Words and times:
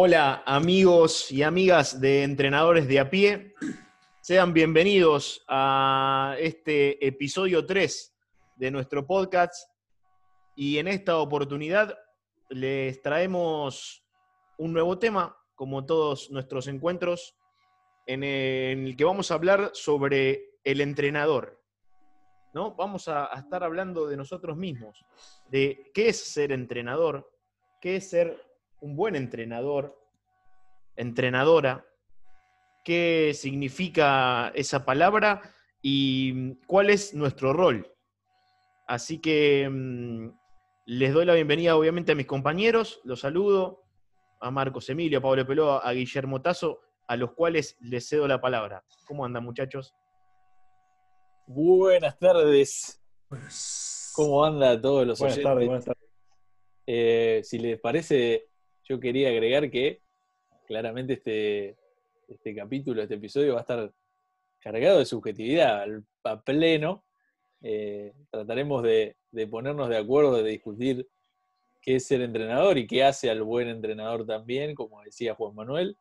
Hola 0.00 0.44
amigos 0.46 1.32
y 1.32 1.42
amigas 1.42 2.00
de 2.00 2.22
entrenadores 2.22 2.86
de 2.86 3.00
a 3.00 3.10
pie, 3.10 3.52
sean 4.20 4.52
bienvenidos 4.52 5.44
a 5.48 6.36
este 6.38 7.04
episodio 7.04 7.66
3 7.66 8.16
de 8.54 8.70
nuestro 8.70 9.04
podcast 9.04 9.68
y 10.54 10.78
en 10.78 10.86
esta 10.86 11.18
oportunidad 11.18 11.98
les 12.48 13.02
traemos 13.02 14.04
un 14.56 14.72
nuevo 14.72 15.00
tema, 15.00 15.36
como 15.56 15.84
todos 15.84 16.30
nuestros 16.30 16.68
encuentros, 16.68 17.34
en 18.06 18.22
el 18.22 18.94
que 18.94 19.02
vamos 19.02 19.32
a 19.32 19.34
hablar 19.34 19.72
sobre 19.74 20.60
el 20.62 20.80
entrenador. 20.80 21.60
¿no? 22.54 22.76
Vamos 22.76 23.08
a, 23.08 23.30
estar 23.36 23.64
hablando 23.64 24.06
de 24.06 24.16
nosotros 24.16 24.56
mismos, 24.56 25.04
de 25.50 25.90
qué 25.92 26.10
es 26.10 26.22
ser 26.22 26.52
entrenador, 26.52 27.28
qué 27.80 27.96
es 27.96 28.08
ser 28.08 28.47
un 28.80 28.96
buen 28.96 29.16
entrenador, 29.16 29.98
entrenadora, 30.96 31.86
qué 32.84 33.32
significa 33.34 34.48
esa 34.54 34.84
palabra 34.84 35.42
y 35.82 36.54
cuál 36.66 36.90
es 36.90 37.14
nuestro 37.14 37.52
rol. 37.52 37.92
Así 38.86 39.20
que 39.20 39.68
mm, 39.70 40.30
les 40.86 41.12
doy 41.12 41.26
la 41.26 41.34
bienvenida 41.34 41.76
obviamente 41.76 42.12
a 42.12 42.14
mis 42.14 42.26
compañeros, 42.26 43.00
los 43.04 43.20
saludo, 43.20 43.84
a 44.40 44.50
Marcos 44.50 44.88
Emilio, 44.88 45.18
a 45.18 45.22
Pablo 45.22 45.46
Peló, 45.46 45.84
a 45.84 45.92
Guillermo 45.92 46.40
Tazo, 46.40 46.80
a 47.06 47.16
los 47.16 47.32
cuales 47.32 47.76
les 47.80 48.08
cedo 48.08 48.26
la 48.28 48.40
palabra. 48.40 48.84
¿Cómo 49.06 49.24
andan 49.24 49.44
muchachos? 49.44 49.94
Buenas 51.46 52.18
tardes. 52.18 53.02
¿Cómo 54.14 54.44
anda 54.44 54.80
todos 54.80 55.06
los 55.06 55.18
buenas 55.18 55.36
oyentes? 55.36 55.52
Tardes, 55.52 55.66
buenas 55.66 55.84
tardes. 55.84 56.08
Eh, 56.86 57.40
si 57.44 57.58
les 57.58 57.78
parece, 57.80 58.48
yo 58.88 58.98
quería 58.98 59.28
agregar 59.28 59.70
que 59.70 60.00
claramente 60.66 61.14
este, 61.14 61.76
este 62.26 62.54
capítulo, 62.54 63.02
este 63.02 63.14
episodio 63.16 63.54
va 63.54 63.58
a 63.58 63.62
estar 63.62 63.92
cargado 64.60 64.98
de 64.98 65.04
subjetividad 65.04 65.84
a 66.24 66.40
pleno. 66.42 67.04
Eh, 67.62 68.12
trataremos 68.30 68.82
de, 68.82 69.16
de 69.30 69.46
ponernos 69.46 69.88
de 69.88 69.98
acuerdo, 69.98 70.42
de 70.42 70.50
discutir 70.50 71.08
qué 71.82 71.96
es 71.96 72.06
ser 72.06 72.22
entrenador 72.22 72.78
y 72.78 72.86
qué 72.86 73.04
hace 73.04 73.30
al 73.30 73.42
buen 73.42 73.68
entrenador 73.68 74.26
también, 74.26 74.74
como 74.74 75.02
decía 75.02 75.34
Juan 75.34 75.54
Manuel. 75.54 75.96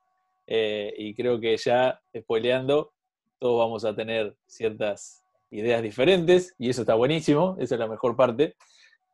Eh, 0.47 0.93
y 0.97 1.13
creo 1.13 1.39
que 1.39 1.57
ya, 1.57 2.01
spoileando, 2.17 2.93
todos 3.37 3.59
vamos 3.59 3.83
a 3.83 3.95
tener 3.95 4.35
ciertas 4.45 5.23
ideas 5.51 5.81
diferentes 5.81 6.55
y 6.57 6.69
eso 6.69 6.81
está 6.81 6.95
buenísimo, 6.95 7.57
esa 7.59 7.75
es 7.75 7.79
la 7.79 7.87
mejor 7.87 8.15
parte. 8.15 8.55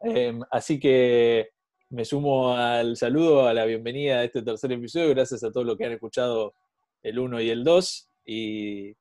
Eh, 0.03 0.37
así 0.51 0.79
que 0.79 1.49
me 1.93 2.05
sumo 2.05 2.57
al 2.57 2.97
saludo, 2.97 3.47
a 3.47 3.53
la 3.53 3.65
bienvenida 3.65 4.15
a 4.15 4.23
este 4.23 4.41
tercer 4.41 4.71
episodio, 4.71 5.09
gracias 5.09 5.43
a 5.43 5.51
todos 5.51 5.63
los 5.63 5.77
que 5.77 5.85
han 5.85 5.91
escuchado 5.91 6.55
el 7.03 7.19
1 7.19 7.41
y 7.41 7.49
el 7.51 7.63
2 7.63 8.09
y, 8.25 8.95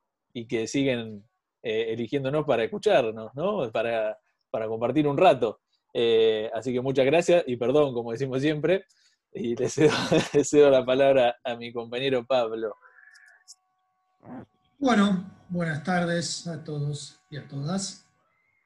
que 0.47 0.67
siguen 0.67 1.25
eh, 1.63 1.87
eligiéndonos 1.89 2.45
para 2.45 2.65
escucharnos, 2.65 3.35
¿no? 3.35 3.71
para, 3.73 4.19
para 4.51 4.69
compartir 4.69 5.09
un 5.09 5.17
rato. 5.17 5.61
Eh, 5.95 6.51
así 6.53 6.71
que 6.71 6.83
muchas 6.83 7.07
gracias 7.07 7.45
y 7.47 7.57
perdón, 7.57 7.95
como 7.95 8.13
decimos 8.13 8.43
siempre, 8.43 8.85
y 9.33 9.57
le 9.57 9.71
cedo, 9.71 9.93
le 10.35 10.45
cedo 10.45 10.71
la 10.71 10.85
palabra 10.85 11.37
a 11.43 11.57
mi 11.57 11.73
compañero 11.73 12.27
Pablo. 12.27 12.77
Bueno, 14.79 15.31
buenas 15.49 15.83
tardes 15.83 16.47
a 16.47 16.63
todos 16.63 17.19
y 17.31 17.39
a 17.39 17.49
todas. 17.49 18.07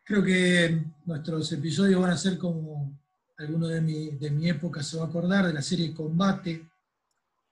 Creo 0.02 0.24
que 0.24 0.82
nuestros 1.04 1.52
episodios 1.52 2.00
van 2.00 2.10
a 2.10 2.16
ser 2.16 2.38
como 2.38 3.05
alguno 3.38 3.68
de 3.68 3.80
mi, 3.80 4.10
de 4.10 4.30
mi 4.30 4.48
época 4.48 4.82
se 4.82 4.96
va 4.96 5.04
a 5.04 5.08
acordar 5.08 5.46
de 5.46 5.52
la 5.52 5.62
serie 5.62 5.92
Combate, 5.92 6.68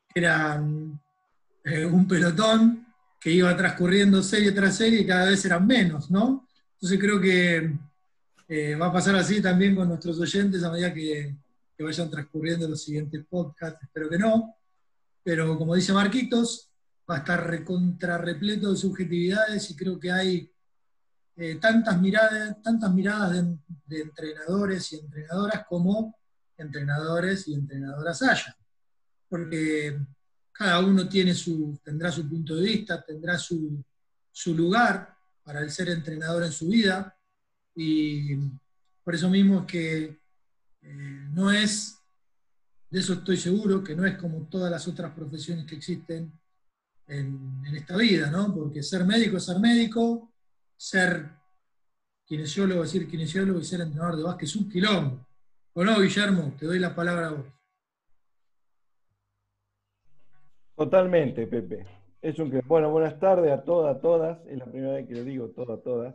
que 0.09 0.21
era 0.21 0.59
mm, 0.59 1.01
eh, 1.65 1.85
un 1.85 2.07
pelotón 2.09 2.87
que 3.21 3.31
iba 3.31 3.57
transcurriendo 3.57 4.23
serie 4.23 4.53
tras 4.53 4.77
serie 4.77 5.01
y 5.01 5.07
cada 5.07 5.27
vez 5.27 5.45
eran 5.45 5.67
menos, 5.67 6.11
¿no? 6.11 6.49
Entonces 6.75 6.99
creo 6.99 7.21
que 7.21 7.73
eh, 8.49 8.75
va 8.75 8.87
a 8.87 8.93
pasar 8.93 9.17
así 9.17 9.41
también 9.41 9.75
con 9.75 9.89
nuestros 9.89 10.19
oyentes 10.21 10.63
a 10.63 10.71
medida 10.71 10.93
que, 10.93 11.35
que 11.77 11.85
vayan 11.85 12.11
transcurriendo 12.11 12.69
los 12.69 12.83
siguientes 12.83 13.25
podcasts, 13.29 13.83
espero 13.83 14.09
que 14.09 14.19
no, 14.19 14.55
pero 15.23 15.57
como 15.57 15.75
dice 15.75 15.93
Marquitos, 15.93 16.71
va 17.11 17.17
a 17.17 17.19
estar 17.19 17.47
recontra 17.47 18.19
repleto 18.19 18.71
de 18.71 18.77
subjetividades 18.77 19.71
y 19.71 19.77
creo 19.77 19.99
que 19.99 20.13
hay 20.13 20.51
eh, 21.37 21.57
tantas, 21.57 22.01
miradas, 22.01 22.63
tantas 22.63 22.95
miradas 22.95 23.45
de, 23.87 24.01
entrenadores 24.01 24.93
y 24.93 25.01
entrenadoras 25.01 25.67
como 25.69 26.17
entrenadores 26.57 27.49
y 27.49 27.55
entrenadoras 27.55 28.23
haya. 28.23 28.57
Porque 29.29 29.99
cada 30.53 30.79
uno 30.79 31.09
tiene 31.09 31.35
su, 31.35 31.81
tendrá 31.83 32.13
su 32.13 32.29
punto 32.29 32.55
de 32.55 32.63
vista, 32.63 33.05
tendrá 33.05 33.37
su, 33.37 33.85
su 34.31 34.55
lugar 34.55 35.13
para 35.43 35.61
el 35.61 35.71
ser 35.71 35.89
entrenador 35.89 36.45
en 36.45 36.53
su 36.53 36.69
vida 36.69 37.17
y 37.75 38.37
por 39.03 39.15
eso 39.15 39.29
mismo 39.29 39.67
que 39.67 40.21
eh, 40.83 41.29
no 41.33 41.51
es, 41.51 41.99
de 42.91 43.01
eso 43.01 43.15
estoy 43.15 43.37
seguro, 43.37 43.83
que 43.83 43.97
no 43.97 44.07
es 44.07 44.17
como 44.17 44.47
todas 44.47 44.71
las 44.71 44.87
otras 44.87 45.13
profesiones 45.13 45.67
que 45.67 45.75
existen 45.75 46.33
en, 47.09 47.63
en 47.67 47.75
esta 47.75 47.97
vida, 47.97 48.31
¿no? 48.31 48.55
Porque 48.55 48.85
ser 48.85 49.05
médico 49.05 49.39
es 49.39 49.45
ser 49.45 49.59
médico, 49.59 50.34
ser 50.77 51.31
kinesiólogo 52.25 52.85
es 52.85 52.93
decir 52.93 53.09
kinesiólogo 53.09 53.61
y 53.61 53.65
ser 53.65 53.81
entrenador 53.81 54.17
de 54.17 54.23
básquet 54.23 54.49
es 54.49 54.57
un 54.57 54.69
quilombo. 54.71 55.27
¿O 55.75 55.85
no, 55.85 56.01
Guillermo? 56.01 56.53
Te 56.59 56.67
doy 56.67 56.79
la 56.79 56.95
palabra 56.95 57.29
a 57.29 57.31
vos. 57.33 57.47
Totalmente, 60.77 61.47
Pepe. 61.47 61.87
Es 62.21 62.39
un 62.39 62.51
que- 62.51 62.61
Bueno, 62.67 62.91
buenas 62.91 63.19
tardes 63.21 63.53
a 63.53 63.63
todas, 63.63 63.97
a 63.97 64.01
todas. 64.01 64.39
Es 64.47 64.59
la 64.59 64.65
primera 64.67 64.95
vez 64.95 65.07
que 65.07 65.15
lo 65.15 65.25
digo, 65.25 65.49
todas, 65.51 65.79
a 65.79 65.83
todas. 65.83 66.15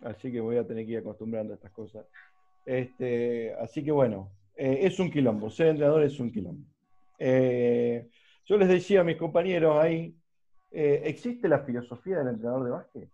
Así 0.00 0.30
que 0.30 0.40
voy 0.40 0.56
a 0.56 0.66
tener 0.66 0.84
que 0.84 0.92
ir 0.92 0.98
acostumbrando 0.98 1.52
a 1.52 1.56
estas 1.56 1.72
cosas. 1.72 2.06
Este, 2.66 3.54
así 3.54 3.84
que 3.84 3.92
bueno, 3.92 4.30
eh, 4.56 4.80
es 4.82 4.98
un 4.98 5.10
quilombo. 5.10 5.50
Ser 5.50 5.68
entrenador 5.68 6.02
es 6.02 6.18
un 6.20 6.30
quilombo. 6.32 6.66
Eh, 7.18 8.08
yo 8.46 8.58
les 8.58 8.68
decía 8.68 9.00
a 9.00 9.04
mis 9.04 9.16
compañeros 9.16 9.76
ahí, 9.78 10.14
eh, 10.70 11.02
¿existe 11.04 11.48
la 11.48 11.60
filosofía 11.60 12.18
del 12.18 12.28
entrenador 12.28 12.64
de 12.64 12.70
básquet? 12.70 13.08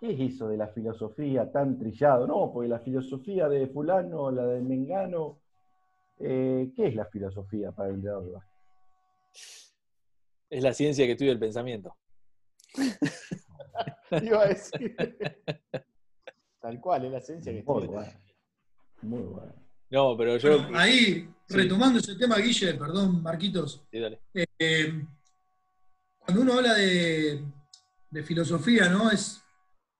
¿Qué 0.00 0.12
es 0.14 0.34
eso 0.34 0.48
de 0.48 0.56
la 0.56 0.68
filosofía 0.68 1.50
tan 1.52 1.78
trillado? 1.78 2.26
No, 2.26 2.50
porque 2.52 2.68
la 2.68 2.78
filosofía 2.80 3.48
de 3.48 3.66
fulano, 3.68 4.30
la 4.30 4.46
de 4.46 4.60
Mengano, 4.62 5.40
eh, 6.18 6.72
¿qué 6.74 6.86
es 6.88 6.94
la 6.94 7.04
filosofía 7.06 7.70
para 7.72 7.90
el 7.90 7.96
entrenador 7.96 8.24
de 8.24 8.30
básquet? 8.32 8.50
Es 10.48 10.62
la 10.62 10.72
ciencia 10.72 11.04
que 11.06 11.12
estudia 11.12 11.32
el 11.32 11.38
pensamiento. 11.38 11.94
Iba 14.22 14.42
a 14.42 14.48
decir. 14.48 14.96
Tal 16.60 16.80
cual, 16.80 17.04
es 17.04 17.12
la 17.12 17.18
esencia 17.18 17.52
que 17.52 17.62
Muy 17.62 17.80
tiene. 17.82 17.92
bueno. 17.94 18.12
Muy 19.02 19.22
bueno. 19.22 19.52
No, 19.90 20.16
pero 20.16 20.36
yo... 20.38 20.62
Bueno, 20.62 20.78
ahí, 20.78 21.28
Sí. 21.46 21.56
retomando 21.56 21.98
ese 21.98 22.14
tema, 22.14 22.36
Guille, 22.38 22.74
perdón, 22.74 23.22
Marquitos, 23.24 23.84
Sí, 23.90 23.98
dale. 23.98 24.20
eh, 24.34 25.04
cuando 26.20 26.42
uno 26.42 26.52
habla 26.54 26.74
de, 26.74 27.44
de 28.10 28.22
filosofía, 28.22 28.88
¿no? 28.88 29.10
Es, 29.10 29.42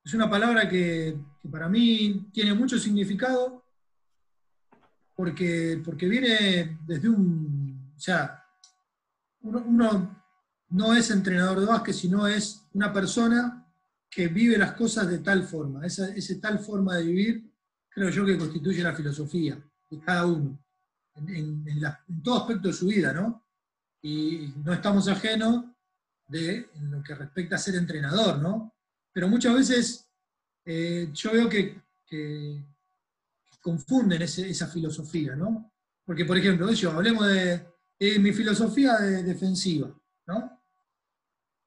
es 0.04 0.14
una 0.14 0.30
palabra 0.30 0.68
que, 0.68 1.18
para 1.50 1.68
mí 1.68 2.28
tiene 2.32 2.54
mucho 2.54 2.78
significado 2.78 3.64
porque, 5.14 5.80
porque 5.84 6.08
viene 6.08 6.78
desde 6.86 7.08
un. 7.08 7.92
O 7.96 8.00
sea, 8.00 8.44
uno, 9.42 10.24
no 10.70 10.94
es 10.94 11.10
entrenador 11.10 11.60
de 11.60 11.66
básquet, 11.66 11.94
sino 11.94 12.26
es 12.26 12.66
una 12.72 12.92
persona 12.92 13.66
que 14.10 14.28
vive 14.28 14.56
las 14.56 14.72
cosas 14.72 15.08
de 15.08 15.18
tal 15.18 15.44
forma. 15.44 15.84
Esa, 15.86 16.08
esa 16.14 16.40
tal 16.40 16.58
forma 16.58 16.96
de 16.96 17.04
vivir, 17.04 17.52
creo 17.88 18.10
yo 18.10 18.24
que 18.24 18.38
constituye 18.38 18.82
la 18.82 18.94
filosofía 18.94 19.62
de 19.90 20.00
cada 20.00 20.26
uno, 20.26 20.58
en, 21.16 21.66
en 21.66 22.22
todo 22.22 22.38
aspecto 22.38 22.68
de 22.68 22.74
su 22.74 22.86
vida, 22.86 23.12
¿no? 23.12 23.46
Y 24.02 24.54
no 24.64 24.72
estamos 24.72 25.08
ajenos 25.08 25.64
de 26.26 26.70
en 26.74 26.90
lo 26.90 27.02
que 27.02 27.14
respecta 27.14 27.56
a 27.56 27.58
ser 27.58 27.74
entrenador, 27.74 28.38
¿no? 28.38 28.74
Pero 29.12 29.28
muchas 29.28 29.54
veces 29.54 30.08
eh, 30.64 31.08
yo 31.12 31.32
veo 31.32 31.48
que, 31.48 31.80
confunden 33.60 34.22
esa 34.22 34.66
filosofía, 34.66 35.36
¿no? 35.36 35.72
Porque, 36.04 36.24
por 36.24 36.36
ejemplo, 36.38 36.72
yo, 36.72 36.90
hablemos 36.90 37.26
de, 37.26 37.66
mi 38.18 38.32
filosofía 38.32 38.96
de- 38.96 39.22
defensiva, 39.22 39.94
¿no? 40.26 40.60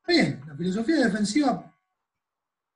Bien, 0.08 0.42
la 0.48 0.56
filosofía 0.56 1.06
defensiva 1.06 1.72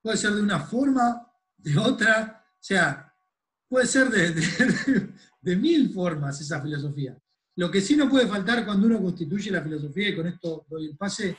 puede 0.01 0.17
ser 0.17 0.31
de 0.33 0.41
una 0.41 0.59
forma, 0.59 1.29
de 1.57 1.77
otra, 1.77 2.45
o 2.53 2.63
sea, 2.63 3.13
puede 3.67 3.87
ser 3.87 4.09
de 4.09 5.55
mil 5.55 5.91
formas 5.93 6.39
esa 6.39 6.61
filosofía. 6.61 7.17
Lo 7.57 7.71
que 7.71 7.81
sí 7.81 7.95
no 7.95 8.07
puede 8.07 8.27
faltar 8.27 8.63
cuando 8.63 8.85
uno 8.85 9.01
constituye 9.01 9.49
la 9.49 9.63
filosofía, 9.63 10.09
y 10.09 10.15
con 10.15 10.27
esto 10.27 10.65
doy 10.69 10.85
el 10.89 10.95
pase, 10.95 11.35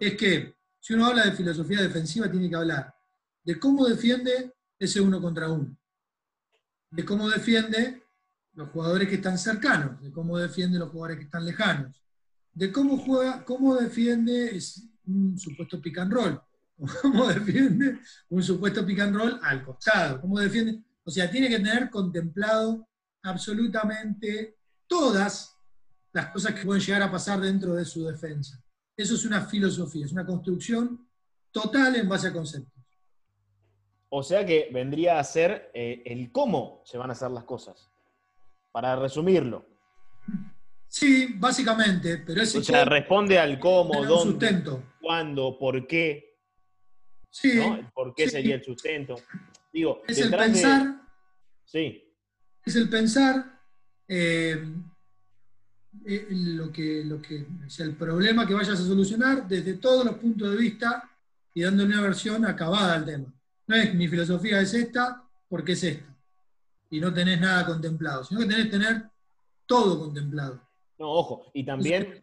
es 0.00 0.16
que 0.16 0.56
si 0.80 0.94
uno 0.94 1.06
habla 1.06 1.26
de 1.26 1.32
filosofía 1.32 1.82
defensiva, 1.82 2.30
tiene 2.30 2.48
que 2.48 2.56
hablar 2.56 2.94
de 3.44 3.58
cómo 3.58 3.86
defiende 3.86 4.54
ese 4.78 5.00
uno 5.00 5.20
contra 5.20 5.50
uno, 5.50 5.76
de 6.90 7.04
cómo 7.04 7.28
defiende 7.28 8.02
los 8.54 8.70
jugadores 8.70 9.08
que 9.08 9.16
están 9.16 9.38
cercanos, 9.38 10.00
de 10.00 10.10
cómo 10.10 10.38
defiende 10.38 10.78
los 10.78 10.90
jugadores 10.90 11.18
que 11.18 11.24
están 11.24 11.44
lejanos, 11.44 12.02
de 12.52 12.72
cómo 12.72 12.98
juega, 12.98 13.44
cómo 13.44 13.76
defiende 13.76 14.58
un 15.06 15.38
supuesto 15.38 15.80
pick 15.80 15.98
and 15.98 16.12
roll, 16.12 16.40
cómo 17.02 17.28
defiende 17.28 18.00
un 18.28 18.42
supuesto 18.42 18.84
pick 18.84 19.00
and 19.00 19.14
roll 19.14 19.38
al 19.42 19.64
costado, 19.64 20.20
cómo 20.20 20.38
defiende, 20.38 20.82
o 21.04 21.10
sea, 21.10 21.30
tiene 21.30 21.48
que 21.48 21.58
tener 21.58 21.90
contemplado 21.90 22.88
absolutamente 23.22 24.56
todas 24.86 25.54
las 26.12 26.26
cosas 26.28 26.54
que 26.54 26.64
pueden 26.64 26.82
llegar 26.82 27.02
a 27.02 27.12
pasar 27.12 27.40
dentro 27.40 27.74
de 27.74 27.84
su 27.84 28.04
defensa. 28.06 28.60
Eso 29.00 29.14
es 29.14 29.24
una 29.24 29.40
filosofía, 29.46 30.04
es 30.04 30.12
una 30.12 30.26
construcción 30.26 31.08
total 31.50 31.96
en 31.96 32.06
base 32.06 32.28
a 32.28 32.32
conceptos. 32.32 32.84
O 34.10 34.22
sea 34.22 34.44
que 34.44 34.68
vendría 34.72 35.18
a 35.18 35.24
ser 35.24 35.70
eh, 35.72 36.02
el 36.04 36.30
cómo 36.30 36.82
se 36.84 36.98
van 36.98 37.08
a 37.08 37.12
hacer 37.14 37.30
las 37.30 37.44
cosas. 37.44 37.88
Para 38.72 38.94
resumirlo. 38.96 39.64
Sí, 40.86 41.34
básicamente, 41.38 42.18
pero 42.18 42.42
ese 42.42 42.58
O 42.58 42.62
sea, 42.62 42.84
responde 42.84 43.38
al 43.38 43.58
cómo, 43.58 44.04
dónde, 44.04 44.32
sustento. 44.32 44.82
cuándo, 45.00 45.56
por 45.58 45.86
qué. 45.86 46.36
Sí, 47.30 47.52
¿no? 47.54 47.76
El 47.76 47.86
¿Por 47.92 48.14
qué 48.14 48.24
sí. 48.24 48.30
sería 48.30 48.56
el 48.56 48.64
sustento? 48.64 49.14
Digo, 49.72 50.02
es 50.06 50.18
el 50.18 50.30
de- 50.30 50.36
pensar, 50.36 51.00
Sí, 51.64 52.04
es 52.66 52.76
el 52.76 52.88
pensar 52.90 53.60
eh, 54.08 54.62
eh, 56.06 56.26
lo 56.30 56.70
que, 56.72 57.04
lo 57.04 57.20
que, 57.20 57.46
o 57.66 57.70
sea, 57.70 57.86
el 57.86 57.94
problema 57.94 58.46
que 58.46 58.54
vayas 58.54 58.80
a 58.80 58.84
solucionar 58.84 59.46
desde 59.48 59.74
todos 59.74 60.04
los 60.04 60.14
puntos 60.16 60.50
de 60.50 60.56
vista 60.56 61.08
y 61.54 61.62
dándole 61.62 61.92
una 61.94 62.02
versión 62.02 62.44
acabada 62.46 62.94
al 62.94 63.04
tema. 63.04 63.32
No 63.66 63.76
es 63.76 63.94
mi 63.94 64.08
filosofía 64.08 64.60
es 64.60 64.72
esta 64.74 65.22
porque 65.48 65.72
es 65.72 65.84
esta. 65.84 66.06
Y 66.90 67.00
no 67.00 67.12
tenés 67.12 67.40
nada 67.40 67.66
contemplado, 67.66 68.24
sino 68.24 68.40
que 68.40 68.46
tenés 68.46 68.64
que 68.66 68.70
tener 68.72 69.02
todo 69.66 69.98
contemplado. 70.00 70.60
no, 70.98 71.10
ojo. 71.12 71.50
Y 71.54 71.64
también 71.64 72.20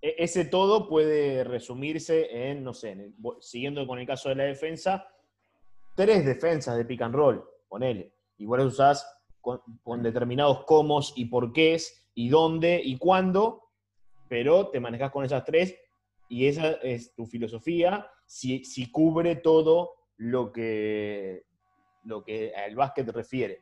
e- 0.00 0.14
ese 0.18 0.44
todo 0.44 0.88
puede 0.88 1.42
resumirse 1.44 2.50
en, 2.50 2.62
no 2.64 2.74
sé, 2.74 2.90
en 2.90 3.00
el- 3.00 3.16
vo- 3.16 3.40
siguiendo 3.40 3.86
con 3.86 3.98
el 3.98 4.06
caso 4.06 4.28
de 4.28 4.34
la 4.36 4.44
defensa, 4.44 5.06
tres 5.94 6.24
defensas 6.24 6.76
de 6.76 6.84
pick 6.84 7.00
and 7.02 7.14
roll, 7.14 7.42
ponele. 7.68 8.12
Igual 8.38 8.66
usás 8.66 9.06
con, 9.42 9.60
con 9.82 10.02
determinados 10.02 10.64
cómo 10.64 11.00
y 11.16 11.26
por 11.26 11.52
qué 11.52 11.76
y 12.14 12.30
dónde 12.30 12.80
y 12.82 12.96
cuándo, 12.96 13.68
pero 14.28 14.68
te 14.68 14.80
manejas 14.80 15.10
con 15.10 15.24
esas 15.26 15.44
tres 15.44 15.76
y 16.28 16.46
esa 16.46 16.70
es 16.82 17.14
tu 17.14 17.26
filosofía 17.26 18.06
si, 18.24 18.64
si 18.64 18.90
cubre 18.90 19.36
todo 19.36 19.90
lo 20.16 20.50
que, 20.52 21.44
lo 22.04 22.24
que 22.24 22.54
al 22.54 22.74
básquet 22.74 23.06
refiere. 23.10 23.60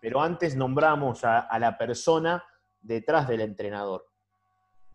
Pero 0.00 0.20
antes 0.20 0.54
nombramos 0.54 1.24
a, 1.24 1.40
a 1.40 1.58
la 1.58 1.76
persona 1.76 2.44
detrás 2.80 3.26
del 3.26 3.40
entrenador. 3.40 4.06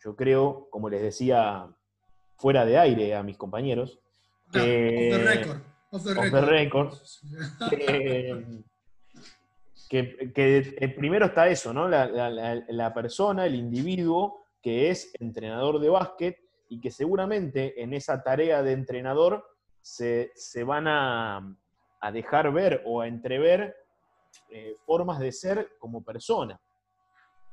Yo 0.03 0.15
creo, 0.15 0.69
como 0.69 0.89
les 0.89 1.01
decía 1.01 1.67
fuera 2.37 2.63
de 2.65 2.77
aire 2.77 3.15
a 3.15 3.23
mis 3.23 3.35
compañeros, 3.37 3.99
No, 4.53 4.61
que- 4.61 5.09
off 5.11 5.17
the 5.17 5.35
record. 5.35 5.61
Off 5.89 6.03
the 6.03 6.11
off 6.11 6.31
the 6.31 6.41
record. 6.41 6.49
record. 6.49 7.69
que, 7.69 8.63
que- 9.89 10.31
que, 10.33 10.75
eh, 10.79 10.89
primero 10.89 11.25
está 11.27 11.47
eso, 11.47 11.73
¿no? 11.73 11.87
La, 11.87 12.93
persona, 12.93 13.45
el 13.45 13.55
individuo 13.55 14.45
que 14.61 14.89
es 14.89 15.11
entrenador 15.19 15.79
de 15.79 15.89
básquet 15.89 16.37
y 16.69 16.79
que 16.81 16.91
seguramente 16.91 17.81
en 17.81 17.93
esa 17.93 18.21
tarea 18.21 18.61
de 18.63 18.73
entrenador 18.73 19.45
se, 19.81 20.31
se 20.35 20.63
van 20.63 20.87
a, 20.87 21.55
a 22.01 22.11
dejar 22.11 22.51
ver 22.51 22.81
o 22.85 23.01
a 23.01 23.07
entrever 23.07 23.75
eh, 24.49 24.75
formas 24.85 25.19
de 25.19 25.31
ser 25.31 25.77
como 25.79 26.03
persona. 26.03 26.59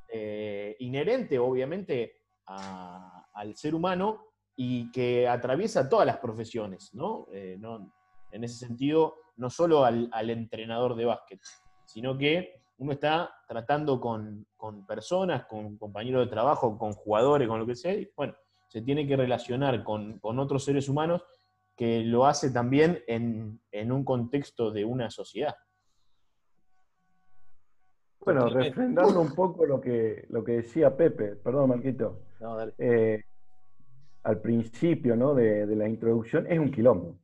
Eh, 0.09 0.77
inherente, 0.81 1.39
obviamente, 1.39 2.21
al 2.47 3.57
ser 3.57 3.75
humano 3.75 4.27
y 4.57 4.91
que 4.93 5.27
atraviesa 5.27 5.89
todas 5.89 6.07
las 6.07 6.19
profesiones, 6.19 6.93
¿no? 6.95 7.27
No- 7.59 7.93
en 8.31 8.43
ese 8.43 8.67
sentido, 8.67 9.15
no 9.37 9.49
solo 9.49 9.85
al, 9.85 10.09
al 10.13 10.29
entrenador 10.31 10.97
de 10.97 11.05
básquet, 11.05 11.41
sino 11.85 12.17
que 12.19 12.63
uno 12.79 12.93
está 12.93 13.33
tratando 13.47 14.01
con, 14.01 14.47
con 14.57 14.85
personas, 14.87 15.45
con 15.47 15.77
compañeros 15.79 16.27
de 16.27 16.31
trabajo, 16.31 16.77
con 16.77 16.93
jugadores, 16.93 17.47
con 17.49 17.59
lo 17.61 17.67
que 17.67 17.77
sea, 17.77 17.95
y 17.95 18.11
bueno, 18.17 18.35
se 18.69 18.83
tiene 18.83 19.07
que 19.07 19.17
relacionar 19.17 19.85
con, 19.85 20.19
con 20.19 20.39
otros 20.39 20.65
seres 20.65 20.89
humanos 20.89 21.23
que 21.77 22.03
lo 22.05 22.27
hace 22.27 22.51
también 22.51 23.03
en, 23.07 23.61
en 23.71 23.93
un 23.93 24.05
contexto 24.05 24.71
de 24.71 24.85
una 24.85 25.11
sociedad. 25.11 25.55
Bueno, 28.21 28.49
refrendando 28.49 29.21
un 29.21 29.35
poco 29.35 29.67
lo 29.67 29.81
que, 29.81 30.25
lo 30.31 30.43
que 30.43 30.53
decía 30.53 30.97
Pepe, 30.97 31.37
perdón 31.37 31.69
Marquito, 31.69 32.23
No, 32.41 32.57
dale. 32.57 32.73
eh, 32.79 33.23
al 34.23 34.41
principio 34.41 35.15
¿no? 35.15 35.35
de, 35.35 35.67
de 35.67 35.77
la 35.77 35.87
introducción, 35.87 36.47
es 36.51 36.59
un 36.59 36.71
quilombo. 36.71 37.19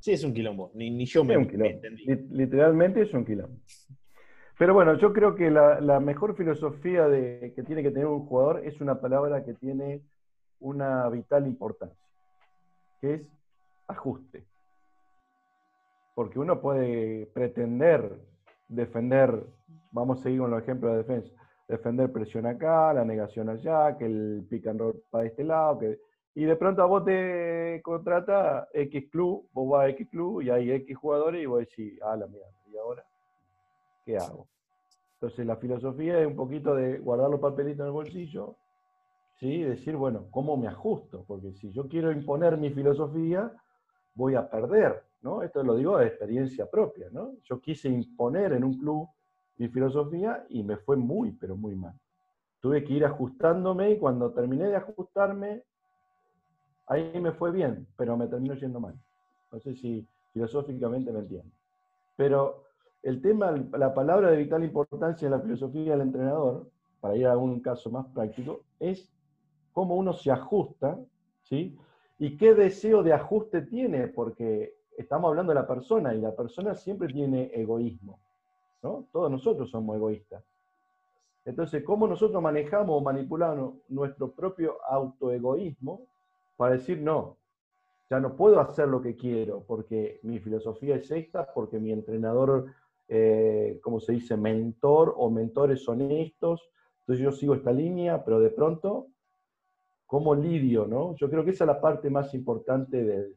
Sí, 0.00 0.12
es 0.12 0.24
un 0.24 0.32
quilombo, 0.32 0.70
ni, 0.74 0.90
ni 0.90 1.04
yo 1.04 1.22
me, 1.24 1.34
Es 1.34 1.38
un 1.40 1.58
me 1.58 1.68
entendí. 1.70 2.06
Lit- 2.06 2.30
Literalmente 2.30 3.02
es 3.02 3.12
un 3.12 3.24
quilombo. 3.26 3.58
Pero 4.58 4.74
bueno, 4.74 4.94
yo 4.94 5.12
creo 5.12 5.36
que 5.36 5.52
la, 5.52 6.00
mejor 6.00 6.34
filosofía 6.34 7.08
que 7.08 7.62
tiene 7.64 7.80
que 7.80 7.92
tener 7.92 8.06
un 8.06 8.26
jugador 8.26 8.66
es 8.66 8.80
una 8.80 9.00
palabra 9.00 9.44
que 9.44 9.54
tiene 9.54 10.02
una 10.58 11.08
vital 11.08 11.46
importancia, 11.46 11.96
que 13.00 13.14
es 13.14 13.22
ajuste. 13.86 14.44
Porque 16.16 16.40
uno 16.40 16.60
puede 16.60 17.26
pretender 17.26 18.18
defender, 18.66 19.46
vamos 19.92 20.18
a 20.18 20.22
seguir 20.24 20.40
con 20.40 20.50
los 20.50 20.60
ejemplos 20.60 20.90
de 20.90 20.98
defensa, 20.98 21.30
defender 21.68 22.10
presión 22.10 22.44
acá, 22.44 22.92
la 22.92 23.04
negación 23.04 23.48
allá, 23.48 23.96
que 23.96 24.06
el 24.06 24.44
pick 24.50 24.66
and 24.66 24.80
roll 24.80 25.00
para 25.08 25.26
este 25.26 25.44
lado, 25.44 25.78
que, 25.78 26.00
y 26.34 26.44
de 26.44 26.56
pronto 26.56 26.82
a 26.82 26.86
vos 26.86 27.04
te 27.04 27.80
contrata 27.84 28.66
X 28.72 29.08
club, 29.08 29.48
vos 29.52 29.70
vas 29.70 29.84
a 29.84 29.88
X 29.90 30.08
club 30.10 30.42
y 30.42 30.50
hay 30.50 30.72
X 30.72 30.96
jugadores 30.96 31.40
y 31.40 31.46
vos 31.46 31.60
decís, 31.60 31.96
ah, 32.02 32.16
la 32.16 32.26
mierda, 32.26 32.50
¿y 32.66 32.76
ahora 32.76 33.04
qué 34.08 34.16
hago? 34.16 34.48
Entonces 35.16 35.44
la 35.44 35.56
filosofía 35.56 36.18
es 36.18 36.26
un 36.26 36.34
poquito 36.34 36.74
de 36.74 36.98
guardar 36.98 37.28
los 37.28 37.40
papelitos 37.40 37.80
en 37.80 37.86
el 37.86 37.92
bolsillo, 37.92 38.56
¿sí? 39.38 39.62
decir, 39.62 39.96
bueno, 39.96 40.28
¿cómo 40.30 40.56
me 40.56 40.66
ajusto? 40.66 41.24
Porque 41.26 41.52
si 41.52 41.70
yo 41.72 41.86
quiero 41.88 42.10
imponer 42.10 42.56
mi 42.56 42.70
filosofía, 42.70 43.52
voy 44.14 44.34
a 44.34 44.48
perder, 44.48 45.02
¿no? 45.20 45.42
Esto 45.42 45.62
lo 45.62 45.76
digo 45.76 45.98
de 45.98 46.06
experiencia 46.06 46.70
propia, 46.70 47.08
¿no? 47.12 47.34
Yo 47.44 47.60
quise 47.60 47.90
imponer 47.90 48.54
en 48.54 48.64
un 48.64 48.78
club 48.78 49.08
mi 49.58 49.68
filosofía 49.68 50.46
y 50.48 50.62
me 50.62 50.78
fue 50.78 50.96
muy, 50.96 51.32
pero 51.32 51.54
muy 51.54 51.74
mal. 51.76 51.94
Tuve 52.60 52.82
que 52.84 52.94
ir 52.94 53.04
ajustándome 53.04 53.90
y 53.90 53.98
cuando 53.98 54.30
terminé 54.32 54.68
de 54.68 54.76
ajustarme, 54.76 55.64
ahí 56.86 57.20
me 57.20 57.32
fue 57.32 57.50
bien, 57.50 57.86
pero 57.96 58.16
me 58.16 58.26
terminó 58.26 58.54
yendo 58.54 58.80
mal. 58.80 58.94
No 59.52 59.60
sé 59.60 59.74
si 59.74 60.06
filosóficamente 60.32 61.12
me 61.12 61.18
entiendo. 61.18 61.50
Pero 62.16 62.67
el 63.02 63.20
tema, 63.22 63.52
la 63.72 63.94
palabra 63.94 64.30
de 64.30 64.36
vital 64.36 64.64
importancia 64.64 65.26
en 65.26 65.32
la 65.32 65.40
filosofía 65.40 65.92
del 65.92 66.02
entrenador, 66.02 66.68
para 67.00 67.16
ir 67.16 67.26
a 67.26 67.36
un 67.36 67.60
caso 67.60 67.90
más 67.90 68.06
práctico, 68.06 68.62
es 68.80 69.12
cómo 69.72 69.96
uno 69.96 70.12
se 70.12 70.30
ajusta, 70.30 70.98
¿sí? 71.44 71.76
Y 72.18 72.36
qué 72.36 72.54
deseo 72.54 73.02
de 73.02 73.12
ajuste 73.12 73.62
tiene, 73.62 74.08
porque 74.08 74.74
estamos 74.96 75.28
hablando 75.28 75.52
de 75.52 75.60
la 75.60 75.66
persona 75.66 76.14
y 76.14 76.20
la 76.20 76.34
persona 76.34 76.74
siempre 76.74 77.08
tiene 77.08 77.50
egoísmo, 77.54 78.18
¿no? 78.82 79.06
Todos 79.12 79.30
nosotros 79.30 79.70
somos 79.70 79.96
egoístas. 79.96 80.42
Entonces, 81.44 81.82
¿cómo 81.84 82.06
nosotros 82.06 82.42
manejamos 82.42 82.90
o 82.90 83.00
manipulamos 83.00 83.74
nuestro 83.88 84.32
propio 84.32 84.76
autoegoísmo 84.86 86.02
para 86.56 86.74
decir, 86.74 87.00
no, 87.00 87.36
ya 88.10 88.20
no 88.20 88.34
puedo 88.36 88.60
hacer 88.60 88.88
lo 88.88 89.00
que 89.00 89.16
quiero 89.16 89.62
porque 89.66 90.18
mi 90.22 90.40
filosofía 90.40 90.96
es 90.96 91.10
esta, 91.10 91.52
porque 91.52 91.78
mi 91.78 91.92
entrenador, 91.92 92.66
eh, 93.08 93.78
como 93.82 94.00
se 94.00 94.12
dice, 94.12 94.36
mentor 94.36 95.14
o 95.16 95.30
mentores 95.30 95.82
son 95.82 96.02
estos, 96.02 96.68
entonces 97.00 97.24
yo 97.24 97.32
sigo 97.32 97.54
esta 97.54 97.72
línea, 97.72 98.22
pero 98.22 98.38
de 98.38 98.50
pronto, 98.50 99.06
¿cómo 100.06 100.34
lidio? 100.34 100.86
No? 100.86 101.16
Yo 101.16 101.30
creo 101.30 101.42
que 101.42 101.52
esa 101.52 101.64
es 101.64 101.68
la 101.68 101.80
parte 101.80 102.10
más 102.10 102.34
importante 102.34 103.02
de 103.02 103.34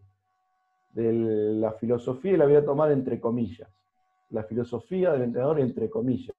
la 0.93 1.71
filosofía 1.73 2.33
y 2.33 2.37
la 2.37 2.45
voy 2.45 2.55
a 2.55 2.65
tomar 2.65 2.91
entre 2.91 3.21
comillas. 3.21 3.69
La 4.31 4.43
filosofía 4.43 5.13
del 5.13 5.21
entrenador 5.21 5.59
entre 5.61 5.89
comillas. 5.89 6.35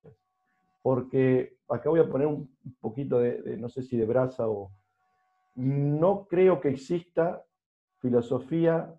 Porque 0.83 1.57
acá 1.69 1.89
voy 1.89 2.01
a 2.01 2.09
poner 2.09 2.27
un 2.27 2.51
poquito 2.81 3.19
de, 3.19 3.41
de, 3.41 3.57
no 3.57 3.71
sé 3.71 3.83
si 3.83 3.97
de 3.97 4.05
brasa 4.05 4.47
o... 4.47 4.71
No 5.55 6.27
creo 6.29 6.61
que 6.61 6.69
exista 6.69 7.43
filosofía 8.01 8.95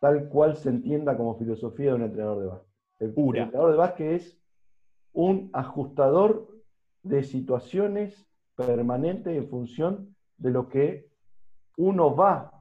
tal 0.00 0.28
cual 0.28 0.56
se 0.56 0.68
entienda 0.68 1.16
como 1.16 1.36
filosofía 1.36 1.90
de 1.90 1.94
un 1.94 2.02
entrenador 2.02 2.40
de 2.40 2.46
básquet. 2.46 2.67
El, 3.00 3.12
Pura. 3.12 3.38
el 3.40 3.44
entrenador 3.46 3.72
de 3.72 3.78
básquet 3.78 4.12
es 4.12 4.38
un 5.12 5.50
ajustador 5.52 6.48
de 7.02 7.22
situaciones 7.22 8.26
permanentes 8.56 9.36
en 9.36 9.48
función 9.48 10.14
de 10.36 10.50
lo 10.50 10.68
que 10.68 11.06
uno 11.76 12.14
va 12.14 12.52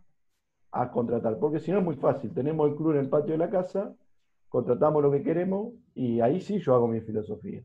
a 0.71 0.91
contratar. 0.91 1.39
Porque 1.39 1.59
si 1.59 1.71
no 1.71 1.79
es 1.79 1.83
muy 1.83 1.95
fácil, 1.95 2.31
tenemos 2.33 2.69
el 2.69 2.75
club 2.75 2.91
en 2.91 2.97
el 2.99 3.09
patio 3.09 3.31
de 3.33 3.37
la 3.39 3.49
casa, 3.49 3.95
contratamos 4.49 5.01
lo 5.01 5.11
que 5.11 5.23
queremos 5.23 5.73
y 5.95 6.19
ahí 6.21 6.39
sí 6.39 6.59
yo 6.59 6.75
hago 6.75 6.87
mi 6.87 7.01
filosofía. 7.01 7.61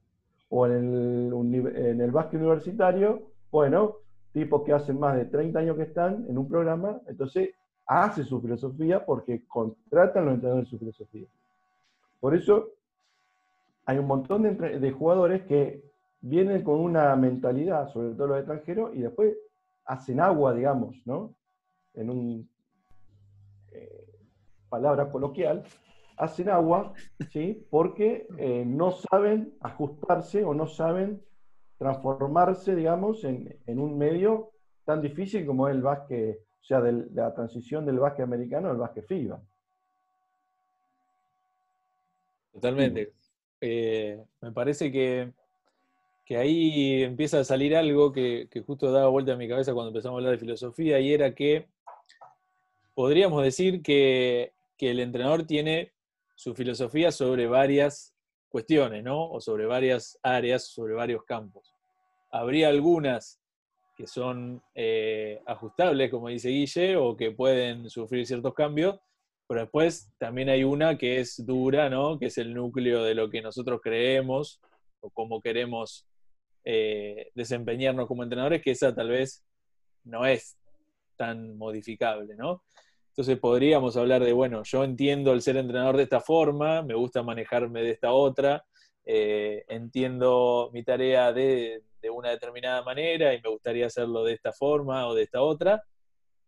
O 0.48 0.66
en 0.66 0.72
el, 0.72 1.32
uni- 1.32 1.58
en 1.74 2.00
el 2.00 2.10
básquet 2.10 2.40
universitario, 2.40 3.22
bueno, 3.50 3.96
tipos 4.32 4.62
que 4.62 4.72
hacen 4.72 4.98
más 4.98 5.16
de 5.16 5.26
30 5.26 5.58
años 5.58 5.76
que 5.76 5.82
están 5.84 6.26
en 6.28 6.38
un 6.38 6.48
programa, 6.48 7.00
entonces 7.06 7.50
hace 7.86 8.24
su 8.24 8.40
filosofía 8.40 9.04
porque 9.04 9.44
contratan 9.46 10.24
los 10.24 10.34
entrenadores 10.34 10.66
de 10.66 10.70
su 10.70 10.78
filosofía. 10.78 11.26
Por 12.22 12.36
eso 12.36 12.68
hay 13.84 13.98
un 13.98 14.06
montón 14.06 14.44
de, 14.44 14.92
jugadores 14.92 15.42
que 15.42 15.82
vienen 16.20 16.62
con 16.62 16.78
una 16.78 17.16
mentalidad, 17.16 17.88
sobre 17.88 18.14
todo 18.14 18.28
los 18.28 18.38
extranjeros, 18.38 18.94
y 18.94 19.00
después 19.00 19.36
hacen 19.86 20.20
agua, 20.20 20.54
digamos, 20.54 20.94
¿no? 21.04 21.34
En 21.94 22.10
un 22.10 22.48
eh, 23.72 24.06
palabra 24.68 25.10
coloquial, 25.10 25.64
hacen 26.16 26.48
agua, 26.48 26.92
¿sí? 27.32 27.66
Porque 27.68 28.28
eh, 28.38 28.64
no 28.64 28.92
saben 28.92 29.54
ajustarse 29.60 30.44
o 30.44 30.54
no 30.54 30.68
saben 30.68 31.20
transformarse, 31.76 32.76
digamos, 32.76 33.24
en, 33.24 33.58
un 33.66 33.98
medio 33.98 34.50
tan 34.84 35.02
difícil 35.02 35.44
como 35.44 35.66
es 35.66 35.74
el 35.74 35.82
básquet, 35.82 36.38
o 36.38 36.64
sea, 36.64 36.80
de 36.80 36.92
la 37.14 37.34
transición 37.34 37.84
del 37.84 37.98
básquet 37.98 38.22
americano 38.22 38.70
al 38.70 38.76
básquet 38.76 39.08
FIBA. 39.08 39.42
Totalmente. 42.52 43.12
Eh, 43.60 44.22
me 44.40 44.52
parece 44.52 44.90
que, 44.90 45.32
ahí 46.36 47.02
empieza 47.02 47.40
a 47.40 47.44
salir 47.44 47.76
algo 47.76 48.10
que, 48.12 48.48
justo 48.66 48.90
daba 48.90 49.08
vuelta 49.08 49.32
en 49.32 49.38
mi 49.38 49.48
cabeza 49.48 49.74
cuando 49.74 49.88
empezamos 49.88 50.16
a 50.16 50.18
hablar 50.18 50.32
de 50.32 50.38
filosofía, 50.38 50.98
y 50.98 51.12
era 51.12 51.34
que 51.34 51.66
podríamos 52.94 53.42
decir 53.42 53.82
que, 53.82 54.52
que 54.78 54.90
el 54.90 55.00
entrenador 55.00 55.46
tiene 55.46 55.92
su 56.34 56.54
filosofía 56.54 57.12
sobre 57.12 57.46
varias 57.46 58.14
cuestiones, 58.48 59.02
¿no? 59.02 59.30
O 59.30 59.40
sobre 59.40 59.66
varias 59.66 60.18
áreas, 60.22 60.66
sobre 60.66 60.94
varios 60.94 61.24
campos. 61.24 61.74
Habría 62.30 62.68
algunas 62.68 63.40
que 63.96 64.06
son 64.06 64.62
eh, 64.74 65.40
ajustables, 65.46 66.10
como 66.10 66.28
dice 66.28 66.48
Guille, 66.48 66.96
o 66.96 67.16
que 67.16 67.30
pueden 67.30 67.88
sufrir 67.88 68.26
ciertos 68.26 68.54
cambios, 68.54 68.98
pero 69.52 69.64
después 69.64 70.10
también 70.16 70.48
hay 70.48 70.64
una 70.64 70.96
que 70.96 71.20
es 71.20 71.44
dura, 71.44 71.90
¿no? 71.90 72.18
Que 72.18 72.28
es 72.28 72.38
el 72.38 72.54
núcleo 72.54 73.02
de 73.02 73.14
lo 73.14 73.28
que 73.28 73.42
nosotros 73.42 73.82
creemos 73.82 74.62
o 75.00 75.10
cómo 75.10 75.42
queremos 75.42 76.06
eh, 76.64 77.30
desempeñarnos 77.34 78.06
como 78.06 78.22
entrenadores, 78.22 78.62
que 78.62 78.70
esa 78.70 78.94
tal 78.94 79.10
vez 79.10 79.44
no 80.04 80.24
es 80.24 80.56
tan 81.16 81.54
modificable, 81.58 82.34
¿no? 82.34 82.62
Entonces 83.08 83.38
podríamos 83.38 83.98
hablar 83.98 84.24
de, 84.24 84.32
bueno, 84.32 84.62
yo 84.64 84.84
entiendo 84.84 85.34
el 85.34 85.42
ser 85.42 85.58
entrenador 85.58 85.98
de 85.98 86.04
esta 86.04 86.22
forma, 86.22 86.80
me 86.80 86.94
gusta 86.94 87.22
manejarme 87.22 87.82
de 87.82 87.90
esta 87.90 88.10
otra, 88.10 88.64
eh, 89.04 89.66
entiendo 89.68 90.70
mi 90.72 90.82
tarea 90.82 91.30
de, 91.30 91.82
de, 92.00 92.08
una 92.08 92.30
determinada 92.30 92.82
manera 92.84 93.34
y 93.34 93.42
me 93.42 93.50
gustaría 93.50 93.84
hacerlo 93.84 94.24
de 94.24 94.32
esta 94.32 94.54
forma 94.54 95.06
o 95.08 95.14
de 95.14 95.24
esta 95.24 95.42
otra, 95.42 95.84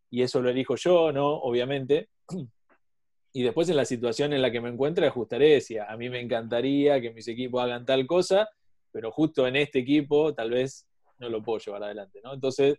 y 0.08 0.22
eso 0.22 0.40
lo 0.40 0.48
elijo 0.48 0.76
yo, 0.76 1.12
¿no? 1.12 1.34
Obviamente. 1.34 2.08
Y 3.36 3.42
después 3.42 3.68
en 3.68 3.76
la 3.76 3.84
situación 3.84 4.32
en 4.32 4.42
la 4.42 4.52
que 4.52 4.60
me 4.60 4.68
encuentre 4.68 5.08
ajustaré 5.08 5.60
si 5.60 5.76
a 5.76 5.96
mí 5.96 6.08
me 6.08 6.20
encantaría 6.20 7.00
que 7.00 7.12
mis 7.12 7.26
equipos 7.26 7.62
hagan 7.62 7.84
tal 7.84 8.06
cosa, 8.06 8.48
pero 8.92 9.10
justo 9.10 9.46
en 9.48 9.56
este 9.56 9.80
equipo 9.80 10.32
tal 10.32 10.50
vez 10.50 10.86
no 11.18 11.28
lo 11.28 11.42
puedo 11.42 11.58
llevar 11.58 11.82
adelante, 11.82 12.20
¿no? 12.22 12.32
Entonces 12.32 12.78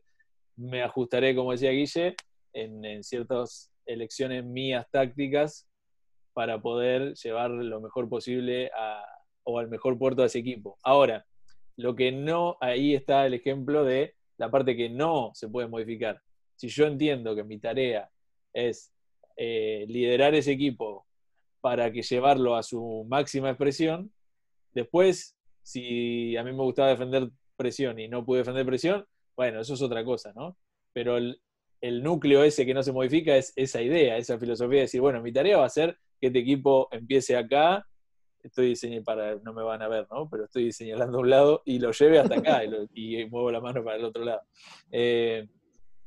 me 0.55 0.81
ajustaré, 0.81 1.35
como 1.35 1.51
decía 1.51 1.71
Guille, 1.71 2.15
en, 2.53 2.85
en 2.85 3.03
ciertas 3.03 3.69
elecciones 3.85 4.45
mías 4.45 4.87
tácticas 4.89 5.67
para 6.31 6.61
poder 6.61 7.15
llevar 7.15 7.51
lo 7.51 7.81
mejor 7.81 8.07
posible 8.07 8.71
o 9.43 9.59
al 9.59 9.67
mejor 9.67 9.97
puerto 9.97 10.21
de 10.21 10.27
ese 10.27 10.39
equipo. 10.39 10.79
Ahora, 10.83 11.25
lo 11.75 11.95
que 11.95 12.13
no, 12.13 12.57
ahí 12.61 12.95
está 12.95 13.25
el 13.25 13.33
ejemplo 13.33 13.83
de 13.83 14.15
la 14.37 14.49
parte 14.49 14.77
que 14.77 14.89
no 14.89 15.31
se 15.33 15.49
puede 15.49 15.67
modificar. 15.67 16.21
Si 16.55 16.69
yo 16.69 16.85
entiendo 16.85 17.35
que 17.35 17.43
mi 17.43 17.59
tarea 17.59 18.09
es 18.53 18.94
eh, 19.35 19.85
liderar 19.87 20.35
ese 20.35 20.51
equipo 20.51 21.05
para 21.61 21.91
que 21.91 22.01
llevarlo 22.01 22.55
a 22.55 22.63
su 22.63 23.05
máxima 23.07 23.49
expresión, 23.49 24.11
después, 24.73 25.35
si 25.63 26.37
a 26.37 26.43
mí 26.43 26.51
me 26.51 26.63
gustaba 26.63 26.89
defender 26.89 27.29
presión 27.55 27.99
y 27.99 28.07
no 28.07 28.25
pude 28.25 28.39
defender 28.39 28.65
presión, 28.65 29.05
bueno, 29.35 29.61
eso 29.61 29.73
es 29.73 29.81
otra 29.81 30.03
cosa, 30.05 30.31
¿no? 30.35 30.57
Pero 30.93 31.17
el, 31.17 31.41
el 31.81 32.03
núcleo 32.03 32.43
ese 32.43 32.65
que 32.65 32.73
no 32.73 32.83
se 32.83 32.91
modifica 32.91 33.35
es 33.35 33.53
esa 33.55 33.81
idea, 33.81 34.17
esa 34.17 34.39
filosofía 34.39 34.77
de 34.77 34.81
decir, 34.81 35.01
bueno, 35.01 35.21
mi 35.21 35.31
tarea 35.31 35.57
va 35.57 35.65
a 35.65 35.69
ser 35.69 35.97
que 36.19 36.27
este 36.27 36.39
equipo 36.39 36.87
empiece 36.91 37.35
acá, 37.35 37.85
estoy 38.41 38.69
diseñando 38.69 39.03
para, 39.03 39.35
no 39.35 39.53
me 39.53 39.63
van 39.63 39.81
a 39.81 39.87
ver, 39.87 40.07
¿no? 40.11 40.29
Pero 40.29 40.45
estoy 40.45 40.71
señalando 40.71 41.19
un 41.19 41.29
lado 41.29 41.61
y 41.65 41.79
lo 41.79 41.91
lleve 41.91 42.19
hasta 42.19 42.35
acá 42.35 42.61
y, 42.93 43.25
muevo 43.25 43.51
la 43.51 43.59
mano 43.59 43.83
para 43.83 43.97
el 43.97 44.05
otro 44.05 44.23
lado. 44.23 44.41
Eh, 44.91 45.47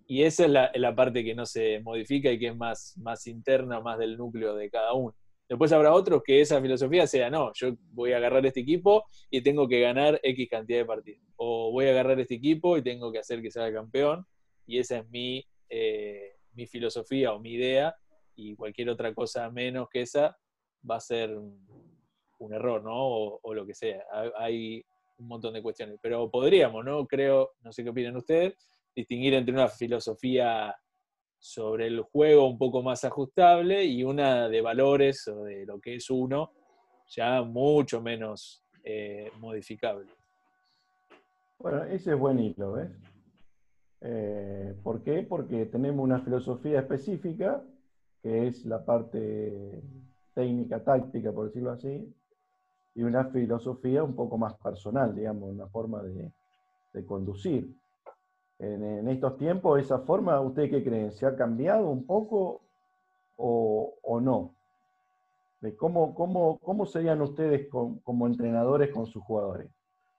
y 0.08 0.22
esa 0.24 0.46
es 0.46 0.80
la, 0.80 0.94
parte 0.96 1.22
que 1.22 1.36
no 1.36 1.46
se 1.46 1.80
modifica 1.80 2.32
y 2.32 2.38
que 2.40 2.48
es 2.48 2.56
más, 2.56 2.96
más 2.96 3.26
interna, 3.28 3.80
más 3.80 3.98
del 3.98 4.16
núcleo 4.16 4.56
de 4.56 4.68
cada 4.70 4.92
uno. 4.94 5.14
Después 5.48 5.70
habrá 5.70 5.94
otros 5.94 6.22
que 6.24 6.40
esa 6.40 6.60
filosofía 6.60 7.06
sea, 7.06 7.30
no, 7.30 7.52
yo 7.54 7.76
voy 7.92 8.12
a 8.12 8.16
agarrar 8.16 8.44
este 8.44 8.60
equipo 8.60 9.04
y 9.30 9.42
tengo 9.42 9.68
que 9.68 9.80
ganar 9.80 10.18
X 10.22 10.48
cantidad 10.50 10.80
de 10.80 10.84
partidos. 10.84 11.22
O 11.36 11.70
voy 11.70 11.86
a 11.86 11.90
agarrar 11.90 12.18
este 12.18 12.34
equipo 12.34 12.76
y 12.76 12.82
tengo 12.82 13.12
que 13.12 13.20
hacer 13.20 13.40
que 13.40 13.50
sea 13.50 13.72
campeón. 13.72 14.26
Y 14.66 14.78
esa 14.78 14.98
es 14.98 15.08
mi 15.08 15.46
eh, 15.70 16.38
mi 16.58 16.66
filosofía 16.66 17.32
o 17.32 17.38
mi 17.38 17.52
idea 17.52 17.94
y 18.34 18.56
cualquier 18.56 18.90
otra 18.90 19.14
cosa 19.14 19.48
menos 19.50 19.88
que 19.88 20.02
esa 20.02 20.36
va 20.88 20.96
a 20.96 21.00
ser 21.00 21.36
un, 21.36 22.52
error, 22.52 22.82
¿no? 22.82 23.38
O, 23.42 23.54
lo 23.54 23.66
que 23.66 23.74
sea. 23.74 24.02
Hay 24.36 24.84
un 25.18 25.26
montón 25.28 25.54
de 25.54 25.62
cuestiones. 25.62 25.98
Pero 26.00 26.30
podríamos, 26.30 26.84
¿no? 26.84 27.06
Creo, 27.06 27.52
no 27.62 27.72
sé 27.72 27.82
qué 27.82 27.90
opinan 27.90 28.16
ustedes, 28.16 28.54
distinguir 28.94 29.34
entre 29.34 29.54
una 29.54 29.68
filosofía 29.68 30.74
sobre 31.38 31.86
el 31.86 32.02
juego 32.02 32.48
un 32.48 32.58
poco 32.58 32.82
más 32.82 33.04
ajustable 33.04 33.84
y 33.84 34.02
una 34.02 34.48
de 34.48 34.60
valores 34.60 35.26
o 35.28 35.44
de 35.44 35.64
lo 35.66 35.80
que 35.80 35.94
es 35.96 36.10
uno 36.10 36.52
ya 37.08 37.42
mucho 37.42 38.02
menos 38.02 38.64
eh, 38.84 39.30
modificable. 39.38 40.06
Bueno, 41.58 41.84
ese 41.84 42.12
es 42.12 42.18
buen 42.18 42.38
hilo, 42.38 42.72
¿ves? 42.72 42.90
Eh, 44.00 44.74
¿Por 44.82 45.02
qué? 45.02 45.22
Porque 45.22 45.66
tenemos 45.66 46.04
una 46.04 46.20
filosofía 46.20 46.80
específica, 46.80 47.62
que 48.22 48.46
es 48.46 48.64
la 48.64 48.84
parte 48.84 49.82
técnica, 50.34 50.84
táctica, 50.84 51.32
por 51.32 51.46
decirlo 51.46 51.72
así, 51.72 52.14
y 52.94 53.02
una 53.02 53.24
filosofía 53.26 54.04
un 54.04 54.14
poco 54.14 54.38
más 54.38 54.54
personal, 54.54 55.14
digamos, 55.14 55.50
una 55.50 55.66
forma 55.68 56.02
de, 56.02 56.32
conducir. 57.06 57.72
En, 58.58 59.08
estos 59.08 59.36
tiempos, 59.36 59.80
esa 59.80 60.00
forma, 60.00 60.40
¿ustedes 60.40 60.70
qué 60.70 60.82
creen? 60.82 61.12
¿Se 61.12 61.26
ha 61.26 61.36
cambiado 61.36 61.88
un 61.88 62.04
poco 62.04 62.62
o, 63.36 64.20
no? 64.20 64.54
De 65.60 65.76
cómo, 65.76 66.14
cómo, 66.14 66.58
¿Cómo 66.58 66.86
serían 66.86 67.20
ustedes 67.22 67.68
como 67.68 68.26
entrenadores 68.26 68.90
con 68.92 69.06
sus 69.06 69.22
jugadores? 69.22 69.70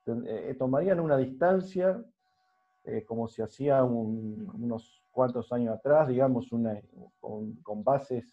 Eh, 0.07 0.55
¿Tomarían 0.57 0.99
una 0.99 1.17
distancia 1.17 2.01
eh, 2.85 3.03
como 3.05 3.27
se 3.27 3.43
hacía 3.43 3.83
unos 3.83 5.03
cuantos 5.11 5.51
años 5.51 5.75
atrás, 5.75 6.07
digamos, 6.07 6.47
con, 7.19 7.83
bases 7.83 8.25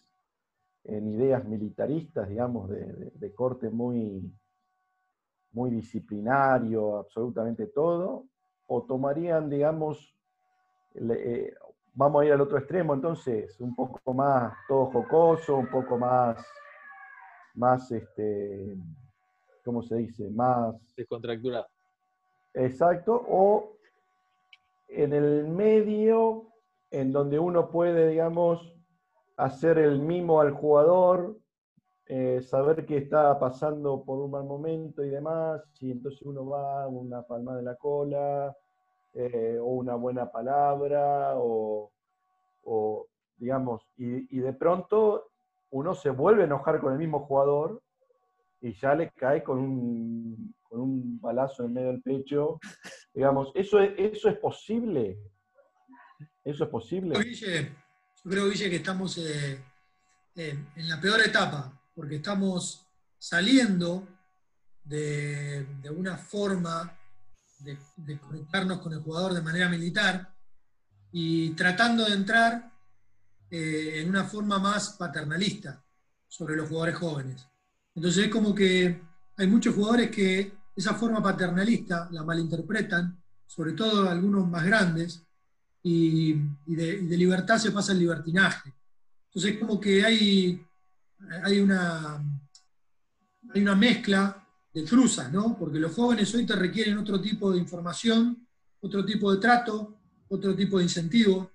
en 0.83 1.07
ideas 1.09 1.45
militaristas, 1.45 2.29
digamos, 2.29 2.69
de, 2.69 3.33
corte 3.35 3.69
muy, 3.69 4.31
muy 5.51 5.69
disciplinario, 5.69 6.97
absolutamente 6.97 7.67
todo, 7.67 8.25
o 8.67 8.83
tomarían, 8.83 9.49
digamos, 9.49 10.13
eh, 10.95 11.53
vamos 11.93 12.21
a 12.21 12.25
ir 12.25 12.33
al 12.33 12.41
otro 12.41 12.57
extremo, 12.57 12.93
entonces, 12.93 13.59
un 13.59 13.75
poco 13.75 14.13
más 14.13 14.53
todo 14.67 14.87
jocoso, 14.87 15.55
un 15.57 15.67
poco 15.67 15.97
más, 15.97 16.45
más, 17.55 17.91
este, 17.91 18.77
¿cómo 19.63 19.81
se 19.81 19.95
dice? 19.95 20.29
Más... 20.29 20.75
Descontracturado. 20.95 21.67
Exacto, 22.53 23.25
o 23.27 23.77
en 24.87 25.13
el 25.13 25.47
medio, 25.47 26.47
en 26.91 27.11
donde 27.11 27.39
uno 27.39 27.69
puede, 27.69 28.09
digamos, 28.09 28.73
hacer 29.37 29.77
el 29.77 29.99
mimo 29.99 30.41
al 30.41 30.51
jugador, 30.51 31.37
eh, 32.09 32.41
saber 32.41 32.85
que 32.85 32.97
está 32.97 33.37
pasando 33.37 34.01
por 34.03 34.19
un 34.19 34.31
mal 34.31 34.45
momento 34.45 35.03
y 35.03 35.09
demás, 35.09 35.61
y 35.81 35.91
entonces 35.91 36.21
uno 36.21 36.45
va 36.45 36.87
una 36.87 37.21
palma 37.23 37.55
de 37.57 37.63
la 37.63 37.75
cola, 37.75 38.55
eh, 39.13 39.57
o 39.59 39.65
una 39.65 39.95
buena 39.95 40.31
palabra, 40.31 41.33
o, 41.35 41.91
digamos, 43.35 43.81
y, 43.97 44.39
de 44.39 44.53
pronto 44.53 45.31
uno 45.69 45.95
se 45.95 46.09
vuelve 46.09 46.43
a 46.43 46.45
enojar 46.45 46.79
con 46.79 46.93
el 46.93 46.99
mismo 46.99 47.25
jugador 47.25 47.81
y 48.61 48.73
ya 48.73 48.95
le 48.95 49.11
cae 49.11 49.43
con 49.43 49.59
un, 49.59 50.55
con 50.63 50.79
un 50.79 51.19
balazo 51.19 51.65
en 51.65 51.73
medio 51.73 51.87
del 51.87 52.01
pecho. 52.01 52.59
Digamos, 53.13 53.51
¿eso 53.53 53.79
es, 53.79 53.93
eso 53.97 54.29
es 54.29 54.37
posible? 54.37 55.19
¿Eso 56.43 56.63
es 56.63 56.69
posible? 56.69 57.15
yo 57.15 58.31
creo, 58.31 58.49
Guille, 58.49 58.69
que 58.69 58.77
estamos 58.77 59.17
eh, 59.17 59.61
en 60.35 60.89
la 60.89 61.01
peor 61.01 61.19
etapa, 61.21 61.76
porque 61.97 62.17
estamos 62.17 62.85
saliendo 63.17 64.07
de, 64.83 65.65
una 65.95 66.15
forma 66.15 66.95
de, 67.57 68.19
conectarnos 68.19 68.79
con 68.81 68.93
el 68.93 69.01
jugador 69.01 69.33
de 69.33 69.41
manera 69.41 69.67
militar, 69.67 70.31
y 71.11 71.51
tratando 71.51 72.05
de 72.05 72.13
entrar 72.13 72.71
eh, 73.49 73.93
en 73.95 74.09
una 74.09 74.25
forma 74.25 74.59
más 74.59 74.91
paternalista 74.91 75.83
sobre 76.27 76.55
los 76.55 76.69
jugadores 76.69 76.97
jóvenes. 76.97 77.47
Entonces 77.95 78.25
es 78.25 78.31
como 78.31 78.53
que 78.53 79.01
hay 79.35 79.47
muchos 79.47 79.73
jugadores 79.73 80.11
que 80.11 80.53
esa 80.75 80.93
forma 80.93 81.23
paternalista 81.23 82.09
la 82.11 82.23
malinterpretan, 82.23 83.19
sobre 83.47 83.73
todo 83.73 84.07
algunos 84.07 84.47
más 84.47 84.63
grandes, 84.63 85.23
y, 85.81 86.33
de, 86.67 87.17
libertad 87.17 87.57
se 87.57 87.71
pasa 87.71 87.93
al 87.93 87.99
libertinaje. 87.99 88.75
Entonces 89.29 89.53
es 89.53 89.59
como 89.59 89.79
que 89.79 90.05
hay, 90.05 90.66
hay, 91.43 91.59
una, 91.59 92.23
hay 93.53 93.61
una 93.61 93.75
mezcla 93.75 94.47
de 94.73 94.83
cruzas, 94.83 95.31
¿no? 95.31 95.57
Porque 95.57 95.79
los 95.79 95.93
jóvenes 95.93 96.33
hoy 96.35 96.45
te 96.45 96.55
requieren 96.55 96.97
otro 96.97 97.19
tipo 97.19 97.51
de 97.51 97.59
información, 97.59 98.47
otro 98.79 99.03
tipo 99.05 99.33
de 99.33 99.39
trato, 99.39 99.99
otro 100.29 100.55
tipo 100.55 100.77
de 100.77 100.83
incentivo, 100.83 101.51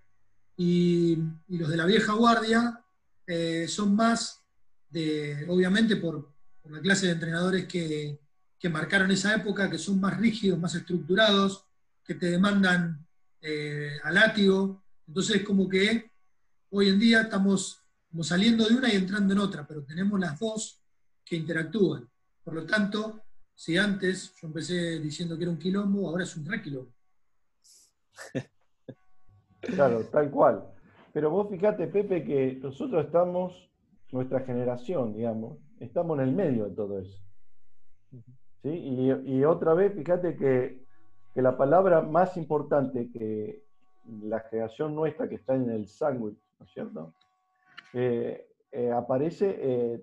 y, 0.57 1.17
los 1.49 1.69
de 1.69 1.77
la 1.77 1.87
vieja 1.87 2.13
guardia 2.13 2.81
eh, 3.27 3.67
son 3.69 3.97
más 3.97 4.43
de, 4.91 5.47
obviamente 5.49 5.97
por, 5.97 6.31
la 6.65 6.81
clase 6.81 7.07
de 7.07 7.13
entrenadores 7.13 7.67
que, 7.67 8.19
marcaron 8.71 9.11
esa 9.11 9.35
época, 9.35 9.69
que 9.69 9.79
son 9.79 10.01
más 10.01 10.17
rígidos, 10.19 10.57
más 10.59 10.77
estructurados, 10.77 11.65
que 12.05 12.15
te 12.15 12.31
demandan 12.31 13.05
eh, 13.41 13.99
a 14.05 14.13
látigo. 14.13 14.85
Entonces, 15.09 15.43
como 15.43 15.69
que 15.69 16.13
hoy 16.71 16.89
en 16.89 16.99
día 17.01 17.23
estamos 17.23 17.82
como 18.13 18.23
saliendo 18.23 18.69
de 18.69 18.77
una 18.77 18.93
y 18.93 18.97
entrando 18.97 19.33
en 19.33 19.41
otra, 19.41 19.67
pero 19.67 19.83
tenemos 19.85 20.21
las 20.21 20.39
dos 20.39 20.85
que 21.25 21.35
interactúan. 21.35 22.07
Por 22.45 22.55
lo 22.55 22.67
tanto, 22.67 23.23
si 23.55 23.79
antes 23.79 24.35
yo 24.37 24.49
empecé 24.49 25.01
diciendo 25.01 25.37
que 25.37 25.45
era 25.45 25.51
un 25.51 25.59
quilombo, 25.59 26.11
ahora 26.11 26.25
es 26.25 26.37
un 26.37 26.45
re 26.47 26.63
quilombo. 26.63 26.93
Claro, 29.63 30.05
tal 30.07 30.29
cual. 30.29 30.69
Pero 31.13 31.31
vos 31.31 31.49
fíjate, 31.49 31.87
Pepe, 31.87 32.25
que 32.25 32.59
nosotros 32.61 33.07
estamos, 33.07 33.71
nuestra 34.11 34.41
generación, 34.41 35.15
digamos, 35.15 35.57
estamos 35.79 36.19
en 36.19 36.25
el 36.25 36.35
medio 36.35 36.65
de 36.65 36.75
todo 36.75 36.99
eso. 36.99 37.17
¿Sí? 38.65 38.71
Y, 39.25 39.45
otra 39.45 39.75
vez, 39.75 39.95
fíjate 39.95 40.37
que, 40.37 40.85
la 41.37 41.57
palabra 41.57 42.03
más 42.03 42.37
importante 42.37 43.09
que 43.13 43.63
la 44.25 44.41
generación 44.41 44.97
nuestra 44.97 45.29
que 45.29 45.37
está 45.37 45.55
en 45.55 45.71
el 45.71 45.87
sándwich, 45.87 46.43
¿no 46.59 46.67
es 46.67 46.73
cierto? 46.73 47.15
Eh, 47.93 48.47
eh, 48.71 48.91
aparece 48.91 49.57
eh, 49.59 50.03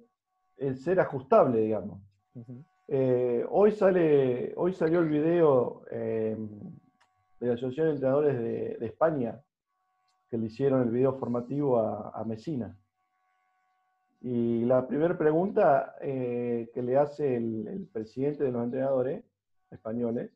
el 0.58 0.77
ser 0.77 1.00
ajustable, 1.00 1.62
digamos. 1.62 2.01
hoy, 3.50 3.72
sale, 3.72 4.53
hoy 4.55 4.74
salió 4.74 5.00
el 5.00 5.10
video 5.10 5.84
de 5.89 6.38
la 7.39 7.53
Asociación 7.53 7.88
de 7.88 7.93
Entrenadores 7.93 8.39
de 8.79 8.86
España, 8.86 9.41
que 10.29 10.38
le 10.38 10.48
hicieron 10.48 10.84
el 10.84 10.89
video 10.89 11.13
formativo 11.13 11.79
a, 11.79 12.12
a 12.13 12.24
Mesina. 12.24 12.77
Y 14.22 14.65
la 14.65 14.86
primera 14.86 15.17
pregunta 15.17 15.96
eh, 16.01 16.69
que 16.74 16.81
le 16.81 16.98
hace 16.98 17.38
el, 17.38 17.88
presidente 17.91 18.43
de 18.43 18.51
los 18.51 18.63
entrenadores 18.63 19.24
españoles, 19.72 20.31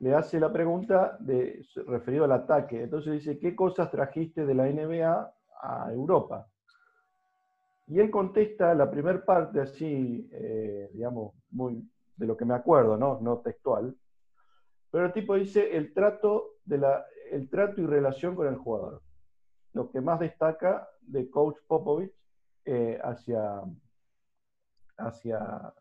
le 0.00 0.14
hace 0.14 0.40
la 0.40 0.52
pregunta 0.52 1.16
de, 1.20 1.64
referido 1.86 2.24
al 2.24 2.32
ataque. 2.32 2.82
Entonces 2.82 3.12
dice, 3.12 3.38
¿qué 3.38 3.54
cosas 3.54 3.90
trajiste 3.90 4.44
de 4.44 4.54
la 4.54 4.66
NBA 4.66 5.34
a 5.62 5.92
Europa? 5.92 6.48
Y 7.86 8.00
él 8.00 8.10
contesta 8.10 8.74
la 8.74 8.90
primera 8.90 9.24
parte 9.24 9.60
así, 9.60 10.28
eh, 10.32 10.90
digamos, 10.92 11.34
muy 11.50 11.88
de 12.16 12.26
lo 12.26 12.36
que 12.36 12.44
me 12.44 12.54
acuerdo, 12.54 12.96
¿no? 12.96 13.20
no 13.20 13.38
textual. 13.38 13.96
Pero 14.90 15.06
el 15.06 15.12
tipo 15.12 15.34
dice 15.34 15.76
el 15.76 15.92
trato, 15.92 16.54
de 16.64 16.78
la, 16.78 17.04
el 17.30 17.48
trato 17.48 17.80
y 17.80 17.86
relación 17.86 18.34
con 18.34 18.48
el 18.48 18.56
jugador 18.56 19.02
lo 19.76 19.90
que 19.90 20.00
más 20.00 20.18
destaca 20.18 20.88
de 21.02 21.28
Coach 21.30 21.58
Popovich 21.68 22.12
eh, 22.64 22.98
hacia, 23.04 23.60
hacia, 24.96 25.74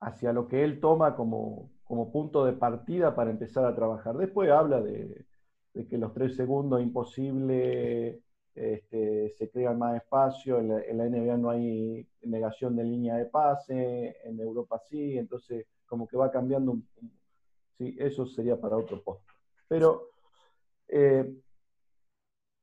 hacia 0.00 0.32
lo 0.32 0.48
que 0.48 0.64
él 0.64 0.80
toma 0.80 1.14
como, 1.14 1.70
punto 2.10 2.46
de 2.46 2.54
partida 2.54 3.14
para 3.14 3.30
empezar 3.30 3.66
a 3.66 3.74
trabajar. 3.76 4.16
Después 4.16 4.50
habla 4.50 4.80
de, 4.80 5.26
que 5.74 5.98
los 5.98 6.14
tres 6.14 6.36
segundos 6.36 6.80
imposible, 6.80 8.22
este, 8.54 9.30
se 9.30 9.50
crea 9.50 9.72
más 9.72 9.96
espacio, 9.96 10.58
en 10.58 10.68
la, 10.68 11.08
NBA 11.08 11.36
no 11.36 11.50
hay 11.50 12.06
negación 12.22 12.76
de 12.76 12.84
línea 12.84 13.16
de 13.16 13.26
pase, 13.26 14.16
en 14.24 14.38
Europa 14.38 14.80
sí, 14.88 15.18
entonces 15.18 15.66
como 15.86 16.06
que 16.06 16.16
va 16.16 16.30
cambiando 16.30 16.78
sí, 17.76 17.96
eso 17.98 18.26
sería 18.26 18.60
para 18.60 18.76
otro 18.76 19.02
post. 19.02 19.22
Pero 19.68 20.10
eh, 20.88 21.34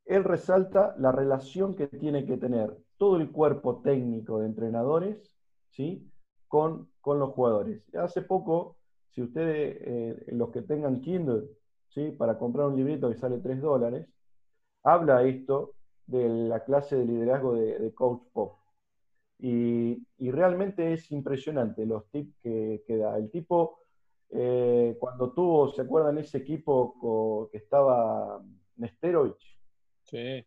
él 0.05 0.23
resalta 0.23 0.95
la 0.97 1.11
relación 1.11 1.75
que 1.75 1.87
tiene 1.87 2.25
que 2.25 2.37
tener 2.37 2.75
todo 2.97 3.17
el 3.17 3.31
cuerpo 3.31 3.81
técnico 3.81 4.39
de 4.39 4.47
entrenadores 4.47 5.35
¿sí? 5.71 6.09
con, 6.47 6.89
con 7.01 7.19
los 7.19 7.31
jugadores. 7.31 7.83
Hace 7.95 8.21
poco, 8.21 8.77
si 9.09 9.21
ustedes, 9.21 9.77
eh, 9.81 10.25
los 10.33 10.51
que 10.51 10.61
tengan 10.61 11.01
Kindle, 11.01 11.49
¿sí? 11.89 12.11
para 12.11 12.37
comprar 12.37 12.67
un 12.67 12.75
librito 12.75 13.09
que 13.09 13.17
sale 13.17 13.39
3 13.39 13.61
dólares, 13.61 14.07
habla 14.83 15.23
esto 15.23 15.73
de 16.07 16.27
la 16.27 16.63
clase 16.63 16.95
de 16.95 17.05
liderazgo 17.05 17.55
de, 17.55 17.93
Coach 17.93 18.23
Pop. 18.33 18.57
Y, 19.39 20.05
realmente 20.19 20.93
es 20.93 21.11
impresionante 21.11 21.85
los 21.85 22.09
tips 22.11 22.37
que, 22.41 22.97
da. 22.97 23.17
El 23.17 23.31
tipo, 23.31 23.79
eh, 24.29 24.95
cuando 24.99 25.31
tuvo, 25.31 25.69
¿se 25.69 25.81
acuerdan 25.81 26.17
ese 26.19 26.37
equipo 26.37 27.49
que 27.51 27.57
estaba 27.57 28.41
Nesterovich? 28.77 29.59
Sí. 30.03 30.45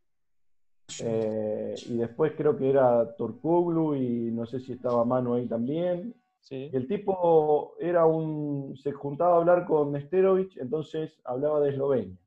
Eh, 1.01 1.75
y 1.87 1.97
después 1.97 2.33
creo 2.37 2.57
que 2.57 2.69
era 2.69 3.17
Torkuglu 3.17 3.95
y 3.95 4.31
no 4.31 4.47
sé 4.47 4.61
si 4.61 4.73
estaba 4.73 5.05
Manu 5.05 5.35
ahí 5.35 5.47
también. 5.47 6.15
Sí. 6.41 6.69
el 6.75 6.87
tipo 6.87 7.75
era 7.81 8.05
un. 8.05 8.77
se 8.77 8.93
juntaba 8.93 9.37
a 9.37 9.39
hablar 9.39 9.65
con 9.65 9.93
Nesterovic, 9.93 10.59
entonces 10.59 11.19
hablaba 11.25 11.59
de 11.61 11.71
Eslovenia. 11.71 12.19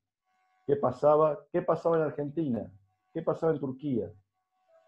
¿Qué 0.65 0.75
pasaba? 0.75 1.45
¿Qué 1.51 1.61
pasaba 1.61 1.97
en 1.97 2.03
Argentina? 2.03 2.71
¿Qué 3.17 3.23
pasaba 3.23 3.51
en 3.51 3.59
Turquía? 3.59 4.11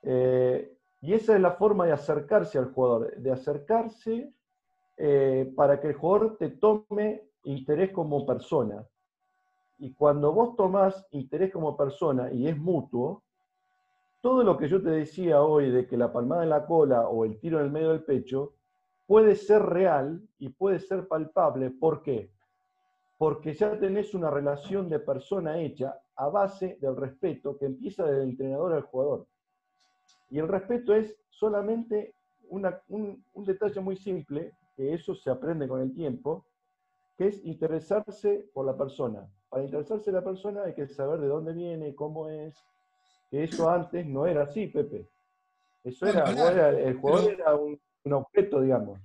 Eh, 0.04 0.78
y 1.02 1.14
esa 1.16 1.34
es 1.34 1.42
la 1.42 1.54
forma 1.54 1.88
de 1.88 1.94
acercarse 1.94 2.60
al 2.60 2.72
jugador, 2.72 3.16
de 3.16 3.32
acercarse 3.32 4.32
eh, 4.98 5.52
para 5.56 5.82
que 5.82 5.88
el 5.88 5.96
jugador 5.96 6.38
te 6.38 6.50
tome 6.50 7.24
interés 7.46 7.90
como 7.90 8.28
persona. 8.28 8.86
Y 9.80 9.94
cuando 9.94 10.32
vos 10.32 10.56
tomás 10.56 11.08
interés 11.10 11.52
como 11.52 11.76
persona 11.76 12.32
y 12.32 12.48
es 12.48 12.56
mutuo, 12.56 13.24
todo 14.22 14.44
lo 14.44 14.56
que 14.58 14.68
yo 14.68 14.80
te 14.80 14.92
decía 14.92 15.42
hoy 15.42 15.72
de 15.72 15.88
que 15.88 15.98
la 15.98 16.14
palmada 16.14 16.44
en 16.44 16.50
la 16.50 16.68
cola 16.68 17.08
o 17.08 17.26
el 17.26 17.40
tiro 17.40 17.58
en 17.58 17.66
el 17.66 17.72
medio 17.72 17.90
del 17.90 18.04
pecho 18.04 18.54
puede 19.08 19.36
ser 19.36 19.64
real 19.64 20.22
y 20.38 20.50
puede 20.50 20.78
ser 20.78 21.08
palpable. 21.08 21.72
¿Por 21.72 22.04
qué? 22.04 22.30
Porque 23.18 23.56
ya 23.56 23.80
tenés 23.80 24.14
una 24.14 24.30
relación 24.30 24.88
de 24.88 25.00
persona 25.00 25.60
hecha 25.60 26.00
a 26.20 26.30
base 26.30 26.78
del 26.82 26.96
respeto 26.96 27.58
que 27.58 27.66
empieza 27.66 28.06
del 28.06 28.30
entrenador 28.30 28.74
al 28.74 28.84
jugador. 28.84 29.28
Y 30.30 30.40
el 30.40 30.48
respeto 30.48 30.94
es 30.94 31.16
solamente 31.30 32.14
un, 32.50 32.66
un 33.34 33.46
detalle 33.46 33.80
muy 33.80 33.96
simple, 33.96 34.54
que 34.76 34.94
eso 34.94 35.16
se 35.16 35.30
aprende 35.30 35.68
con 35.68 35.82
el 35.82 35.94
tiempo, 35.94 36.46
que 37.18 37.28
es 37.28 37.44
interesarse 37.44 38.50
por 38.54 38.66
la 38.66 38.78
persona 38.78 39.28
para 39.50 39.64
interesarse 39.64 40.12
en 40.12 40.16
la 40.16 40.24
persona 40.24 40.64
hay 40.64 40.74
que 40.74 40.88
saber 40.88 41.20
de 41.20 41.28
dónde 41.28 41.54
viene, 41.54 41.96
cómo 41.96 42.30
es. 42.30 42.56
Que 43.30 43.44
eso 43.44 43.70
antes 43.70 44.06
no 44.06 44.26
era 44.26 44.44
así, 44.44 44.68
Pepe. 44.68 45.08
Eso 45.84 46.06
era, 46.06 46.30
el 46.70 46.98
jugador 46.98 47.32
era 47.32 47.56
un, 47.56 47.80
objeto, 48.14 48.62
digamos. 48.62 49.00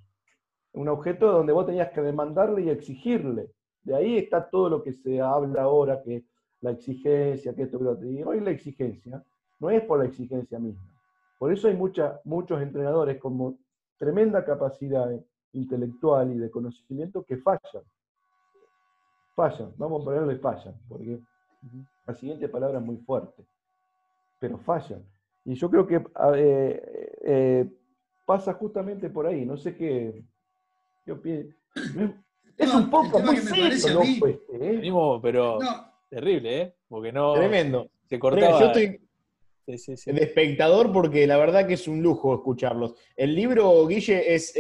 Un 0.73 0.89
objeto 0.89 1.31
donde 1.31 1.53
vos 1.53 1.67
tenías 1.67 1.91
que 1.91 2.01
demandarle 2.01 2.63
y 2.63 2.71
exigirle. 2.71 3.51
De 3.83 3.95
ahí 3.95 4.19
está 4.19 4.49
todo 4.49 4.69
lo 4.69 4.83
que 4.83 4.93
se 4.93 5.21
habla 5.21 5.63
ahora, 5.63 6.03
que 6.03 6.25
la 6.65 6.73
exigencia, 6.73 7.55
que 7.55 7.63
esto, 7.63 7.79
que 7.79 7.85
lo 7.85 7.93
otro. 7.93 8.09
hoy 8.27 8.41
la 8.41 8.51
exigencia 8.51 9.23
no 9.61 9.71
es 9.71 9.83
por 9.85 9.99
la 10.01 10.07
exigencia 10.07 10.59
misma. 10.59 10.89
Por 11.39 11.53
eso 11.53 11.69
hay 11.69 11.77
mucha, 11.77 12.21
muchos 12.25 12.61
entrenadores 12.61 13.19
con 13.19 13.59
tremenda 13.99 14.45
capacidad 14.45 15.11
intelectual 15.53 16.33
y 16.33 16.39
de 16.39 16.51
conocimiento 16.51 17.23
que 17.25 17.37
fallan 17.37 17.85
fallan, 19.35 19.73
vamos 19.77 20.03
a 20.03 20.05
ponerle 20.05 20.39
fallan, 20.39 20.75
porque 20.89 21.21
la 22.07 22.15
siguiente 22.15 22.49
palabra 22.49 22.79
es 22.79 22.85
muy 22.85 22.97
fuerte, 22.99 23.45
pero 24.39 24.59
fallan. 24.59 25.05
Y 25.45 25.55
yo 25.55 25.71
creo 25.71 25.87
que 25.87 25.97
eh, 26.37 27.19
eh, 27.23 27.79
pasa 28.25 28.55
justamente 28.55 29.11
por 29.11 29.27
ahí, 29.27 29.45
no 29.45 29.57
sé 29.57 29.75
qué, 29.77 30.25
yo 31.07 31.21
pienso. 31.21 31.57
Es 32.57 32.73
un 32.73 32.89
poco 32.89 33.19
serio, 33.35 34.01
pues, 34.21 34.39
¿eh? 34.53 34.81
Terrible, 36.09 36.61
¿eh? 36.61 36.75
Porque 36.89 37.13
no. 37.13 37.35
Tremendo. 37.35 37.91
Se 38.09 38.19
cortaba. 38.19 38.61
Yo 38.61 38.67
estoy 38.67 39.01
de 39.67 40.23
espectador 40.23 40.93
porque 40.93 41.27
la 41.27 41.39
verdad 41.39 41.67
que 41.67 41.75
es 41.75 41.89
un 41.89 42.03
lujo 42.03 42.35
escucharlos. 42.35 42.95
¿El 43.17 43.35
libro, 43.35 43.87
Guille, 43.87 44.35
es 44.35 44.53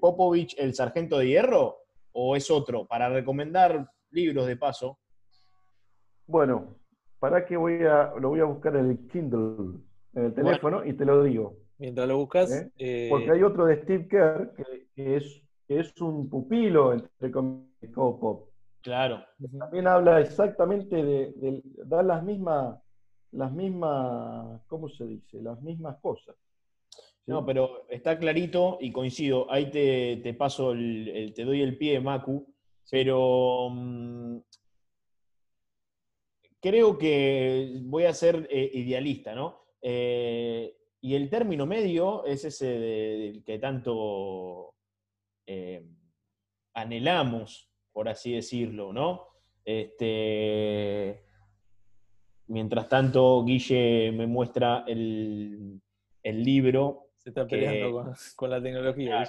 Popovich, 0.00 0.56
el 0.58 0.74
sargento 0.74 1.18
de 1.18 1.28
hierro? 1.28 1.78
¿O 2.12 2.36
es 2.36 2.50
otro? 2.50 2.86
Para 2.86 3.08
recomendar 3.08 3.88
libros 4.10 4.46
de 4.46 4.56
paso. 4.56 4.98
Bueno, 6.26 6.76
para 7.18 7.44
que 7.44 7.56
voy 7.56 7.82
a, 7.84 8.12
lo 8.18 8.30
voy 8.30 8.40
a 8.40 8.44
buscar 8.44 8.76
en 8.76 8.90
el 8.90 9.06
Kindle, 9.08 9.80
en 10.14 10.24
el 10.24 10.34
teléfono, 10.34 10.84
y 10.84 10.94
te 10.94 11.04
lo 11.04 11.22
digo. 11.22 11.56
Mientras 11.78 12.08
lo 12.08 12.18
buscas. 12.18 12.52
¿eh? 12.52 12.70
eh, 12.78 13.08
Porque 13.10 13.30
hay 13.30 13.42
otro 13.42 13.66
de 13.66 13.82
Steve 13.82 14.06
Kerr 14.08 14.54
que, 14.54 14.86
que 14.94 15.16
es, 15.16 15.42
que 15.66 15.80
es 15.80 16.00
un 16.00 16.28
pupilo, 16.28 16.92
entre 16.92 17.30
comillas, 17.30 17.92
Pop. 17.94 18.48
Claro. 18.84 19.24
También 19.58 19.86
habla 19.88 20.20
exactamente 20.20 20.94
de, 20.94 21.32
de- 21.36 21.62
da 21.86 22.02
las 22.02 22.22
mismas, 22.22 22.78
las 23.32 23.50
mismas, 23.50 24.60
¿cómo 24.66 24.90
se 24.90 25.06
dice? 25.06 25.40
Las 25.40 25.58
mismas 25.62 25.96
cosas. 26.02 26.36
¿sí? 26.90 27.00
No, 27.32 27.46
pero 27.46 27.88
está 27.88 28.18
clarito 28.18 28.76
y 28.82 28.92
coincido. 28.92 29.50
Ahí 29.50 29.70
te, 29.70 30.18
te 30.22 30.34
paso 30.34 30.72
el, 30.72 31.08
el- 31.08 31.32
te 31.32 31.44
doy 31.44 31.62
el 31.62 31.78
pie, 31.78 31.98
Macu. 31.98 32.46
Pero 32.90 33.70
mm, 33.70 34.36
creo 36.60 36.98
que 36.98 37.78
voy 37.84 38.04
a 38.04 38.12
ser 38.12 38.46
eh, 38.50 38.70
idealista, 38.74 39.34
¿no? 39.34 39.60
Eh, 39.80 40.76
y 41.00 41.14
el 41.14 41.30
término 41.30 41.64
medio 41.64 42.26
es 42.26 42.44
ese 42.44 42.66
de- 42.66 43.16
del 43.18 43.44
que 43.44 43.58
tanto 43.58 44.74
eh, 45.46 45.86
anhelamos, 46.74 47.70
por 47.94 48.08
así 48.10 48.32
decirlo, 48.34 48.92
¿no? 48.92 49.28
Este, 49.64 51.24
mientras 52.48 52.88
tanto, 52.88 53.42
Guille 53.44 54.12
me 54.12 54.26
muestra 54.26 54.84
el, 54.86 55.80
el 56.22 56.42
libro 56.44 57.12
se 57.16 57.30
está 57.30 57.46
que- 57.46 57.56
peleando 57.56 57.92
con, 57.92 58.14
con 58.36 58.50
la 58.50 58.62
tecnología. 58.62 59.20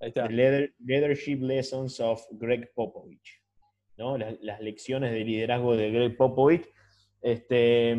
Ahí 0.00 0.08
está. 0.08 0.26
The 0.28 0.34
Leader- 0.34 0.74
Leadership 0.84 1.38
Lessons 1.40 1.98
of 2.00 2.22
Greg 2.32 2.70
Popovich, 2.74 3.42
¿no? 3.96 4.18
Las, 4.18 4.36
las 4.42 4.60
lecciones 4.60 5.12
de 5.12 5.20
liderazgo 5.20 5.74
de 5.74 5.90
Greg 5.90 6.16
Popovich. 6.18 6.68
Este, 7.22 7.96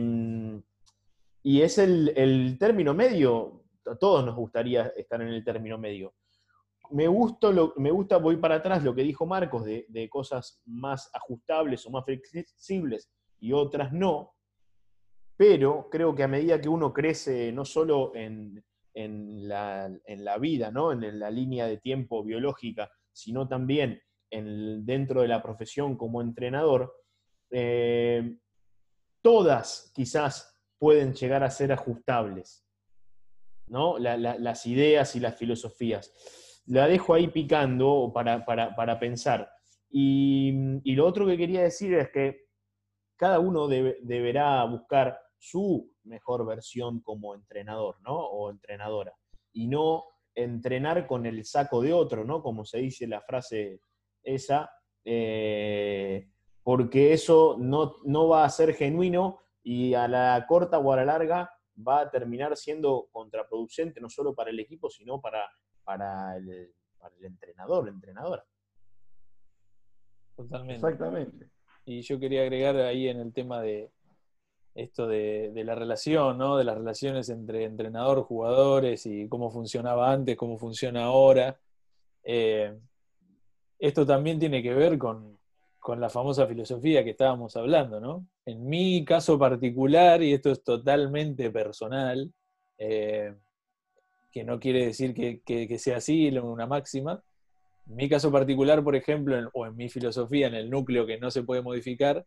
y 1.41 1.61
es 1.61 1.77
el, 1.79 2.13
el 2.15 2.57
término 2.59 2.93
medio, 2.93 3.63
a 3.85 3.95
todos 3.95 4.23
nos 4.25 4.35
gustaría 4.35 4.91
estar 4.95 5.21
en 5.21 5.29
el 5.29 5.43
término 5.43 5.77
medio. 5.79 6.13
Me, 6.91 7.03
me 7.03 7.91
gusta, 7.91 8.17
voy 8.17 8.37
para 8.37 8.55
atrás, 8.55 8.83
lo 8.83 8.93
que 8.95 9.03
dijo 9.03 9.25
Marcos, 9.25 9.65
de, 9.65 9.85
de 9.89 10.09
cosas 10.09 10.61
más 10.65 11.09
ajustables 11.13 11.85
o 11.85 11.91
más 11.91 12.05
flexibles 12.05 13.09
y 13.39 13.51
otras 13.53 13.91
no, 13.93 14.33
pero 15.37 15.87
creo 15.89 16.15
que 16.15 16.23
a 16.23 16.27
medida 16.27 16.59
que 16.59 16.69
uno 16.69 16.91
crece, 16.91 17.51
no 17.51 17.63
solo 17.65 18.15
en, 18.15 18.63
en 18.95 19.47
la, 19.47 19.85
en 20.05 20.25
la 20.25 20.37
vida, 20.39 20.71
¿no? 20.71 20.91
en 20.91 21.19
la 21.19 21.29
línea 21.29 21.67
de 21.67 21.77
tiempo 21.77 22.23
biológica, 22.23 22.89
sino 23.11 23.47
también 23.47 24.01
en- 24.31 24.85
dentro 24.85 25.21
de 25.21 25.27
la 25.27 25.41
profesión 25.43 25.95
como 25.95 26.21
entrenador, 26.21 26.93
eh, 27.51 28.37
todas 29.21 29.91
quizás 29.93 30.59
pueden 30.79 31.13
llegar 31.13 31.43
a 31.43 31.49
ser 31.51 31.71
ajustables, 31.71 32.65
¿no? 33.67 33.97
La- 33.99 34.17
la- 34.17 34.37
las 34.37 34.65
ideas 34.65 35.15
y 35.15 35.19
las 35.19 35.35
filosofías. 35.35 36.11
La 36.67 36.87
dejo 36.87 37.13
ahí 37.13 37.27
picando 37.29 38.11
para, 38.13 38.45
para- 38.45 38.75
para 38.75 38.99
pensar. 38.99 39.49
Y, 39.89 40.53
y 40.83 40.95
lo 40.95 41.05
otro 41.05 41.25
que 41.25 41.37
quería 41.37 41.63
decir 41.63 41.93
es 41.93 42.09
que 42.11 42.45
cada 43.15 43.39
uno 43.39 43.67
debe- 43.67 43.97
deberá 44.01 44.63
buscar 44.65 45.19
su 45.37 45.91
mejor 46.03 46.45
versión 46.45 47.01
como 47.01 47.35
entrenador, 47.35 47.97
¿no? 48.01 48.15
O 48.17 48.49
entrenadora. 48.49 49.13
Y 49.53 49.67
no 49.67 50.03
entrenar 50.35 51.07
con 51.07 51.25
el 51.25 51.43
saco 51.45 51.81
de 51.81 51.93
otro, 51.93 52.23
¿no? 52.23 52.41
Como 52.43 52.63
se 52.65 52.79
dice 52.79 53.07
la 53.07 53.21
frase 53.21 53.81
esa, 54.23 54.69
eh, 55.03 56.27
porque 56.63 57.13
eso 57.13 57.55
no, 57.59 57.95
no 58.03 58.27
va 58.27 58.43
a 58.45 58.49
ser 58.49 58.73
genuino 58.75 59.39
y 59.63 59.93
a 59.93 60.07
la 60.07 60.45
corta 60.47 60.79
o 60.79 60.91
a 60.91 60.97
la 60.97 61.05
larga 61.05 61.49
va 61.87 62.01
a 62.01 62.11
terminar 62.11 62.55
siendo 62.57 63.07
contraproducente 63.11 64.01
no 64.01 64.09
solo 64.09 64.35
para 64.35 64.49
el 64.49 64.59
equipo, 64.59 64.89
sino 64.89 65.21
para, 65.21 65.49
para, 65.87 66.35
el, 66.35 66.69
para 66.99 67.15
el 67.15 67.25
entrenador, 67.25 67.87
entrenadora. 67.87 68.43
Totalmente. 70.35 70.75
Exactamente. 70.75 71.49
Y 71.85 72.01
yo 72.01 72.19
quería 72.19 72.41
agregar 72.41 72.75
ahí 72.75 73.07
en 73.07 73.21
el 73.21 73.31
tema 73.31 73.61
de 73.61 73.89
esto 74.75 75.07
de, 75.07 75.51
de 75.53 75.63
la 75.63 75.75
relación, 75.75 76.37
¿no? 76.37 76.57
De 76.57 76.65
las 76.65 76.77
relaciones 76.77 77.29
entre 77.29 77.63
entrenador, 77.63 78.23
jugadores 78.23 79.05
y 79.05 79.29
cómo 79.29 79.49
funcionaba 79.49 80.11
antes, 80.11 80.35
cómo 80.35 80.57
funciona 80.57 81.05
ahora. 81.05 81.57
Eh, 82.21 82.77
esto 83.79 84.05
también 84.05 84.37
tiene 84.37 84.61
que 84.61 84.73
ver 84.73 84.97
con, 84.97 85.39
con 85.79 86.01
la 86.01 86.09
famosa 86.09 86.45
filosofía 86.47 87.05
que 87.05 87.11
estábamos 87.11 87.55
hablando, 87.55 88.01
¿no? 88.01 88.27
En 88.45 88.67
mi 88.67 89.05
caso 89.05 89.39
particular, 89.39 90.21
y 90.21 90.33
esto 90.33 90.51
es 90.51 90.61
totalmente 90.61 91.49
personal, 91.49 92.29
eh, 92.77 93.33
que 94.31 94.43
no 94.43 94.59
quiere 94.59 94.85
decir 94.85 95.13
que, 95.13 95.41
que- 95.45 95.79
sea 95.79 95.97
así, 95.97 96.29
una 96.37 96.65
máxima, 96.67 97.23
en 97.87 97.95
mi 97.95 98.09
caso 98.09 98.31
particular, 98.31 98.83
por 98.83 98.95
ejemplo, 98.95 99.37
o 99.53 99.65
en 99.65 99.75
mi 99.75 99.89
filosofía, 99.89 100.47
en 100.47 100.55
el 100.55 100.69
núcleo 100.69 101.05
que 101.05 101.17
no 101.17 101.31
se 101.31 101.43
puede 101.43 101.61
modificar, 101.61 102.25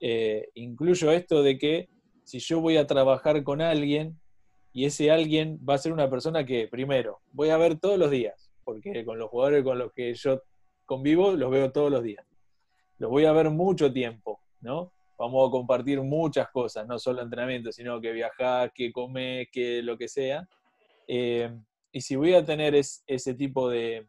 eh, 0.00 0.50
incluyo 0.54 1.10
esto 1.10 1.42
de 1.42 1.56
que 1.58 1.88
si 2.24 2.38
yo 2.38 2.60
voy 2.60 2.76
a 2.76 2.86
trabajar 2.86 3.42
con 3.42 3.62
alguien 3.62 4.18
y 4.72 4.84
ese 4.84 5.10
alguien 5.10 5.58
va 5.66 5.74
a 5.74 5.78
ser 5.78 5.92
una 5.92 6.10
persona 6.10 6.44
que, 6.44 6.68
primero, 6.68 7.20
voy 7.32 7.48
a 7.48 7.56
ver 7.56 7.78
todos 7.78 7.98
los 7.98 8.10
días, 8.10 8.50
porque 8.64 9.04
con 9.04 9.18
los 9.18 9.30
jugadores 9.30 9.64
con 9.64 9.78
los 9.78 9.92
que 9.92 10.12
yo 10.14 10.42
convivo 10.84 11.32
los 11.32 11.50
veo 11.50 11.72
todos 11.72 11.90
los 11.90 12.02
días. 12.02 12.26
Los 12.98 13.10
voy 13.10 13.24
a 13.24 13.32
ver 13.32 13.48
mucho 13.50 13.92
tiempo, 13.92 14.40
¿no? 14.60 14.92
Vamos 15.18 15.48
a 15.48 15.50
compartir 15.50 16.02
muchas 16.02 16.50
cosas, 16.50 16.86
no 16.86 16.98
solo 16.98 17.22
entrenamiento, 17.22 17.72
sino 17.72 18.00
que 18.00 18.12
viajar, 18.12 18.72
que 18.74 18.92
comer, 18.92 19.48
que 19.50 19.82
lo 19.82 19.96
que 19.96 20.08
sea. 20.08 20.46
Eh, 21.06 21.50
y 21.92 22.00
si 22.00 22.16
voy 22.16 22.34
a 22.34 22.44
tener 22.44 22.74
es- 22.74 23.02
ese 23.06 23.34
tipo 23.34 23.68
de, 23.70 24.06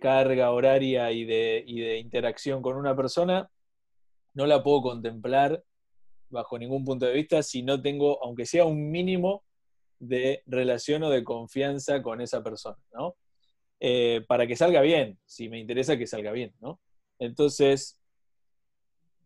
carga 0.00 0.50
horaria 0.52 1.10
y 1.12 1.24
de, 1.24 1.62
y 1.66 1.80
de 1.80 1.98
interacción 1.98 2.62
con 2.62 2.76
una 2.76 2.94
persona, 2.94 3.50
no 4.34 4.46
la 4.46 4.62
puedo 4.62 4.82
contemplar 4.82 5.62
bajo 6.28 6.58
ningún 6.58 6.84
punto 6.84 7.06
de 7.06 7.12
vista 7.14 7.42
si 7.42 7.62
no 7.62 7.80
tengo, 7.80 8.22
aunque 8.24 8.46
sea 8.46 8.64
un 8.64 8.90
mínimo 8.90 9.44
de 9.98 10.42
relación 10.46 11.02
o 11.04 11.10
de 11.10 11.24
confianza 11.24 12.02
con 12.02 12.20
esa 12.20 12.42
persona, 12.42 12.76
¿no? 12.92 13.16
Eh, 13.80 14.24
para 14.28 14.46
que 14.46 14.56
salga 14.56 14.80
bien, 14.80 15.18
si 15.26 15.48
me 15.48 15.58
interesa 15.58 15.96
que 15.96 16.06
salga 16.06 16.32
bien, 16.32 16.54
¿no? 16.60 16.80
Entonces, 17.18 18.00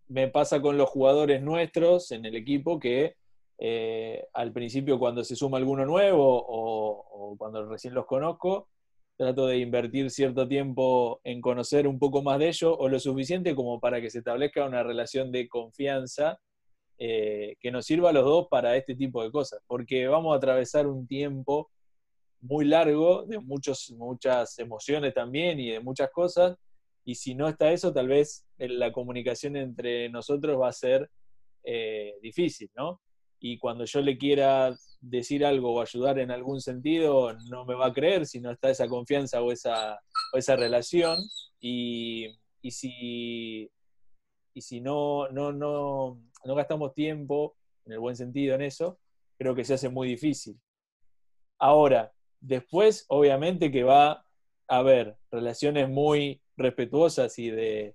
me 0.09 0.29
pasa 0.29 0.61
con 0.61 0.79
los 0.79 0.89
jugadores 0.89 1.43
nuestros 1.43 2.11
en 2.13 2.25
el 2.25 2.35
equipo 2.37 2.79
que 2.79 3.17
eh, 3.59 4.25
al 4.35 4.53
principio 4.53 4.99
cuando 4.99 5.25
se 5.25 5.35
suma 5.35 5.59
alguno 5.59 5.85
nuevo 5.85 6.45
o, 6.49 7.37
cuando 7.37 7.69
recién 7.69 7.95
los 7.95 8.07
conozco, 8.07 8.69
trato 9.17 9.47
de 9.47 9.59
invertir 9.59 10.11
cierto 10.11 10.47
tiempo 10.47 11.21
en 11.25 11.41
conocer 11.41 11.89
un 11.89 11.99
poco 11.99 12.23
más 12.23 12.39
de 12.39 12.49
ellos 12.49 12.75
o 12.79 12.89
lo 12.89 13.01
suficiente 13.01 13.55
como 13.55 13.81
para 13.81 14.01
que 14.01 14.11
se 14.11 14.19
establezca 14.19 14.65
una 14.65 14.83
relación 14.83 15.33
de 15.33 15.49
confianza 15.49 16.39
eh, 16.99 17.57
que 17.61 17.71
nos 17.71 17.85
sirva 17.87 18.11
a 18.11 18.13
los 18.13 18.25
dos 18.25 18.47
para 18.49 18.77
este 18.77 18.95
tipo 18.95 19.23
de 19.23 19.31
cosas, 19.31 19.61
porque 19.67 20.07
vamos 20.07 20.35
a 20.35 20.37
atravesar 20.37 20.87
un 20.87 21.07
tiempo 21.07 21.71
muy 22.41 22.65
largo 22.65 23.25
de 23.25 23.41
muchos, 23.41 23.93
muchas 23.97 24.59
emociones 24.59 25.15
también 25.15 25.59
y 25.59 25.71
de 25.71 25.81
muchas 25.81 26.11
cosas, 26.11 26.57
y 27.05 27.15
si 27.15 27.35
no 27.35 27.49
está 27.49 27.73
eso, 27.73 27.93
tal 27.93 28.09
vez 28.09 28.47
la 28.59 28.93
comunicación 28.93 29.57
entre 29.57 30.09
nosotros 30.11 30.61
va 30.61 30.69
a 30.69 30.73
ser 30.73 31.11
eh, 31.65 32.15
difícil, 32.23 32.71
¿no? 32.77 33.01
Y 33.41 33.59
cuando 33.59 33.85
yo 33.85 34.01
le 34.01 34.19
quiera 34.19 34.75
decir 35.01 35.45
algo 35.45 35.75
o 35.75 35.81
ayudar 35.81 36.19
en 36.19 36.31
algún 36.31 36.61
sentido, 36.61 37.33
no 37.51 37.65
me 37.65 37.75
va 37.75 37.87
a 37.87 37.93
creer 37.93 38.27
si 38.27 38.41
no 38.41 38.51
está 38.51 38.71
esa 38.71 38.89
confianza 38.89 39.43
o 39.43 39.53
esa, 39.53 40.01
o 40.33 40.39
esa 40.39 40.57
relación. 40.57 41.19
Y, 41.61 42.37
y 42.63 42.71
si, 42.71 43.71
y 44.55 44.61
si 44.61 44.81
no, 44.81 45.29
no, 45.29 45.53
no, 45.53 46.21
no 46.45 46.55
gastamos 46.55 46.95
tiempo, 46.95 47.57
en 47.87 47.93
el 47.93 48.01
buen 48.01 48.17
sentido, 48.17 48.55
en 48.55 48.63
eso, 48.63 48.99
creo 49.39 49.55
que 49.55 49.65
se 49.65 49.75
hace 49.75 49.89
muy 49.89 50.09
difícil. 50.09 50.61
Ahora, 51.59 52.13
después, 52.41 53.07
obviamente 53.09 53.71
que 53.71 53.85
va 53.85 54.11
a 54.11 54.25
haber 54.79 55.17
relaciones 55.31 55.89
muy 55.89 56.43
respetuosas 56.57 57.39
y 57.39 57.51
de, 57.51 57.95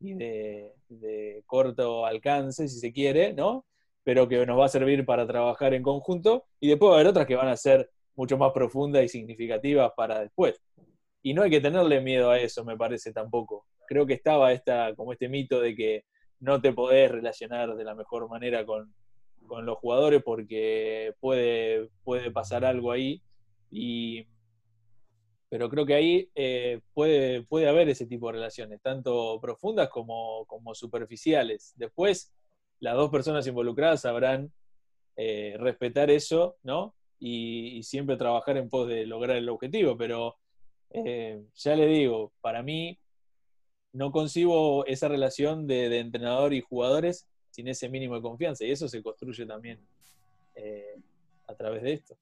y 0.00 0.14
de, 0.14 0.72
de 0.88 1.42
corto 1.46 2.06
alcance, 2.06 2.68
si 2.68 2.78
se 2.78 2.92
quiere, 2.92 3.32
¿no? 3.32 3.66
Pero 4.04 4.28
que 4.28 4.44
nos 4.46 4.58
va 4.58 4.66
a 4.66 4.68
servir 4.68 5.04
para 5.04 5.26
trabajar 5.26 5.74
en 5.74 5.82
conjunto, 5.82 6.44
y 6.60 6.68
después 6.68 6.90
va 6.90 6.94
a 6.94 6.96
haber 6.98 7.08
otras 7.08 7.26
que 7.26 7.36
van 7.36 7.48
a 7.48 7.56
ser 7.56 7.90
mucho 8.16 8.36
más 8.36 8.52
profundas 8.52 9.04
y 9.04 9.08
significativas 9.08 9.92
para 9.96 10.20
después. 10.20 10.60
Y 11.22 11.34
no 11.34 11.42
hay 11.42 11.50
que 11.50 11.60
tenerle 11.60 12.00
miedo 12.00 12.30
a 12.30 12.38
eso, 12.38 12.64
me 12.64 12.76
parece 12.76 13.12
tampoco. 13.12 13.66
Creo 13.86 14.06
que 14.06 14.14
estaba 14.14 14.52
esta, 14.52 14.94
como 14.96 15.12
este 15.12 15.28
mito 15.28 15.60
de 15.60 15.74
que 15.74 16.04
no 16.40 16.60
te 16.60 16.72
podés 16.72 17.10
relacionar 17.10 17.74
de 17.76 17.84
la 17.84 17.94
mejor 17.94 18.28
manera 18.28 18.66
con, 18.66 18.92
con 19.46 19.64
los 19.64 19.78
jugadores 19.78 20.22
porque 20.24 21.14
puede, 21.20 21.88
puede 22.02 22.30
pasar 22.30 22.64
algo 22.64 22.90
ahí. 22.90 23.22
Y, 23.70 24.26
pero 25.48 25.68
creo 25.68 25.86
que 25.86 25.94
ahí 25.94 26.30
eh, 26.34 26.80
puede, 26.94 27.42
puede 27.42 27.68
haber 27.68 27.88
ese 27.88 28.06
tipo 28.06 28.26
de 28.26 28.34
relaciones, 28.34 28.80
tanto 28.82 29.38
profundas 29.40 29.88
como, 29.88 30.44
como 30.46 30.74
superficiales. 30.74 31.72
Después, 31.76 32.34
las 32.82 32.96
dos 32.96 33.10
personas 33.10 33.46
involucradas 33.46 34.02
sabrán 34.02 34.52
eh, 35.16 35.56
respetar 35.58 36.10
eso, 36.10 36.56
¿no? 36.62 36.94
Y, 37.18 37.82
siempre 37.84 38.16
trabajar 38.16 38.56
en 38.56 38.68
pos 38.68 38.88
de 38.88 39.06
lograr 39.06 39.36
el 39.36 39.48
objetivo, 39.48 39.96
pero 39.96 40.36
eh, 40.90 41.44
ya 41.54 41.76
le 41.76 41.86
digo, 41.86 42.32
para 42.40 42.62
mí 42.62 42.98
no 43.92 44.10
concibo 44.10 44.84
esa 44.86 45.08
relación 45.08 45.66
de, 45.66 45.98
entrenador 45.98 46.52
y 46.52 46.60
jugadores 46.60 47.28
sin 47.50 47.68
ese 47.68 47.88
mínimo 47.88 48.16
de 48.16 48.22
confianza, 48.22 48.64
y 48.64 48.72
eso 48.72 48.88
se 48.88 49.02
construye 49.02 49.46
también 49.46 49.78
a 51.46 51.54
través 51.54 51.82
de 51.82 51.92
esto. 51.92 52.16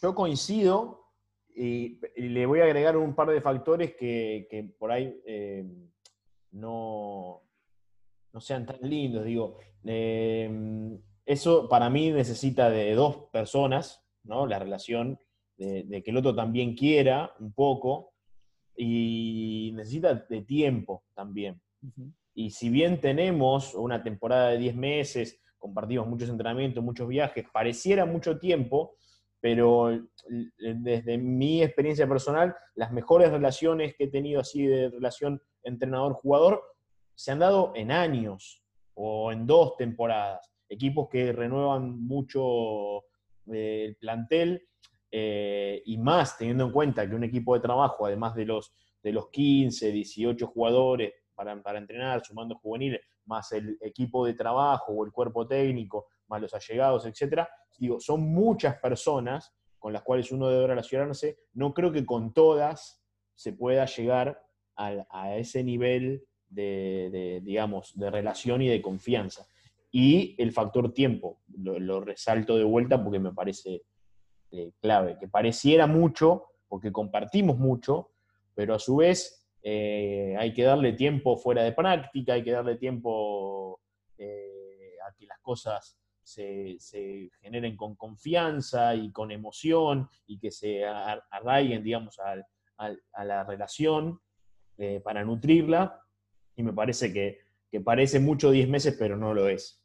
Yo 0.00 0.14
coincido, 0.14 1.08
y, 1.54 1.98
le 2.16 2.46
voy 2.46 2.60
a 2.60 2.64
agregar 2.64 2.96
un 2.96 3.14
par 3.14 3.28
de 3.30 3.40
factores 3.40 3.94
que, 3.96 4.72
por 4.78 4.92
ahí 4.92 5.20
eh, 5.26 5.64
no, 6.52 7.42
no, 8.32 8.40
sean 8.40 8.64
tan 8.64 8.78
lindos. 8.82 9.24
Digo, 9.24 9.58
eh, 9.84 10.98
eso 11.26 11.68
para 11.68 11.90
mí 11.90 12.10
necesita 12.10 12.70
de 12.70 12.94
dos 12.94 13.28
personas, 13.32 14.02
¿no? 14.24 14.46
La 14.46 14.58
relación 14.58 15.20
de, 15.58 16.02
que 16.02 16.10
el 16.10 16.16
otro 16.16 16.34
también 16.34 16.74
quiera 16.74 17.34
un 17.40 17.52
poco 17.52 18.14
y 18.76 19.72
necesita 19.74 20.14
de 20.14 20.42
tiempo 20.42 21.04
también. 21.14 21.60
Y 22.34 22.50
si 22.50 22.70
bien 22.70 23.00
tenemos 23.00 23.74
una 23.74 24.02
temporada 24.02 24.50
de 24.50 24.58
10 24.58 24.76
meses, 24.76 25.42
compartimos 25.58 26.06
muchos 26.06 26.28
entrenamientos, 26.28 26.82
muchos 26.82 27.08
viajes, 27.08 27.44
pareciera 27.52 28.06
mucho 28.06 28.38
tiempo, 28.38 28.96
pero 29.40 30.00
desde 30.58 31.18
mi 31.18 31.62
experiencia 31.62 32.08
personal, 32.08 32.54
las 32.74 32.92
mejores 32.92 33.30
relaciones 33.30 33.94
que 33.96 34.04
he 34.04 34.08
tenido 34.08 34.40
así 34.40 34.64
de 34.64 34.88
relación 34.88 35.42
entrenador-jugador 35.62 36.62
se 37.14 37.32
han 37.32 37.40
dado 37.40 37.72
en 37.74 37.90
años 37.90 38.62
o 39.00 39.30
en 39.32 39.46
dos 39.46 39.76
temporadas. 39.76 40.50
Equipos 40.68 41.08
que 41.08 41.32
renuevan 41.32 42.00
mucho 42.04 43.04
eh, 43.46 43.86
el 43.86 43.96
plantel 43.96 44.68
eh, 45.10 45.82
y 45.86 45.98
más 45.98 46.36
teniendo 46.36 46.64
en 46.66 46.72
cuenta 46.72 47.08
que 47.08 47.14
un 47.14 47.24
equipo 47.24 47.54
de 47.54 47.60
trabajo, 47.60 48.06
además 48.06 48.34
de 48.34 48.44
los, 48.44 48.72
de 49.02 49.12
los 49.12 49.30
15, 49.30 49.92
18 49.92 50.46
jugadores 50.48 51.12
para, 51.34 51.62
para 51.62 51.78
entrenar, 51.78 52.24
sumando 52.24 52.56
juveniles, 52.56 53.00
más 53.24 53.52
el 53.52 53.78
equipo 53.80 54.26
de 54.26 54.34
trabajo 54.34 54.92
o 54.92 55.06
el 55.06 55.12
cuerpo 55.12 55.46
técnico, 55.46 56.08
más 56.26 56.40
los 56.40 56.52
allegados, 56.54 57.06
etcétera, 57.06 57.48
digo, 57.78 58.00
son 58.00 58.22
muchas 58.32 58.78
personas 58.80 59.54
con 59.78 59.92
las 59.92 60.02
cuales 60.02 60.32
uno 60.32 60.48
debe 60.48 60.66
relacionarse. 60.66 61.38
No 61.52 61.72
creo 61.72 61.92
que 61.92 62.04
con 62.04 62.32
todas 62.32 63.00
se 63.34 63.52
pueda 63.52 63.86
llegar 63.86 64.42
a, 64.76 65.36
ese 65.36 65.62
nivel 65.64 66.24
de, 66.48 67.40
digamos, 67.42 67.92
de 67.98 68.10
relación 68.10 68.62
y 68.62 68.68
de 68.68 68.82
confianza. 68.82 69.46
Y 69.90 70.34
el 70.38 70.52
factor 70.52 70.92
tiempo, 70.92 71.40
lo, 71.48 72.00
resalto 72.00 72.56
de 72.56 72.64
vuelta 72.64 73.02
porque 73.02 73.18
me 73.18 73.32
parece 73.32 73.82
eh, 74.50 74.72
clave, 74.80 75.16
que 75.18 75.28
pareciera 75.28 75.86
mucho, 75.86 76.44
porque 76.68 76.92
compartimos 76.92 77.58
mucho, 77.58 78.10
pero 78.54 78.74
a 78.74 78.78
su 78.78 78.96
vez 78.96 79.46
eh, 79.62 80.36
hay 80.38 80.52
que 80.52 80.64
darle 80.64 80.92
tiempo 80.92 81.36
fuera 81.36 81.62
de 81.62 81.72
práctica, 81.72 82.34
hay 82.34 82.44
que 82.44 82.52
darle 82.52 82.76
tiempo 82.76 83.80
eh, 84.18 84.96
a 85.08 85.14
que 85.14 85.26
las 85.26 85.38
cosas 85.40 85.98
se, 86.22 86.76
generen 87.40 87.74
con 87.74 87.94
confianza 87.94 88.94
y 88.94 89.10
con 89.10 89.30
emoción 89.30 90.10
y 90.26 90.38
que 90.38 90.50
se 90.50 90.84
arraiguen, 90.84 91.82
digamos, 91.82 92.18
a, 92.18 93.24
la 93.24 93.44
relación 93.44 94.20
para 95.02 95.24
nutrirla. 95.24 96.07
Y 96.58 96.62
me 96.62 96.74
parece 96.74 97.10
que, 97.14 97.40
parece 97.82 98.20
mucho 98.20 98.50
10 98.50 98.68
meses, 98.68 98.96
pero 98.98 99.16
no 99.16 99.32
lo 99.32 99.48
es. 99.48 99.82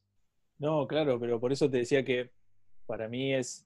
No, 0.59 0.85
claro, 0.87 1.17
pero 1.17 1.39
por 1.39 1.53
eso 1.53 1.69
te 1.69 1.77
decía 1.77 2.03
que 2.03 2.31
para 2.85 3.07
mí 3.07 3.33
es 3.33 3.65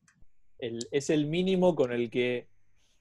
el, 0.59 0.77
es 0.91 1.09
el 1.09 1.25
mínimo 1.25 1.75
con 1.75 1.91
el 1.91 2.11
que 2.11 2.47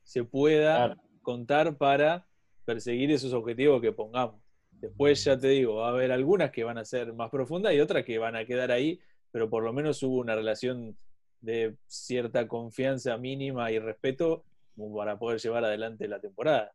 se 0.02 0.24
pueda 0.24 0.98
contar 1.20 1.76
para 1.76 2.26
perseguir 2.64 3.10
esos 3.10 3.34
objetivos 3.34 3.82
que 3.82 3.92
pongamos. 3.92 4.40
Después 4.70 5.22
ya 5.24 5.38
te 5.38 5.48
digo, 5.48 5.76
va 5.76 5.88
a 5.88 5.90
haber 5.90 6.12
algunas 6.12 6.50
que 6.50 6.64
van 6.64 6.78
a 6.78 6.84
ser 6.84 7.12
más 7.12 7.30
profundas 7.30 7.74
y 7.74 7.80
otras 7.80 8.04
que 8.04 8.16
van 8.16 8.36
a 8.36 8.46
quedar 8.46 8.70
ahí 8.70 8.98
pero 9.36 9.50
por 9.50 9.62
lo 9.62 9.72
menos 9.74 10.02
hubo 10.02 10.16
una 10.16 10.34
relación 10.34 10.96
de 11.42 11.76
cierta 11.86 12.48
confianza 12.48 13.18
mínima 13.18 13.70
y 13.70 13.78
respeto 13.78 14.46
para 14.94 15.18
poder 15.18 15.38
llevar 15.38 15.62
adelante 15.62 16.08
la 16.08 16.20
temporada. 16.20 16.72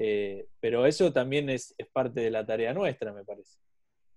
Eh, 0.00 0.46
pero 0.60 0.86
eso 0.86 1.12
también 1.12 1.50
es, 1.50 1.74
parte 1.92 2.20
de 2.20 2.30
la 2.30 2.46
tarea 2.46 2.72
nuestra, 2.72 3.12
me 3.12 3.24
parece, 3.24 3.58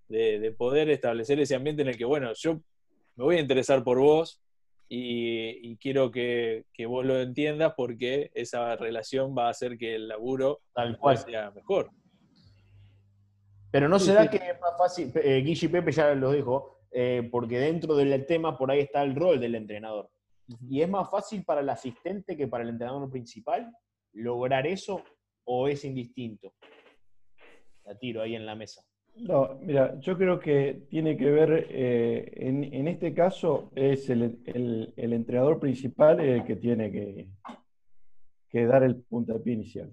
de, 0.07 0.53
poder 0.55 0.91
establecer 0.91 1.39
ese 1.39 1.55
ambiente 1.55 1.81
en 1.81 1.87
el 1.87 1.97
que, 1.97 2.05
bueno, 2.05 2.31
yo 2.35 2.61
me 3.15 3.23
voy 3.23 3.37
a 3.37 3.41
interesar 3.41 3.83
por 3.83 3.97
vos 3.97 4.39
y, 4.87 5.75
quiero 5.77 6.11
que, 6.11 6.65
vos 6.87 7.03
lo 7.03 7.19
entiendas 7.19 7.73
porque 7.75 8.29
esa 8.35 8.75
relación 8.75 9.35
va 9.35 9.47
a 9.47 9.51
hacer 9.51 9.75
que 9.79 9.95
el 9.95 10.07
laburo 10.07 10.61
Tal 10.75 10.99
cual. 10.99 11.17
sea 11.17 11.49
mejor. 11.49 11.89
Pero 13.71 13.89
no 13.89 13.97
será 13.97 14.29
que 14.29 14.37
es 14.37 14.61
más 14.61 14.77
fácil, 14.77 15.11
eh, 15.15 15.41
Guille 15.43 15.65
y 15.65 15.69
Pepe 15.69 15.91
ya 15.91 16.13
lo 16.13 16.31
dijo, 16.31 16.81
eh, 16.91 17.27
porque 17.31 17.57
dentro 17.57 17.95
del 17.95 18.23
tema 18.27 18.55
por 18.55 18.69
ahí 18.69 18.81
está 18.81 19.01
el 19.01 19.15
rol 19.15 19.39
del 19.39 19.55
entrenador. 19.55 20.11
¿Y 20.69 20.81
es 20.81 20.89
más 20.89 21.09
fácil 21.09 21.43
para 21.43 21.61
el 21.61 21.69
asistente 21.69 22.37
que 22.37 22.47
para 22.47 22.63
el 22.63 22.69
entrenador 22.69 23.09
principal 23.09 23.73
lograr 24.13 24.67
eso 24.67 25.01
o 25.45 25.67
es 25.67 25.83
indistinto? 25.85 26.53
La 27.85 27.97
tiro 27.97 28.21
ahí 28.21 28.35
en 28.35 28.45
la 28.45 28.55
mesa. 28.55 28.83
No, 29.15 29.59
mira, 29.61 29.99
yo 29.99 30.17
creo 30.17 30.39
que 30.39 30.85
tiene 30.89 31.17
que 31.17 31.29
ver, 31.29 31.67
eh, 31.69 32.31
en, 32.35 32.87
este 32.87 33.13
caso 33.13 33.69
es 33.75 34.09
el, 34.09 34.39
entrenador 34.95 35.59
principal 35.59 36.19
el 36.21 36.45
que 36.45 36.55
tiene 36.55 36.91
que, 36.91 38.65
dar 38.65 38.83
el 38.83 38.95
puntapié 38.95 39.53
inicial. 39.53 39.91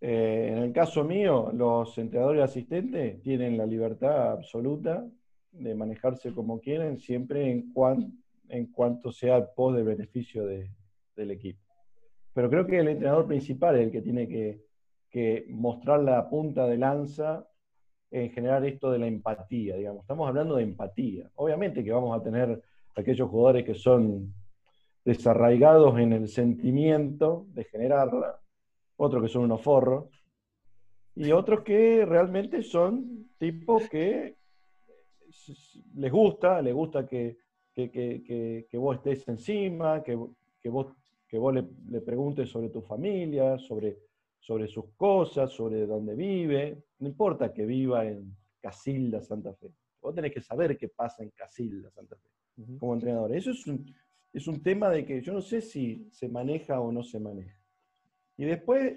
Eh, 0.00 0.48
en 0.50 0.58
el 0.58 0.72
caso 0.72 1.04
mío, 1.04 1.50
los 1.54 1.96
entrenadores 1.96 2.42
asistentes 2.42 3.22
tienen 3.22 3.56
la 3.56 3.66
libertad 3.66 4.32
absoluta 4.32 5.08
de 5.52 5.74
manejarse 5.74 6.32
como 6.34 6.60
quieren, 6.60 6.98
siempre 6.98 7.50
en, 7.50 7.72
en 8.48 8.66
cuanto 8.66 9.12
sea 9.12 9.36
el 9.36 9.46
post 9.56 9.76
de 9.76 9.82
beneficio 9.84 10.44
del 10.44 11.30
equipo. 11.30 11.63
Pero 12.34 12.50
creo 12.50 12.66
que 12.66 12.80
el 12.80 12.88
entrenador 12.88 13.26
principal 13.26 13.76
es 13.76 13.82
el 13.86 13.92
que 13.92 14.02
tiene 14.02 14.28
que, 14.28 14.64
mostrar 15.50 16.00
la 16.00 16.28
punta 16.28 16.66
de 16.66 16.76
lanza 16.76 17.46
en 18.10 18.30
generar 18.30 18.64
esto 18.66 18.90
de 18.90 18.98
la 18.98 19.06
empatía, 19.06 19.76
digamos. 19.76 20.02
Estamos 20.02 20.28
hablando 20.28 20.56
de 20.56 20.64
empatía. 20.64 21.30
Obviamente 21.36 21.84
que 21.84 21.92
vamos 21.92 22.18
a 22.18 22.22
tener 22.22 22.60
aquellos 22.96 23.30
jugadores 23.30 23.64
que 23.64 23.74
son 23.74 24.34
desarraigados 25.04 25.96
en 26.00 26.12
el 26.12 26.26
sentimiento 26.26 27.46
de 27.50 27.62
generarla, 27.62 28.40
otros 28.96 29.22
que 29.22 29.28
son 29.28 29.44
unos 29.44 29.62
forros, 29.62 30.06
y 31.14 31.30
otros 31.30 31.60
que 31.60 32.04
realmente 32.04 32.62
son 32.64 33.28
tipos 33.38 33.88
que 33.88 34.36
les 35.94 36.10
gusta, 36.10 36.60
les 36.60 36.74
gusta 36.74 37.06
que, 37.06 37.38
vos 38.72 38.96
estés 38.96 39.28
encima, 39.28 40.02
que, 40.02 40.16
vos, 40.68 40.86
que 41.34 41.38
vos 41.38 41.52
le, 41.52 42.00
preguntes 42.00 42.48
sobre 42.48 42.68
tu 42.68 42.80
familia, 42.80 43.58
sobre, 43.58 43.98
sobre 44.38 44.68
sus 44.68 44.84
cosas, 44.94 45.50
sobre 45.50 45.84
dónde 45.84 46.14
vive. 46.14 46.84
No 47.00 47.08
importa 47.08 47.52
que 47.52 47.66
viva 47.66 48.06
en 48.06 48.36
Casilda, 48.60 49.20
Santa 49.20 49.52
Fe. 49.54 49.72
Vos 50.00 50.14
tenés 50.14 50.32
que 50.32 50.40
saber 50.40 50.78
qué 50.78 50.90
pasa 50.90 51.24
en 51.24 51.30
Casilda, 51.30 51.90
Santa 51.90 52.14
Fe, 52.14 52.28
como 52.78 52.94
entrenador. 52.94 53.34
Eso 53.34 53.50
es 53.50 53.66
un, 53.66 53.84
es 54.32 54.46
un 54.46 54.62
tema 54.62 54.90
de 54.90 55.04
que 55.04 55.20
yo 55.22 55.32
no 55.32 55.40
sé 55.40 55.60
si 55.60 56.08
se 56.12 56.28
maneja 56.28 56.78
o 56.78 56.92
no 56.92 57.02
se 57.02 57.18
maneja. 57.18 57.58
Y 58.36 58.44
después, 58.44 58.96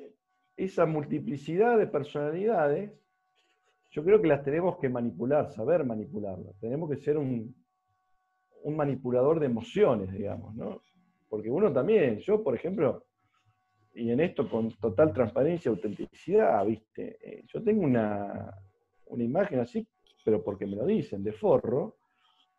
esa 0.56 0.86
multiplicidad 0.86 1.76
de 1.80 1.88
personalidades 1.88 2.92
yo 3.90 4.04
creo 4.04 4.22
que 4.22 4.28
las 4.28 4.44
tenemos 4.44 4.78
que 4.78 4.90
manipular, 4.90 5.50
saber 5.50 5.84
manipularlas. 5.84 6.56
Tenemos 6.60 6.88
que 6.88 6.98
ser 6.98 7.18
un, 7.18 7.56
manipulador 8.64 9.40
de 9.40 9.48
emociones, 9.48 10.12
digamos, 10.12 10.54
¿no? 10.54 10.84
Porque 11.30 11.50
uno 11.50 11.72
también, 11.72 12.20
yo 12.20 12.44
por 12.44 12.56
ejemplo, 12.56 13.06
y 13.94 14.12
en 14.12 14.20
esto 14.20 14.50
con 14.50 14.72
total 14.74 15.12
transparencia 15.12 15.70
y 15.70 15.74
autenticidad, 15.74 16.66
¿viste? 16.66 17.18
Eh, 17.22 17.44
yo 17.48 17.64
tengo 17.64 17.84
una, 17.84 18.54
imagen 19.18 19.60
así, 19.60 19.88
pero 20.24 20.44
porque 20.44 20.66
me 20.66 20.76
lo 20.76 20.86
dicen, 20.86 21.24
de 21.24 21.34
forro, 21.34 21.98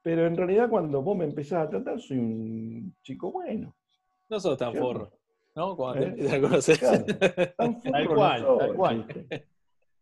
pero 0.02 0.26
en 0.26 0.36
realidad 0.36 0.68
cuando 0.68 1.02
vos 1.02 1.16
me 1.16 1.24
empezás 1.24 1.66
a 1.66 1.70
tratar 1.70 2.00
soy 2.00 2.18
un 2.18 2.96
chico 3.02 3.30
bueno. 3.30 3.74
No 4.28 4.40
sos 4.40 4.58
tan 4.58 4.74
forro, 4.74 5.12
¿no? 5.54 5.76
Cuando 5.76 6.14
te 6.14 6.26
¿Eh? 6.26 6.36
a 6.36 6.40
conocer. 6.40 6.78
tal 7.56 8.08
cual, 8.08 8.46
tal 8.58 8.74
cual. 8.74 9.06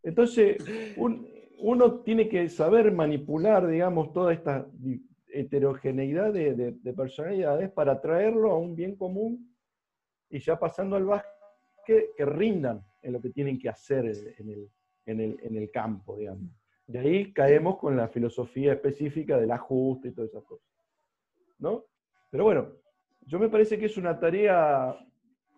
Entonces, 0.02 0.56
uno 1.58 2.00
tiene 2.00 2.28
que 2.28 2.48
saber 2.48 2.92
manipular, 2.92 3.66
digamos, 3.66 4.12
toda 4.12 4.32
esta 4.32 4.66
heterogeneidad 5.40 6.32
de, 6.32 6.72
personalidades 6.96 7.70
para 7.70 8.00
traerlo 8.00 8.50
a 8.52 8.58
un 8.58 8.74
bien 8.74 8.96
común 8.96 9.54
y 10.30 10.38
ya 10.38 10.58
pasando 10.58 10.96
al 10.96 11.04
básquet, 11.04 12.14
que 12.16 12.24
rindan 12.24 12.84
en 13.02 13.12
lo 13.12 13.20
que 13.20 13.30
tienen 13.30 13.58
que 13.58 13.68
hacer 13.68 14.34
en 14.38 15.20
el, 15.56 15.70
campo, 15.70 16.16
digamos. 16.16 16.50
De 16.86 16.98
ahí 16.98 17.32
caemos 17.32 17.78
con 17.78 17.96
la 17.96 18.08
filosofía 18.08 18.72
específica 18.72 19.38
del 19.38 19.50
ajuste 19.52 20.08
y 20.08 20.12
todas 20.12 20.30
esas 20.30 20.44
cosas. 20.44 20.66
¿No? 21.58 21.84
Pero 22.30 22.44
bueno, 22.44 22.72
yo 23.22 23.38
me 23.38 23.48
parece 23.48 23.78
que 23.78 23.86
es 23.86 23.96
una 23.96 24.18
tarea 24.18 24.96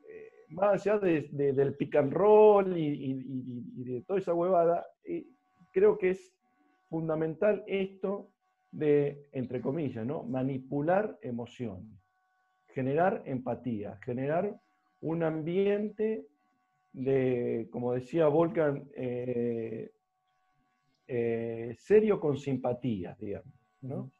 eh, 0.08 0.30
más 0.48 0.86
allá 0.86 0.98
de- 0.98 1.28
de- 1.32 1.52
del 1.52 1.74
pick 1.76 1.96
and 1.96 2.12
roll 2.12 2.76
y, 2.76 2.86
y- 3.10 3.84
de 3.84 4.02
toda 4.02 4.18
esa 4.18 4.34
huevada, 4.34 4.86
y 5.04 5.26
creo 5.72 5.96
que 5.98 6.10
es 6.10 6.34
fundamental 6.88 7.64
esto 7.66 8.30
de, 8.70 9.26
entre 9.32 9.60
comillas, 9.60 10.04
¿no? 10.06 10.22
manipular 10.22 11.18
emociones, 11.22 11.98
generar 12.68 13.22
empatía, 13.26 13.98
generar 14.02 14.58
un 15.00 15.22
ambiente 15.22 16.26
de, 16.92 17.68
como 17.70 17.92
decía 17.92 18.28
Volcan, 18.28 18.88
eh, 18.94 19.90
eh, 21.06 21.74
serio 21.78 22.20
con 22.20 22.36
simpatía, 22.36 23.16
digamos. 23.18 23.54
¿no? 23.80 24.10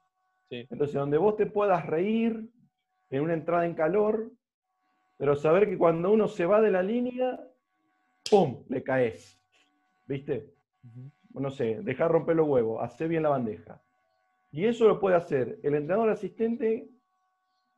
Sí. 0.48 0.66
Entonces, 0.70 0.94
donde 0.94 1.18
vos 1.18 1.36
te 1.36 1.46
puedas 1.46 1.84
reír 1.86 2.48
en 3.10 3.22
una 3.22 3.34
entrada 3.34 3.66
en 3.66 3.74
calor, 3.74 4.30
pero 5.16 5.34
saber 5.34 5.68
que 5.68 5.76
cuando 5.76 6.10
uno 6.12 6.28
se 6.28 6.46
va 6.46 6.60
de 6.60 6.70
la 6.70 6.82
línea, 6.82 7.38
¡pum! 8.30 8.62
le 8.68 8.82
caes. 8.82 9.38
¿Viste? 10.06 10.54
No 11.34 11.50
sé, 11.50 11.80
dejar 11.82 12.10
romper 12.10 12.36
los 12.36 12.48
huevos, 12.48 12.82
hacer 12.82 13.08
bien 13.08 13.24
la 13.24 13.28
bandeja. 13.30 13.82
Y 14.50 14.64
eso 14.64 14.88
lo 14.88 14.98
puede 14.98 15.16
hacer 15.16 15.58
el 15.62 15.74
entrenador 15.74 16.10
asistente 16.10 16.88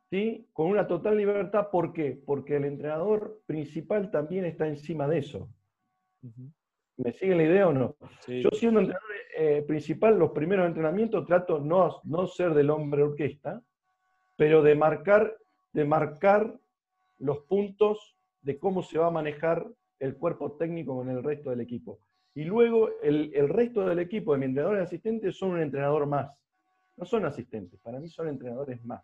¿sí? 0.09 0.47
con 0.53 0.67
una 0.67 0.87
total 0.87 1.17
libertad. 1.17 1.69
¿Por 1.71 1.93
qué? 1.93 2.21
Porque 2.25 2.55
el 2.57 2.65
entrenador 2.65 3.41
principal 3.45 4.11
también 4.11 4.45
está 4.45 4.67
encima 4.67 5.07
de 5.07 5.19
eso. 5.19 5.49
¿Me 6.97 7.13
sigue 7.13 7.35
la 7.35 7.43
idea 7.43 7.67
o 7.67 7.73
no? 7.73 7.95
Sí. 8.25 8.41
Yo 8.41 8.49
siendo 8.51 8.79
entrenador 8.79 9.09
eh, 9.35 9.63
principal, 9.67 10.19
los 10.19 10.31
primeros 10.31 10.67
entrenamientos 10.67 11.25
trato 11.25 11.59
no, 11.59 12.01
no 12.03 12.27
ser 12.27 12.53
del 12.53 12.69
hombre 12.69 13.03
orquesta, 13.03 13.61
pero 14.35 14.61
de 14.61 14.75
marcar, 14.75 15.35
de 15.73 15.85
marcar 15.85 16.55
los 17.17 17.39
puntos 17.39 18.15
de 18.41 18.59
cómo 18.59 18.83
se 18.83 18.97
va 18.97 19.07
a 19.07 19.11
manejar 19.11 19.65
el 19.99 20.15
cuerpo 20.15 20.53
técnico 20.53 20.95
con 20.95 21.09
el 21.09 21.23
resto 21.23 21.49
del 21.49 21.61
equipo. 21.61 21.99
Y 22.33 22.43
luego 22.43 22.89
el, 23.01 23.31
el 23.33 23.49
resto 23.49 23.85
del 23.85 23.99
equipo 23.99 24.33
de 24.33 24.39
mi 24.39 24.45
entrenador 24.45 24.77
y 24.77 24.81
asistentes 24.81 25.37
son 25.37 25.51
un 25.51 25.61
entrenador 25.61 26.05
más. 26.05 26.31
No 27.01 27.07
son 27.07 27.25
asistentes, 27.25 27.79
para 27.79 27.99
mí 27.99 28.07
son 28.09 28.27
entrenadores 28.27 28.85
más. 28.85 29.03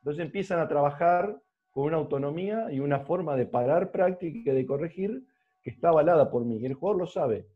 Entonces 0.00 0.24
empiezan 0.24 0.58
a 0.58 0.66
trabajar 0.66 1.40
con 1.70 1.84
una 1.84 1.98
autonomía 1.98 2.66
y 2.72 2.80
una 2.80 2.98
forma 2.98 3.36
de 3.36 3.46
parar 3.46 3.92
práctica 3.92 4.50
y 4.50 4.56
de 4.56 4.66
corregir 4.66 5.22
que 5.62 5.70
está 5.70 5.90
avalada 5.90 6.28
por 6.28 6.44
mí. 6.44 6.58
Y 6.58 6.66
el 6.66 6.74
jugador 6.74 7.02
lo 7.02 7.06
sabe. 7.06 7.46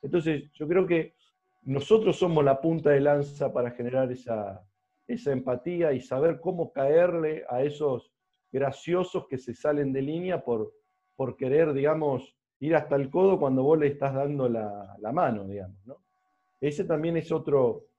Entonces 0.00 0.52
yo 0.52 0.68
creo 0.68 0.86
que 0.86 1.16
nosotros 1.62 2.20
somos 2.20 2.44
la 2.44 2.60
punta 2.60 2.90
de 2.90 3.00
lanza 3.00 3.52
para 3.52 3.72
generar 3.72 4.12
esa, 4.12 4.64
esa 5.08 5.32
empatía 5.32 5.92
y 5.92 6.00
saber 6.00 6.38
cómo 6.38 6.72
caerle 6.72 7.44
a 7.50 7.64
esos 7.64 8.12
graciosos 8.52 9.26
que 9.26 9.38
se 9.38 9.54
salen 9.54 9.92
de 9.92 10.02
línea 10.02 10.44
por, 10.44 10.72
por 11.16 11.36
querer, 11.36 11.72
digamos, 11.72 12.36
ir 12.60 12.76
hasta 12.76 12.94
el 12.94 13.10
codo 13.10 13.40
cuando 13.40 13.64
vos 13.64 13.76
le 13.76 13.88
estás 13.88 14.14
dando 14.14 14.48
la, 14.48 14.96
la 15.00 15.10
mano, 15.10 15.48
digamos. 15.48 15.84
¿no? 15.84 15.96
Ese 16.60 16.84
también 16.84 17.16
es 17.16 17.32
otro 17.32 17.89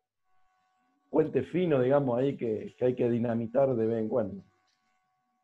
puente 1.12 1.43
fino, 1.43 1.80
digamos, 1.80 2.17
ahí 2.17 2.36
que, 2.36 2.74
hay 2.80 2.95
que 2.95 3.10
dinamitar 3.10 3.76
de 3.76 3.86
vez 3.86 4.00
en 4.00 4.10
cuando. 4.10 4.43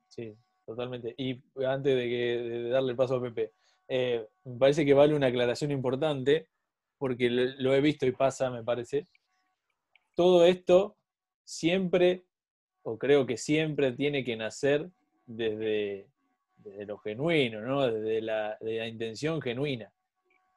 Sí, 0.08 0.34
totalmente. 0.66 1.14
Y 1.18 1.44
antes 1.64 1.96
de, 1.96 2.04
que, 2.10 2.50
de 2.50 2.70
darle 2.70 2.92
el 2.92 2.98
paso 2.98 3.18
a 3.18 3.22
Pepe, 3.22 3.52
eh, 3.90 4.26
me 4.46 4.58
parece 4.58 4.86
que 4.86 4.94
vale 4.94 5.14
una 5.14 5.28
aclaración 5.28 5.72
importante, 5.72 6.48
porque 6.98 7.30
lo, 7.30 7.44
lo 7.60 7.76
he 7.76 7.82
visto 7.82 8.08
y 8.08 8.14
pasa, 8.14 8.50
me 8.50 8.64
parece. 8.64 9.06
Todo 10.16 10.46
esto 10.46 10.96
siempre, 11.44 12.24
o 12.84 12.98
creo 12.98 13.26
que 13.26 13.38
siempre, 13.38 13.92
tiene 13.92 14.24
que 14.24 14.38
nacer 14.38 14.90
desde, 15.26 16.08
desde 16.58 16.86
lo 16.86 16.98
genuino, 16.98 17.62
¿no? 17.62 17.86
Desde 17.92 18.22
la, 18.22 18.58
de 18.62 18.78
la 18.78 18.88
intención 18.88 19.42
genuina. 19.42 19.92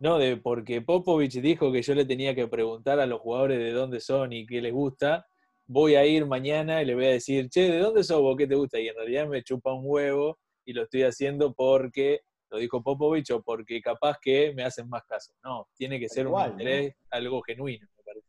No 0.01 0.19
de 0.19 0.37
porque 0.39 0.81
Popovich 0.81 1.41
dijo 1.41 1.71
que 1.71 1.83
yo 1.83 1.95
le 1.95 2.07
tenía 2.07 2.35
que 2.35 2.49
preguntar 2.49 2.99
a 3.01 3.07
los 3.07 3.21
jugadores 3.21 3.59
de 3.59 3.71
dónde 3.73 4.01
son 4.01 4.33
y 4.33 4.47
qué 4.47 4.61
les 4.63 4.73
gusta, 4.73 5.27
voy 5.67 5.95
a 5.95 6.07
ir 6.07 6.25
mañana 6.27 6.83
y 6.83 6.87
le 6.87 6.95
voy 6.95 7.05
a 7.05 7.11
decir, 7.11 7.49
che, 7.51 7.71
¿de 7.71 7.79
dónde 7.79 8.03
sos 8.03 8.21
vos? 8.21 8.35
¿Qué 8.37 8.47
te 8.47 8.55
gusta? 8.55 8.81
Y 8.81 8.89
en 8.89 8.97
realidad 8.97 9.29
me 9.29 9.43
chupa 9.43 9.73
un 9.75 9.83
huevo 9.85 10.39
y 10.65 10.73
lo 10.73 10.85
estoy 10.85 11.03
haciendo 11.03 11.53
porque 11.53 12.21
lo 12.51 12.59
dijo 12.59 12.83
Popovich 12.83 13.31
o 13.31 13.43
porque 13.43 13.81
capaz 13.81 14.17
que 14.21 14.53
me 14.55 14.65
hacen 14.65 14.89
más 14.89 15.05
caso. 15.05 15.33
No, 15.45 15.69
tiene 15.77 16.01
que 16.01 16.09
ser 16.09 16.27
un 16.27 16.33
Igual, 16.33 16.47
¿no? 16.49 16.53
interés, 16.63 16.95
algo 17.11 17.43
genuino, 17.43 17.87
me 17.97 18.03
parece. 18.03 18.27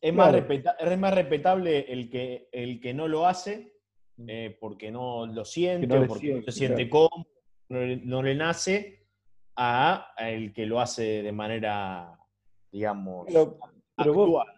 Es 0.00 0.14
más, 0.14 0.32
respeta- 0.32 0.76
es 0.78 0.98
más 0.98 1.14
respetable 1.14 1.92
el 1.92 2.08
que, 2.08 2.48
el 2.52 2.80
que 2.80 2.94
no 2.94 3.08
lo 3.08 3.26
hace 3.26 3.74
eh, 4.26 4.56
porque 4.60 4.90
no 4.92 5.26
lo 5.26 5.44
siente 5.44 5.86
no 5.88 6.02
o 6.02 6.06
porque 6.06 6.20
siente, 6.26 6.46
no 6.46 6.52
se 6.52 6.58
siente 6.58 6.88
cómodo, 6.88 7.26
no 7.68 7.80
le, 7.80 7.96
no 7.96 8.22
le 8.22 8.34
nace, 8.36 8.97
a, 9.60 10.12
el 10.18 10.52
que 10.52 10.66
lo 10.66 10.80
hace 10.80 11.22
de 11.22 11.32
manera, 11.32 12.16
digamos, 12.70 13.26
Pero, 13.26 13.58
pero 13.96 14.14
vos, 14.14 14.28
actual. 14.28 14.56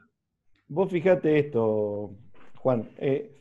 vos 0.69 0.91
fijate 0.91 1.39
esto, 1.39 2.11
Juan. 2.59 2.91
eh, 2.99 3.35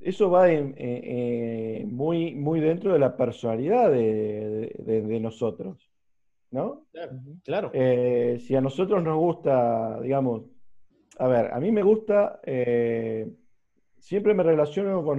eso 0.00 0.28
va 0.30 0.50
en- 0.50 0.74
eh, 0.76 1.80
eh, 1.80 1.86
muy, 1.86 2.34
muy 2.34 2.58
dentro 2.60 2.92
de 2.92 2.98
la 2.98 3.16
personalidad 3.16 3.90
de, 3.90 4.74
de- 4.78 5.02
de 5.02 5.20
nosotros, 5.20 5.88
¿no? 6.50 6.86
Claro. 7.44 7.70
Eh, 7.72 8.38
si 8.40 8.56
a 8.56 8.60
nosotros 8.60 9.02
nos 9.02 9.16
gusta, 9.16 10.00
digamos, 10.00 10.42
a 11.18 11.28
ver, 11.28 11.52
a 11.52 11.60
mí 11.60 11.70
me 11.70 11.82
gusta, 11.82 12.40
eh, 12.44 13.30
siempre 13.96 14.34
me 14.34 14.42
relaciono 14.42 15.04
con, 15.04 15.18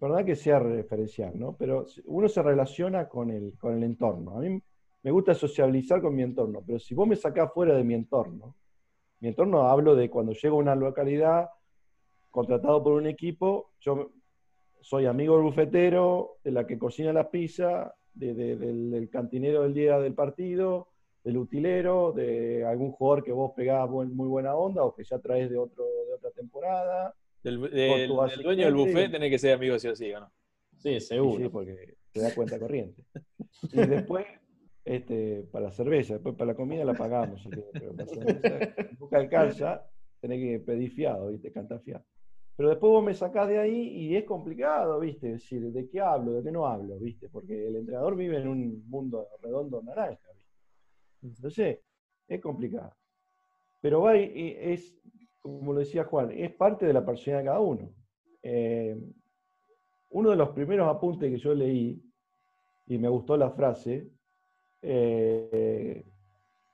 verdad 0.00 0.24
que 0.24 0.36
sea 0.36 0.60
referencial, 0.60 1.32
¿no? 1.38 1.56
Pero 1.56 1.84
uno 2.06 2.28
se 2.28 2.42
relaciona 2.42 3.08
con 3.08 3.30
el, 3.30 3.58
con 3.58 3.74
el 3.76 3.82
entorno. 3.82 4.38
A 4.38 4.40
mí 4.40 4.60
me 5.04 5.10
gusta 5.10 5.34
sociabilizar 5.34 6.00
con 6.00 6.14
mi 6.14 6.22
entorno, 6.22 6.62
pero 6.66 6.78
si 6.78 6.94
vos 6.94 7.06
me 7.06 7.14
sacás 7.14 7.52
fuera 7.52 7.74
de 7.76 7.84
mi 7.84 7.94
entorno, 7.94 8.56
mi 9.20 9.28
entorno 9.28 9.68
hablo 9.68 9.94
de 9.94 10.08
cuando 10.10 10.32
llego 10.32 10.56
a 10.56 10.60
una 10.60 10.74
localidad 10.74 11.50
contratado 12.30 12.82
por 12.82 12.94
un 12.94 13.06
equipo, 13.06 13.70
yo 13.80 14.10
soy 14.80 15.06
amigo 15.06 15.34
del 15.36 15.44
bufetero, 15.44 16.38
de 16.42 16.50
la 16.50 16.66
que 16.66 16.78
cocina 16.78 17.12
la 17.12 17.30
pizza, 17.30 17.94
de- 18.14 18.34
de- 18.34 18.56
del, 18.56 18.90
del 18.90 19.08
cantinero 19.10 19.62
del 19.62 19.74
día 19.74 19.98
del 19.98 20.14
partido, 20.14 20.88
del 21.22 21.36
utilero, 21.36 22.12
de 22.12 22.64
algún 22.64 22.90
jugador 22.92 23.22
que 23.24 23.32
vos 23.32 23.52
pegás 23.54 23.88
buen- 23.88 24.14
muy 24.16 24.28
buena 24.28 24.54
onda 24.56 24.82
o 24.84 24.94
que 24.94 25.04
ya 25.04 25.18
traes 25.18 25.48
de, 25.50 25.56
otro, 25.58 25.84
de 25.84 26.14
otra 26.14 26.30
temporada. 26.30 27.14
Del, 27.42 27.58
dueño 28.42 28.64
del 28.66 28.74
buffet 28.74 29.10
tenés 29.10 29.30
que 29.30 29.38
ser 29.38 29.54
amigo 29.54 29.78
sí 29.78 29.88
o 29.88 29.94
sí, 29.96 30.12
¿o 30.12 30.20
no? 30.20 30.30
Sí, 30.78 30.98
seguro. 31.00 31.44
Sí, 31.44 31.48
porque 31.50 31.94
te 32.12 32.20
da 32.20 32.34
cuenta 32.34 32.58
corriente. 32.58 33.02
Y 33.72 33.76
después, 33.86 34.26
este, 34.84 35.42
para 35.50 35.66
la 35.66 35.70
cerveza, 35.70 36.14
después 36.14 36.34
para 36.34 36.52
la 36.52 36.56
comida 36.56 36.84
la 36.84 36.94
pagamos. 36.94 37.42
si 37.42 37.48
querés, 37.48 37.70
pero 37.72 37.94
para 37.94 38.04
la 38.04 38.14
cerveza, 38.14 38.74
nunca 39.00 39.16
alcanza, 39.16 39.86
tenés 40.20 40.40
que 40.40 40.64
pedir 40.64 40.90
fiado, 40.90 41.28
¿viste? 41.28 41.50
Cantar 41.50 41.80
fiado. 41.80 42.04
Pero 42.56 42.68
después 42.68 42.90
vos 42.90 43.04
me 43.04 43.14
sacás 43.14 43.48
de 43.48 43.58
ahí 43.58 43.88
y 43.88 44.16
es 44.16 44.24
complicado, 44.24 45.00
¿viste? 45.00 45.28
Es 45.28 45.42
decir, 45.42 45.72
¿de 45.72 45.88
qué 45.88 46.00
hablo? 46.00 46.32
¿De 46.32 46.42
qué 46.42 46.52
no 46.52 46.66
hablo? 46.66 46.98
¿Viste? 46.98 47.28
Porque 47.28 47.66
el 47.66 47.76
entrenador 47.76 48.14
vive 48.14 48.38
en 48.38 48.46
un 48.46 48.88
mundo 48.88 49.26
redondo 49.42 49.82
naranja, 49.82 50.28
¿viste? 50.34 50.52
Entonces, 51.22 51.80
es 52.28 52.40
complicado. 52.40 52.94
Pero 53.80 54.02
va 54.02 54.16
es, 54.16 54.96
como 55.40 55.72
lo 55.72 55.80
decía 55.80 56.04
Juan, 56.04 56.30
es 56.30 56.52
parte 56.54 56.86
de 56.86 56.92
la 56.92 57.04
personalidad 57.04 57.38
de 57.40 57.44
cada 57.44 57.60
uno. 57.60 57.92
Eh, 58.42 58.96
uno 60.10 60.30
de 60.30 60.36
los 60.36 60.50
primeros 60.50 60.88
apuntes 60.88 61.30
que 61.30 61.38
yo 61.38 61.54
leí, 61.54 62.00
y 62.86 62.98
me 62.98 63.08
gustó 63.08 63.36
la 63.36 63.50
frase, 63.50 64.10
eh, 64.86 66.04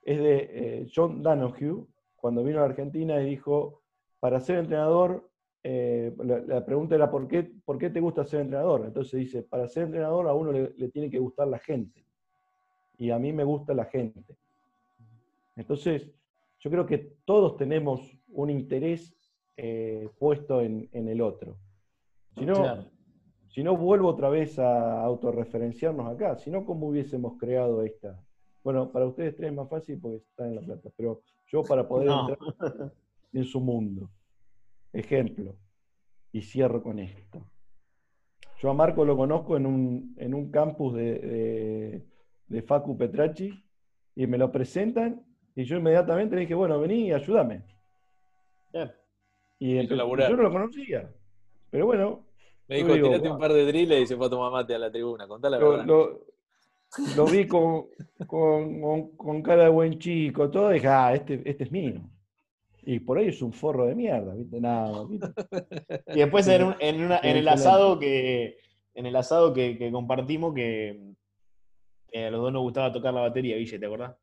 es 0.03 0.17
de 0.19 0.37
eh, 0.51 0.91
John 0.93 1.23
Donoghue, 1.23 1.87
cuando 2.15 2.43
vino 2.43 2.59
a 2.59 2.65
Argentina 2.65 3.21
y 3.21 3.29
dijo, 3.29 3.81
para 4.19 4.39
ser 4.41 4.57
entrenador, 4.57 5.29
eh, 5.63 6.13
la, 6.17 6.65
pregunta 6.65 6.95
era, 6.95 7.09
¿por 7.09 7.27
qué, 7.27 7.43
¿por 7.43 7.77
qué 7.77 7.89
te 7.89 8.01
gusta 8.01 8.25
ser 8.25 8.41
entrenador? 8.41 8.85
Entonces 8.85 9.19
dice, 9.19 9.43
para 9.43 9.67
ser 9.67 9.83
entrenador 9.83 10.27
a 10.27 10.33
uno 10.33 10.51
le, 10.51 10.89
tiene 10.89 11.09
que 11.09 11.19
gustar 11.19 11.47
la 11.47 11.59
gente. 11.59 12.05
Y 12.97 13.11
a 13.11 13.17
mí 13.17 13.31
me 13.31 13.45
gusta 13.45 13.73
la 13.73 13.85
gente. 13.85 14.35
Entonces, 15.55 16.11
yo 16.59 16.69
creo 16.69 16.85
que 16.85 17.15
todos 17.25 17.57
tenemos 17.57 18.19
un 18.29 18.49
interés 18.49 19.15
puesto 20.17 20.61
en, 20.61 20.89
el 20.91 21.21
otro. 21.21 21.57
Si 22.35 22.45
no. 22.45 22.85
Si 23.51 23.63
no, 23.63 23.75
vuelvo 23.77 24.07
otra 24.09 24.29
vez 24.29 24.57
a 24.59 25.01
autorreferenciarnos 25.03 26.07
acá. 26.13 26.37
Si 26.37 26.49
no, 26.49 26.65
¿cómo 26.65 26.87
hubiésemos 26.87 27.37
creado 27.37 27.83
esta? 27.83 28.19
Bueno, 28.63 28.91
para 28.91 29.05
ustedes 29.07 29.35
tres 29.35 29.49
es 29.49 29.55
más 29.55 29.69
fácil 29.69 29.99
porque 29.99 30.17
están 30.17 30.47
en 30.49 30.55
La 30.55 30.61
Plata, 30.61 30.89
pero 30.95 31.21
yo 31.47 31.63
para 31.63 31.87
poder 31.87 32.07
No. 32.07 32.29
entrar 32.29 32.91
en 33.33 33.43
su 33.43 33.59
mundo. 33.59 34.09
Ejemplo, 34.93 35.55
y 36.31 36.41
cierro 36.41 36.81
con 36.81 36.99
esto. 36.99 37.45
Yo 38.59 38.69
a 38.69 38.73
Marco 38.73 39.03
lo 39.03 39.17
conozco 39.17 39.57
en 39.57 39.65
un, 39.65 40.15
en 40.17 40.33
un 40.33 40.51
campus 40.51 40.93
de, 40.93 41.19
de, 41.19 42.05
de 42.47 42.61
Facu 42.61 42.95
Petracci 42.97 43.51
y 44.15 44.27
me 44.27 44.37
lo 44.37 44.51
presentan 44.51 45.23
y 45.55 45.63
yo 45.63 45.77
inmediatamente 45.77 46.35
le 46.35 46.41
dije, 46.41 46.53
bueno, 46.53 46.79
vení 46.79 47.07
y 47.07 47.11
ayúdame. 47.11 47.63
Bien. 48.71 48.91
Y 49.59 49.87
laburar. 49.87 50.29
yo 50.29 50.37
no 50.37 50.43
lo 50.43 50.51
conocía. 50.51 51.11
Pero 51.69 51.85
bueno, 51.85 52.25
Me 52.71 52.77
dijo, 52.77 52.93
digo, 52.93 53.07
tirate 53.09 53.29
un 53.29 53.37
par 53.37 53.51
de 53.51 53.65
drills 53.65 54.01
y 54.01 54.07
se 54.07 54.15
fue 54.15 54.27
a 54.27 54.29
tomar 54.29 54.49
mate 54.51 54.73
a 54.75 54.79
la 54.79 54.89
tribuna. 54.89 55.27
Contá 55.27 55.49
la 55.49 55.59
lo, 55.59 55.69
verdad. 55.71 55.85
lo- 55.85 56.25
lo 57.17 57.25
vi 57.25 57.45
con, 57.47 57.87
con, 58.27 58.81
con- 58.81 59.17
con 59.17 59.41
cara 59.41 59.63
de 59.63 59.69
buen 59.69 59.99
chico, 59.99 60.49
todo, 60.49 60.71
y 60.71 60.75
dije, 60.75 60.87
ah, 60.87 61.13
este, 61.13 61.41
este 61.45 61.65
es 61.65 61.71
mío. 61.71 62.01
Y 62.83 62.99
por 62.99 63.17
ahí 63.17 63.27
es 63.27 63.41
un 63.41 63.51
forro 63.51 63.85
de 63.87 63.93
mierda, 63.95 64.33
¿viste? 64.33 64.59
Nada, 64.61 65.05
¿viste? 65.05 65.27
Y 66.15 66.19
después 66.19 66.47
en, 66.47 66.63
un- 66.63 66.75
en 66.79 67.03
una- 67.03 67.19
en 67.21 67.35
el 67.37 67.47
asado 67.49 67.99
que 67.99 68.57
en 68.93 69.05
el 69.05 69.15
asado 69.15 69.53
que, 69.53 69.77
que 69.77 69.91
compartimos 69.91 70.53
que, 70.53 71.13
a 72.13 72.29
los 72.29 72.41
dos 72.41 72.51
nos 72.53 72.61
gustaba 72.61 72.91
tocar 72.91 73.13
la 73.13 73.21
batería, 73.21 73.55
Guille, 73.57 73.79
¿te 73.79 73.85
acordás? 73.85 74.15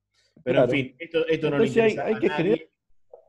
Pero 0.43 0.59
Claro. 0.61 0.65
en 0.65 0.71
fin, 0.71 0.97
esto, 0.99 1.27
esto 1.27 1.51
no 1.51 1.59
le 1.59 1.65
hay- 1.65 1.69
interesa 1.69 2.05
hay 2.07 2.15
a 2.15 2.19
que 2.19 2.27
nadie, 2.29 2.43
generar- 2.45 2.69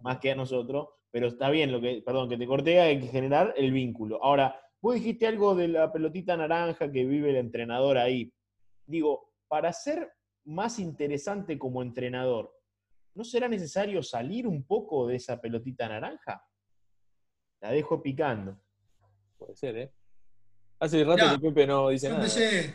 más 0.01 0.19
que 0.19 0.31
a 0.31 0.35
nosotros, 0.35 0.87
pero 1.11 1.27
está 1.27 1.49
bien 1.49 1.71
lo 1.71 1.79
que, 1.81 2.01
perdón, 2.05 2.29
que 2.29 2.37
te 2.37 2.45
corté, 2.47 2.79
hay 2.79 2.99
que 2.99 3.07
generar 3.07 3.53
el 3.57 3.71
vínculo. 3.71 4.21
Ahora, 4.23 4.59
vos 4.81 4.95
dijiste 4.95 5.27
algo 5.27 5.55
de 5.55 5.67
la 5.67 5.91
pelotita 5.91 6.35
naranja 6.37 6.91
que 6.91 7.05
vive 7.05 7.29
el 7.31 7.35
entrenador 7.37 7.97
ahí. 7.97 8.31
Digo, 8.85 9.33
para 9.47 9.71
ser 9.73 10.11
más 10.45 10.79
interesante 10.79 11.57
como 11.59 11.81
entrenador, 11.81 12.51
¿no 13.15 13.23
será 13.23 13.47
necesario 13.47 14.01
salir 14.01 14.47
un 14.47 14.63
poco 14.65 15.07
de 15.07 15.15
esa 15.17 15.39
pelotita 15.39 15.87
naranja? 15.89 16.41
La 17.61 17.71
dejo 17.71 18.01
picando. 18.01 18.57
Puede 19.37 19.55
ser, 19.55 19.77
¿eh? 19.77 19.93
Hace 20.79 21.03
rato 21.03 21.17
Ya. 21.25 21.33
que 21.33 21.39
Pepe 21.39 21.67
no 21.67 21.89
dice 21.89 22.07
Yo 22.07 22.13
nada. 22.13 22.25
empecé, 22.25 22.73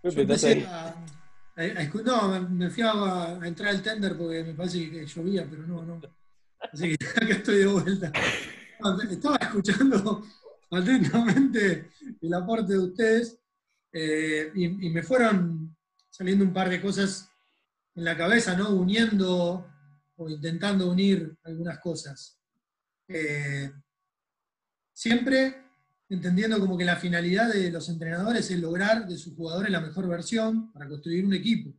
Pepe, 0.00 0.14
yo 0.16 0.22
estás 0.22 0.44
empecé 0.44 0.48
ahí. 0.52 0.64
a, 0.64 0.86
a- 0.88 1.80
a 1.80 1.82
escu- 1.82 2.02
no, 2.04 2.48
me- 2.48 2.70
fui 2.70 2.82
a, 2.84 2.92
a 3.42 3.46
entrar 3.48 3.70
al 3.70 3.82
tender 3.82 4.16
porque 4.16 4.44
me 4.44 4.54
parece 4.54 4.88
que 4.90 5.04
llovía, 5.04 5.46
pero 5.50 5.62
no, 5.66 5.82
no. 5.82 6.00
Así 6.60 6.96
que 6.96 7.04
acá 7.16 7.34
estoy 7.34 7.56
de 7.58 7.66
vuelta. 7.66 8.12
No, 8.80 9.00
Estaba 9.02 9.36
escuchando 9.36 10.22
atentamente 10.70 11.90
el 12.20 12.34
aporte 12.34 12.72
de 12.74 12.78
ustedes 12.78 13.38
eh, 13.92 14.52
y, 14.54 14.86
y 14.86 14.90
me 14.90 15.02
fueron 15.02 15.76
saliendo 16.08 16.44
un 16.44 16.52
par 16.52 16.68
de 16.68 16.80
cosas 16.80 17.30
en 17.94 18.04
la 18.04 18.16
cabeza, 18.16 18.56
¿no? 18.56 18.70
Uniendo 18.70 19.66
o 20.16 20.28
intentando 20.28 20.90
unir 20.90 21.36
algunas 21.44 21.78
cosas. 21.78 22.38
Eh, 23.08 23.72
siempre 24.92 25.64
entendiendo 26.08 26.58
como 26.60 26.76
que 26.76 26.84
la 26.84 26.96
finalidad 26.96 27.52
de 27.52 27.70
los 27.70 27.88
entrenadores 27.88 28.50
es 28.50 28.58
lograr 28.60 29.06
de 29.06 29.16
sus 29.16 29.34
jugadores 29.34 29.70
la 29.70 29.80
mejor 29.80 30.08
versión 30.08 30.72
para 30.72 30.88
construir 30.88 31.24
un 31.24 31.34
equipo. 31.34 31.72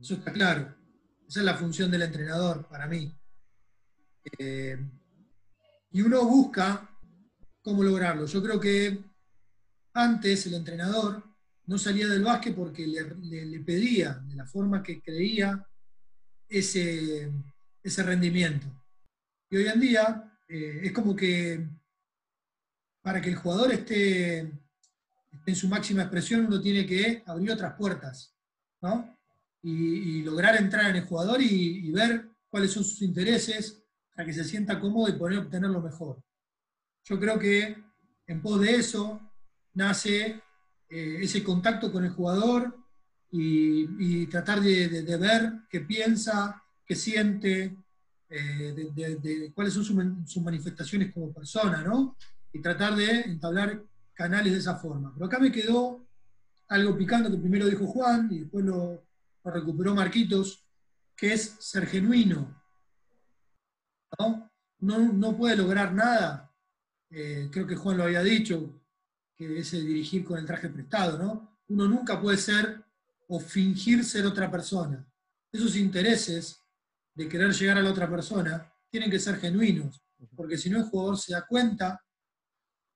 Eso 0.00 0.14
está 0.14 0.32
claro. 0.32 0.76
Esa 1.26 1.40
es 1.40 1.46
la 1.46 1.56
función 1.56 1.90
del 1.90 2.02
entrenador 2.02 2.68
para 2.68 2.86
mí. 2.86 3.16
Eh, 4.38 4.76
y 5.90 6.02
uno 6.02 6.24
busca 6.24 6.97
cómo 7.68 7.82
lograrlo. 7.82 8.24
Yo 8.24 8.42
creo 8.42 8.58
que 8.58 8.98
antes 9.92 10.46
el 10.46 10.54
entrenador 10.54 11.22
no 11.66 11.76
salía 11.76 12.08
del 12.08 12.22
básquet 12.22 12.54
porque 12.54 12.86
le, 12.86 13.60
pedía 13.60 14.14
de 14.26 14.36
la 14.36 14.46
forma 14.46 14.82
que 14.82 15.02
creía 15.02 15.66
ese, 16.48 17.30
ese 17.82 18.02
rendimiento. 18.02 18.66
Y 19.50 19.58
hoy 19.58 19.66
en 19.66 19.80
día 19.80 20.38
eh, 20.48 20.80
es 20.84 20.92
como 20.92 21.14
que 21.14 21.68
para 23.02 23.20
que 23.20 23.28
el 23.28 23.36
jugador 23.36 23.70
esté, 23.72 24.38
en 25.46 25.56
su 25.56 25.68
máxima 25.68 26.02
expresión, 26.02 26.46
uno 26.46 26.60
tiene 26.60 26.86
que 26.86 27.22
abrir 27.26 27.50
otras 27.50 27.74
puertas, 27.74 28.34
¿no? 28.80 29.14
Y, 29.62 29.72
y 29.72 30.22
lograr 30.22 30.56
entrar 30.56 30.88
en 30.88 30.96
el 30.96 31.04
jugador 31.06 31.42
y, 31.42 31.86
y 31.86 31.92
ver 31.92 32.30
cuáles 32.48 32.72
son 32.72 32.82
sus 32.84 33.02
intereses 33.02 33.82
para 34.14 34.24
que 34.24 34.32
se 34.32 34.44
sienta 34.44 34.80
cómodo 34.80 35.08
y 35.08 35.18
poder 35.18 35.38
obtener 35.38 35.70
lo 35.70 35.82
mejor. 35.82 36.22
Yo 37.08 37.18
creo 37.18 37.38
que 37.38 37.74
en 38.26 38.42
pos 38.42 38.60
de 38.60 38.74
eso 38.76 39.20
nace 39.74 40.42
eh, 40.90 41.18
ese 41.22 41.42
contacto 41.42 41.90
con 41.90 42.04
el 42.04 42.10
jugador 42.10 42.76
y, 43.30 44.26
tratar 44.26 44.60
de, 44.60 45.16
ver 45.18 45.52
qué 45.70 45.80
piensa, 45.80 46.62
qué 46.84 46.94
siente, 46.94 47.76
eh, 48.28 49.52
cuáles 49.54 49.72
son 49.72 49.84
sus 49.84 49.96
man- 49.96 50.26
sus 50.26 50.42
manifestaciones 50.42 51.12
como 51.12 51.32
persona, 51.32 51.82
¿no? 51.82 52.16
y 52.52 52.60
tratar 52.60 52.94
de 52.96 53.20
entablar 53.22 53.82
canales 54.14 54.52
de 54.52 54.58
esa 54.58 54.76
forma. 54.76 55.12
Pero 55.14 55.26
acá 55.26 55.38
me 55.38 55.52
quedó 55.52 56.06
algo 56.68 56.96
picando 56.96 57.30
que 57.30 57.36
primero 57.38 57.66
dijo 57.66 57.86
Juan 57.86 58.28
y 58.30 58.40
después 58.40 58.64
lo, 58.64 59.02
lo 59.44 59.50
recuperó 59.50 59.94
Marquitos, 59.94 60.66
que 61.16 61.32
es 61.32 61.56
ser 61.58 61.86
genuino. 61.86 62.62
¿no? 64.18 64.50
No, 64.80 65.12
no 65.12 65.36
puede 65.36 65.56
lograr 65.56 65.92
nada, 65.92 66.47
eh, 67.10 67.48
creo 67.50 67.66
que 67.66 67.76
Juan 67.76 67.96
lo 67.96 68.04
había 68.04 68.22
dicho, 68.22 68.82
que 69.34 69.58
es 69.58 69.72
el 69.74 69.86
dirigir 69.86 70.24
con 70.24 70.38
el 70.38 70.46
traje 70.46 70.68
prestado, 70.68 71.18
¿no? 71.18 71.58
Uno 71.68 71.86
nunca 71.86 72.20
puede 72.20 72.38
ser 72.38 72.84
o 73.28 73.38
fingir 73.38 74.04
ser 74.04 74.26
otra 74.26 74.50
persona. 74.50 75.06
Esos 75.52 75.76
intereses 75.76 76.64
de 77.14 77.28
querer 77.28 77.52
llegar 77.52 77.78
a 77.78 77.82
la 77.82 77.90
otra 77.90 78.08
persona 78.08 78.72
tienen 78.90 79.10
que 79.10 79.18
ser 79.18 79.36
genuinos, 79.38 80.02
porque 80.34 80.56
si 80.56 80.70
no 80.70 80.78
el 80.78 80.84
jugador 80.84 81.18
se 81.18 81.32
da 81.32 81.46
cuenta 81.46 82.02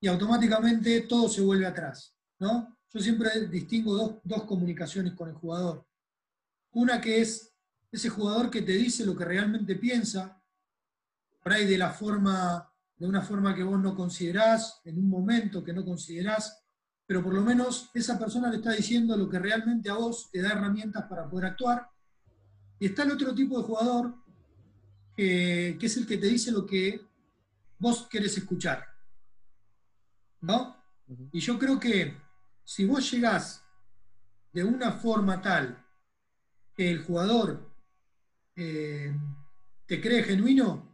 y 0.01 0.09
automáticamente 0.09 1.03
todo 1.03 1.29
se 1.29 1.43
vuelve 1.43 1.67
atrás. 1.67 2.15
¿no? 2.39 2.77
Yo 2.93 3.01
siempre 3.01 3.47
distingo 3.47 3.95
dos, 3.95 4.15
dos 4.25 4.45
comunicaciones 4.45 5.15
con 5.15 5.29
el 5.29 5.35
jugador. 5.35 5.87
Una 6.73 7.01
que 7.01 7.21
es 7.21 7.53
ese 7.91 8.09
jugador 8.09 8.51
que 8.51 8.63
te 8.63 8.73
dice 8.73 9.05
lo 9.05 9.15
que 9.15 9.25
realmente 9.25 9.77
piensa, 9.77 10.43
por 11.43 11.53
ahí 11.53 11.67
de 11.67 11.79
la 11.79 11.93
forma, 11.93 12.72
de 13.03 13.09
una 13.09 13.21
forma 13.21 13.53
que 13.53 13.65
vos 13.65 13.81
no 13.81 13.97
considerás, 13.97 14.81
en 14.85 14.97
un 14.97 15.09
momento 15.09 15.65
que 15.65 15.73
no 15.73 15.85
considerás, 15.85 16.65
pero 17.05 17.21
por 17.21 17.35
lo 17.35 17.43
menos 17.43 17.91
esa 17.95 18.17
persona 18.17 18.49
le 18.49 18.59
está 18.59 18.71
diciendo 18.71 19.17
lo 19.17 19.29
que 19.29 19.41
realmente 19.41 19.91
a 19.91 19.95
vos 19.95 20.31
te 20.31 20.41
da 20.41 20.53
herramientas 20.53 21.07
para 21.09 21.29
poder 21.29 21.47
actuar. 21.47 21.89
Y 22.79 22.87
está 22.87 23.03
el 23.03 23.11
otro 23.11 23.35
tipo 23.35 23.59
de 23.59 23.65
jugador, 23.65 24.15
que, 25.17 25.77
que 25.81 25.87
es 25.87 25.97
el 25.97 26.07
que 26.07 26.17
te 26.17 26.29
dice 26.29 26.53
lo 26.53 26.65
que 26.65 27.01
vos 27.81 28.07
querés 28.09 28.39
escuchar. 28.39 28.85
¿no? 30.41 30.77
Y 31.33 31.41
yo 31.41 31.59
creo 31.59 31.81
que 31.81 32.17
si 32.63 32.85
vos 32.85 33.11
llegás 33.11 33.65
de 34.53 34.63
una 34.63 34.93
forma 34.93 35.43
tal 35.43 35.85
que 36.73 36.89
el 36.89 37.03
jugador 37.03 37.69
eh, 38.55 39.13
te 39.87 40.01
cree 40.01 40.23
genuino, 40.23 40.92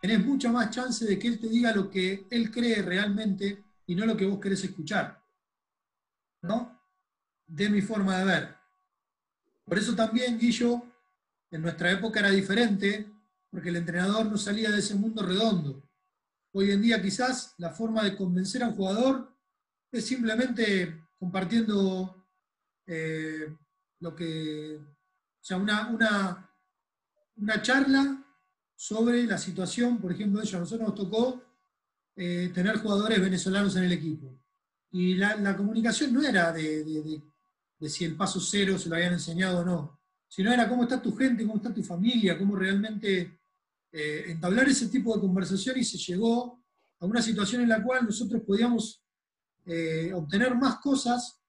tenés 0.00 0.24
mucha 0.24 0.50
más 0.50 0.70
chance 0.70 1.04
de 1.04 1.18
que 1.18 1.28
él 1.28 1.38
te 1.38 1.48
diga 1.48 1.74
lo 1.74 1.90
que 1.90 2.26
él 2.30 2.50
cree 2.50 2.82
realmente 2.82 3.64
y 3.86 3.94
no 3.94 4.06
lo 4.06 4.16
que 4.16 4.26
vos 4.26 4.40
querés 4.40 4.62
escuchar. 4.64 5.22
¿No? 6.42 6.80
De 7.46 7.68
mi 7.68 7.82
forma 7.82 8.18
de 8.18 8.24
ver. 8.24 8.56
Por 9.64 9.78
eso 9.78 9.94
también, 9.94 10.38
Guillo, 10.38 10.82
en 11.50 11.62
nuestra 11.62 11.90
época 11.90 12.20
era 12.20 12.30
diferente, 12.30 13.10
porque 13.50 13.70
el 13.70 13.76
entrenador 13.76 14.26
no 14.26 14.36
salía 14.36 14.70
de 14.70 14.78
ese 14.78 14.94
mundo 14.94 15.22
redondo. 15.22 15.82
Hoy 16.52 16.70
en 16.70 16.82
día 16.82 17.02
quizás 17.02 17.54
la 17.58 17.70
forma 17.70 18.04
de 18.04 18.16
convencer 18.16 18.62
a 18.62 18.68
un 18.68 18.76
jugador 18.76 19.34
es 19.90 20.06
simplemente 20.06 21.02
compartiendo 21.18 22.26
eh, 22.86 23.54
lo 24.00 24.14
que, 24.14 24.76
o 24.76 25.44
sea, 25.44 25.56
una, 25.56 25.88
una, 25.88 26.50
una 27.36 27.62
charla 27.62 28.24
sobre 28.80 29.24
la 29.24 29.36
situación, 29.38 29.98
por 29.98 30.12
ejemplo, 30.12 30.40
ellos, 30.40 30.54
a 30.54 30.60
nosotros 30.60 30.88
nos 30.88 30.96
tocó 30.96 31.42
eh, 32.14 32.52
tener 32.54 32.76
jugadores 32.78 33.20
venezolanos 33.20 33.74
en 33.74 33.82
el 33.82 33.92
equipo. 33.92 34.38
Y 34.92 35.16
la, 35.16 35.56
comunicación 35.56 36.14
no 36.14 36.22
era 36.22 36.52
de, 36.52 37.20
si 37.88 38.04
el 38.04 38.14
paso 38.14 38.38
cero 38.40 38.78
se 38.78 38.88
lo 38.88 38.94
habían 38.94 39.14
enseñado 39.14 39.58
o 39.58 39.64
no, 39.64 40.00
sino 40.28 40.52
era 40.52 40.68
cómo 40.68 40.84
está 40.84 41.02
tu 41.02 41.12
gente, 41.16 41.42
cómo 41.42 41.56
está 41.56 41.74
tu 41.74 41.82
familia, 41.82 42.38
cómo 42.38 42.54
realmente 42.54 43.40
eh, 43.90 44.24
entablar 44.28 44.68
ese 44.68 44.86
tipo 44.86 45.12
de 45.12 45.22
conversación 45.22 45.76
y 45.76 45.82
se 45.82 45.98
llegó 45.98 46.62
a 47.00 47.04
una 47.04 47.20
situación 47.20 47.62
en 47.62 47.70
la 47.70 47.82
cual 47.82 48.04
nosotros 48.04 48.42
podíamos 48.46 49.02
eh, 49.66 50.12
obtener 50.14 50.54
más 50.54 50.78
cosas 50.78 51.40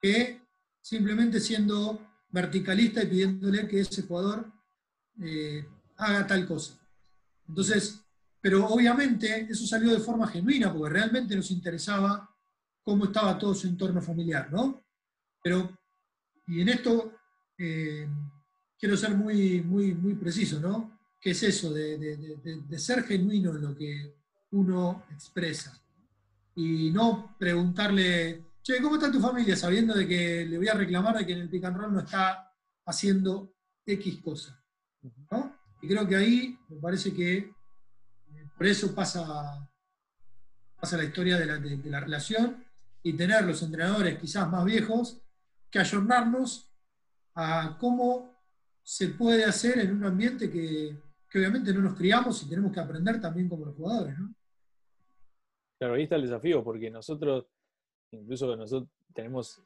que 0.00 0.40
simplemente 0.80 1.40
siendo 1.40 2.00
verticalista 2.30 3.02
y 3.02 3.06
pidiéndole 3.06 3.68
que 3.68 3.80
ese 3.80 4.00
jugador 4.00 4.50
haga 5.96 6.26
tal 6.26 6.46
cosa. 6.46 6.74
Entonces, 7.48 8.00
pero 8.40 8.66
obviamente 8.66 9.46
eso 9.50 9.66
salió 9.66 9.92
de 9.92 10.00
forma 10.00 10.26
genuina, 10.28 10.72
porque 10.72 10.92
realmente 10.92 11.34
nos 11.36 11.50
interesaba 11.50 12.28
cómo 12.82 13.06
estaba 13.06 13.38
todo 13.38 13.54
su 13.54 13.66
entorno 13.66 14.00
familiar, 14.00 14.50
¿no? 14.52 14.84
Pero, 15.42 15.76
y 16.46 16.60
en 16.60 16.68
esto 16.68 17.12
eh, 17.58 18.08
quiero 18.78 18.96
ser 18.96 19.14
muy, 19.14 19.60
muy, 19.62 19.94
muy 19.94 20.14
preciso, 20.14 20.60
¿no? 20.60 20.98
¿Qué 21.20 21.30
es 21.30 21.42
eso 21.42 21.72
de, 21.72 21.98
de- 21.98 22.60
de- 22.68 22.78
ser 22.78 23.02
genuino 23.04 23.50
en 23.56 23.62
lo 23.62 23.74
que 23.76 24.14
uno 24.52 25.04
expresa? 25.10 25.80
y 26.58 26.90
no 26.90 27.36
preguntarle, 27.38 28.44
che, 28.62 28.80
¿cómo 28.80 28.94
está 28.96 29.12
tu 29.12 29.20
familia? 29.20 29.54
Sabiendo 29.56 29.92
de 29.92 30.08
que 30.08 30.46
le 30.46 30.56
voy 30.56 30.68
a 30.68 30.72
reclamar 30.74 31.18
de 31.18 31.26
que 31.26 31.34
en 31.34 31.40
el 31.40 31.50
pick 31.50 31.64
roll 31.64 31.92
no 31.92 32.00
está 32.00 32.50
haciendo 32.86 33.52
X 33.84 34.22
cosa. 34.22 34.58
¿no? 35.30 35.55
Y 35.82 35.88
creo 35.88 36.06
que 36.06 36.16
ahí 36.16 36.58
me 36.68 36.76
parece 36.76 37.12
que 37.12 37.36
eh, 37.36 37.52
por 38.56 38.66
eso 38.66 38.94
pasa, 38.94 39.68
pasa 40.80 40.96
la 40.96 41.04
historia 41.04 41.38
de 41.38 41.46
la, 41.46 41.58
de 41.58 41.90
la 41.90 42.00
relación 42.00 42.64
y 43.02 43.12
tener 43.12 43.44
los 43.44 43.62
entrenadores 43.62 44.18
quizás 44.18 44.50
más 44.50 44.64
viejos 44.64 45.20
que 45.70 45.78
ayornarnos 45.78 46.70
a 47.34 47.76
cómo 47.78 48.34
se 48.82 49.08
puede 49.08 49.44
hacer 49.44 49.78
en 49.78 49.96
un 49.96 50.04
ambiente 50.04 50.50
que, 50.50 50.96
obviamente 51.34 51.74
no 51.74 51.82
nos 51.82 51.94
criamos 51.94 52.42
y 52.42 52.48
tenemos 52.48 52.72
que 52.72 52.80
aprender 52.80 53.20
también 53.20 53.48
como 53.48 53.66
los 53.66 53.76
jugadores, 53.76 54.18
¿no? 54.18 54.34
Claro, 55.78 55.94
ahí 55.94 56.04
está 56.04 56.16
el 56.16 56.22
desafío, 56.22 56.64
porque 56.64 56.90
nosotros, 56.90 57.44
incluso 58.10 58.56
nosotros 58.56 58.90
tenemos 59.12 59.60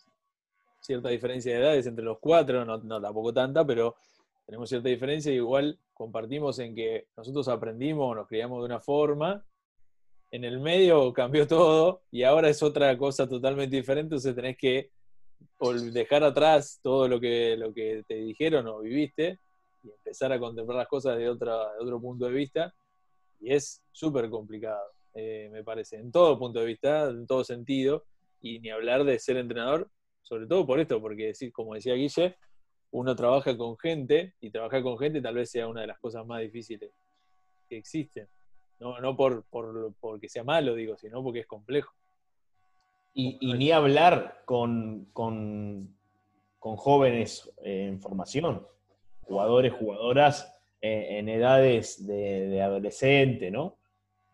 cierta 0.81 1.11
diferencia 1.11 1.53
de 1.53 1.61
edades 1.61 1.87
entre 1.87 2.05
los 2.05 2.19
cuatro, 2.19 2.65
no 2.65 3.01
tampoco 3.01 3.33
tanta, 3.33 3.65
pero 3.65 3.95
tenemos 4.51 4.69
cierta 4.69 4.89
diferencia 4.89 5.33
igual 5.33 5.79
compartimos 5.95 6.59
en 6.59 6.75
que 6.75 7.07
nosotros 7.17 7.47
aprendimos, 7.47 8.17
nos 8.17 8.27
criamos 8.27 8.59
de 8.59 8.65
una 8.65 8.81
forma, 8.81 9.45
en 10.33 10.43
el 10.43 10.59
medio 10.59 11.13
cambió 11.13 11.47
todo 11.47 12.03
y 12.11 12.25
ahora 12.25 12.49
es 12.49 12.61
otra 12.61 12.99
cosa 12.99 13.29
totalmente 13.29 13.77
diferente, 13.77 14.07
entonces 14.17 14.35
tenés 14.35 14.57
que 14.57 14.91
dejar 15.93 16.25
atrás 16.25 16.81
todo 16.83 17.07
lo 17.07 17.21
que, 17.21 17.57
lo 17.57 17.73
que 17.73 18.03
te 18.09 18.15
dijeron 18.17 18.67
o 18.67 18.81
viviste 18.81 19.39
y 19.85 19.91
empezar 19.91 20.33
a 20.33 20.41
contemplar 20.41 20.79
las 20.79 20.89
cosas 20.89 21.17
de, 21.17 21.29
otra, 21.29 21.55
de 21.75 21.85
otro 21.85 22.01
punto 22.01 22.25
de 22.25 22.33
vista. 22.33 22.75
Y 23.39 23.53
es 23.53 23.81
súper 23.93 24.29
complicado, 24.31 24.83
eh, 25.15 25.49
me 25.53 25.63
parece, 25.63 25.97
en 25.97 26.11
todo 26.11 26.37
punto 26.37 26.59
de 26.59 26.67
vista, 26.67 27.09
en 27.09 27.25
todo 27.25 27.45
sentido. 27.45 28.05
Y 28.41 28.59
ni 28.59 28.71
hablar 28.71 29.05
de 29.05 29.19
ser 29.21 29.37
entrenador, 29.37 29.89
sobre 30.23 30.49
todo 30.49 30.67
por 30.67 30.81
esto, 30.81 31.01
porque 31.01 31.33
como 31.53 31.75
decía 31.75 31.95
Guille, 31.95 32.37
uno 32.93 33.15
trabaja 33.15 33.57
con 33.57 33.79
gente 33.79 34.35
y 34.41 34.51
trabajar 34.51 34.83
con 34.83 34.99
gente 34.99 35.21
tal 35.21 35.35
vez 35.35 35.51
sea 35.51 35.69
una 35.69 35.83
de 35.83 35.87
las 35.87 35.99
cosas 35.99 36.27
más 36.27 36.41
difíciles 36.41 36.91
que 37.69 37.77
existen. 37.77 38.29
No, 38.79 38.99
no 39.01 39.17
por, 39.17 39.45
por, 39.45 39.95
porque 40.01 40.29
sea 40.29 40.43
malo, 40.43 40.75
digo, 40.75 40.97
sino 40.97 41.23
porque 41.23 41.41
es 41.41 41.47
complejo. 41.47 41.95
Y, 43.13 43.39
ni 43.55 43.73
hablar 43.73 44.43
con, 44.45 45.07
con, 45.13 45.97
jóvenes 46.61 47.51
en 47.63 48.01
formación, 48.01 48.67
jugadores, 49.23 49.73
jugadoras 49.73 50.55
eh, 50.81 51.19
en, 51.19 51.29
edades 51.29 52.07
de, 52.07 52.63
adolescente, 52.63 53.51
¿no? 53.51 53.77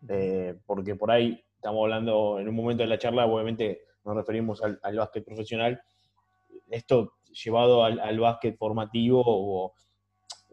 Eh, 0.07 0.55
porque 0.65 0.95
por 0.95 1.09
ahí 1.11 1.43
estamos 1.55 1.83
hablando 1.83 2.39
en 2.39 2.47
un 2.47 2.55
momento 2.55 2.83
de 2.83 2.89
la 2.89 2.99
charla, 2.99 3.25
obviamente 3.25 3.81
nos 4.05 4.15
referimos 4.15 4.61
al, 4.63 4.79
básquet 4.95 5.25
profesional. 5.25 5.81
Esto 6.69 7.16
llevado 7.43 7.83
al, 7.83 8.19
básquet 8.19 8.57
formativo 8.57 9.23
o, 9.25 9.73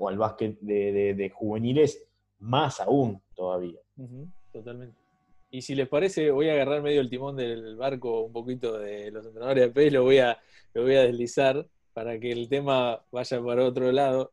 al 0.08 0.18
básquet 0.18 0.58
de, 0.60 1.32
juveniles, 1.34 2.06
más 2.38 2.80
aún 2.80 3.22
todavía. 3.34 3.80
totalmente. 4.52 5.04
Y 5.50 5.62
si 5.62 5.76
les 5.76 5.88
parece, 5.88 6.32
voy 6.32 6.48
a 6.48 6.54
agarrar 6.54 6.82
medio 6.82 7.00
el 7.00 7.08
timón 7.08 7.36
del 7.36 7.76
barco 7.76 8.22
un 8.22 8.32
poquito 8.32 8.76
de 8.76 9.12
los 9.12 9.24
entrenadores 9.24 9.66
de 9.66 9.70
PES, 9.70 9.92
lo 9.92 10.02
voy 10.02 10.18
a, 10.18 10.36
lo 10.72 10.82
voy 10.82 10.96
a 10.96 11.02
deslizar 11.02 11.64
para 11.92 12.18
que 12.18 12.32
el 12.32 12.48
tema 12.48 13.00
vaya 13.12 13.40
para 13.40 13.64
otro 13.64 13.92
lado. 13.92 14.32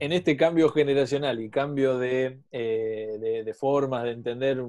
En 0.00 0.12
este 0.12 0.36
cambio 0.36 0.68
generacional 0.70 1.40
y 1.40 1.48
cambio 1.48 1.96
de, 1.96 2.40
eh, 2.50 3.54
formas 3.56 4.02
de 4.02 4.10
entender 4.10 4.64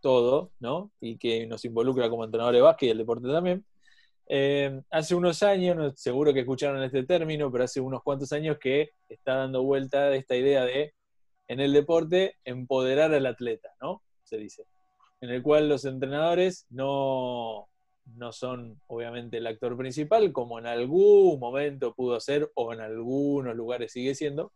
todo, 0.00 0.52
¿no? 0.60 0.92
Y 1.00 1.16
que 1.16 1.46
nos 1.46 1.64
involucra 1.64 2.10
como 2.10 2.24
entrenadores 2.24 2.58
de 2.58 2.62
básquet 2.62 2.88
y 2.88 2.90
el 2.90 2.98
deporte 2.98 3.26
también. 3.28 3.64
Eh, 4.30 4.82
hace 4.90 5.14
unos 5.14 5.42
años, 5.42 5.94
seguro 5.96 6.34
que 6.34 6.40
escucharon 6.40 6.82
este 6.82 7.04
término, 7.04 7.50
pero 7.50 7.64
hace 7.64 7.80
unos 7.80 8.02
cuantos 8.02 8.32
años 8.32 8.58
que 8.58 8.90
está 9.08 9.36
dando 9.36 9.62
vuelta 9.62 10.14
esta 10.14 10.36
idea 10.36 10.64
de, 10.64 10.92
en 11.48 11.60
el 11.60 11.72
deporte, 11.72 12.36
empoderar 12.44 13.14
al 13.14 13.24
atleta, 13.24 13.70
¿no? 13.80 14.02
se 14.28 14.36
dice, 14.36 14.66
en 15.22 15.30
el 15.30 15.42
cual 15.42 15.68
los 15.68 15.86
entrenadores 15.86 16.66
no, 16.68 17.68
no 18.16 18.32
son 18.32 18.80
obviamente 18.86 19.38
el 19.38 19.46
actor 19.46 19.76
principal, 19.76 20.30
como 20.32 20.58
en 20.58 20.66
algún 20.66 21.40
momento 21.40 21.94
pudo 21.94 22.20
ser 22.20 22.50
o 22.54 22.72
en 22.74 22.80
algunos 22.80 23.56
lugares 23.56 23.92
sigue 23.92 24.14
siendo. 24.14 24.52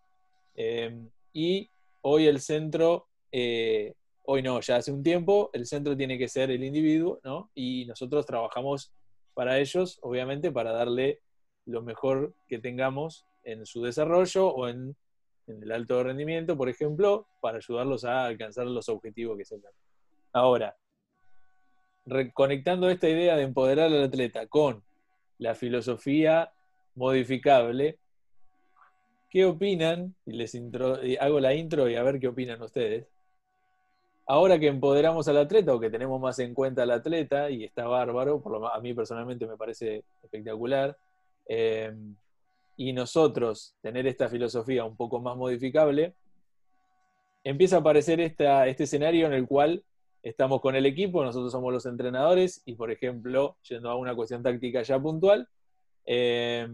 Em, 0.55 1.09
y 1.33 1.71
hoy 2.03 2.27
el 2.27 2.41
centro, 2.41 3.07
eh, 3.31 3.95
hoy 4.25 4.43
no, 4.43 4.61
ya 4.61 4.77
hace 4.77 4.93
un 4.93 5.03
tiempo, 5.03 5.49
el 5.55 5.67
centro 5.67 5.97
tiene 5.97 6.19
que 6.19 6.29
ser 6.29 6.51
el 6.51 6.63
individuo, 6.63 7.21
¿no? 7.25 7.51
Y 7.55 7.87
nosotros 7.87 8.27
trabajamos 8.27 8.93
para 9.35 9.59
ellos, 9.59 9.99
obviamente, 10.03 10.53
para 10.53 10.73
darle 10.73 11.21
lo 11.67 11.83
mejor 11.83 12.35
que 12.49 12.59
tengamos 12.59 13.27
en 13.45 13.67
su 13.67 13.83
desarrollo 13.83 14.49
o 14.49 14.69
en 14.69 14.97
el 15.47 15.73
alto 15.73 16.03
rendimiento, 16.03 16.57
por 16.57 16.69
ejemplo, 16.69 17.27
para 17.41 17.59
ayudarlos 17.59 18.05
a 18.05 18.25
alcanzar 18.25 18.67
los 18.67 18.89
objetivos 18.89 19.37
que 19.37 19.45
se 19.45 19.59
dan. 19.59 19.73
Ahora, 20.33 20.77
reconectando 22.07 22.91
esta 22.91 23.09
idea 23.09 23.37
de 23.37 23.43
empoderar 23.43 23.87
al 23.87 24.05
atleta 24.05 24.47
con 24.47 24.83
la 25.39 25.55
filosofía 25.55 26.53
modificable, 26.95 27.99
¿qué 29.31 29.45
opinan? 29.45 30.15
Y 30.27 30.33
les 30.33 30.57
hago 31.21 31.41
la 31.41 31.55
intro 31.55 31.89
y 31.89 31.97
a 31.97 32.03
ver 32.03 32.21
qué 32.21 32.29
opinan 32.29 32.63
ustedes. 32.63 33.07
Ahora 34.27 34.59
que 34.59 34.69
empoderamos 34.69 35.27
al 35.29 35.39
atleta 35.39 35.75
o 35.75 35.81
que 35.81 35.91
tenemos 35.91 36.21
más 36.21 36.39
en 36.39 36.55
cuenta 36.55 36.85
al 36.85 36.91
atleta, 36.93 37.51
y 37.51 37.65
está 37.65 37.87
bárbaro, 37.87 38.41
por 38.41 38.53
lo, 38.53 38.73
a 38.73 38.81
mí 38.81 38.95
personalmente 38.95 39.47
me 39.47 39.57
parece 39.57 40.05
espectacular, 40.23 40.97
eh, 41.49 41.93
y 42.77 42.93
nosotros 42.93 43.75
tener 43.83 44.07
esta 44.07 44.29
filosofía 44.29 44.85
un 44.85 44.97
poco 44.97 45.21
más 45.21 45.37
modificable, 45.37 46.15
empieza 47.45 47.77
a 47.77 47.81
aparecer 47.81 48.21
este 48.21 48.83
escenario 48.83 49.27
en 49.27 49.33
el 49.33 49.47
cual 49.47 49.85
estamos 50.23 50.61
con 50.61 50.77
el 50.77 50.87
equipo, 50.87 51.25
nosotros 51.25 51.51
somos 51.51 51.73
los 51.73 51.87
entrenadores 51.87 52.63
y, 52.65 52.75
por 52.75 52.91
ejemplo, 52.91 53.57
yendo 53.69 53.91
a 53.91 53.97
una 53.97 54.15
cuestión 54.15 54.43
táctica 54.43 54.83
ya 54.83 55.01
puntual, 55.01 55.49
eh, 56.07 56.69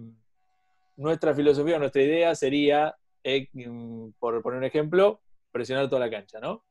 nuestra 0.96 1.34
filosofía, 1.34 1.78
nuestra 1.78 2.02
idea 2.02 2.34
sería, 2.34 2.94
eh, 3.24 3.48
por 4.18 4.42
poner 4.42 4.58
un 4.58 4.64
ejemplo, 4.64 5.20
presionar 5.50 5.88
toda 5.88 6.00
la 6.00 6.10
cancha, 6.10 6.40
¿no? 6.40 6.64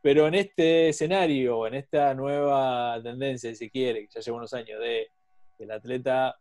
Pero 0.00 0.28
en 0.28 0.34
este 0.34 0.90
escenario, 0.90 1.66
en 1.66 1.74
esta 1.74 2.14
nueva 2.14 3.00
tendencia, 3.02 3.54
si 3.54 3.68
quiere, 3.68 4.02
que 4.02 4.08
ya 4.14 4.20
lleva 4.20 4.36
unos 4.36 4.54
años, 4.54 4.80
de 4.80 5.08
el 5.58 5.70
atleta 5.70 6.38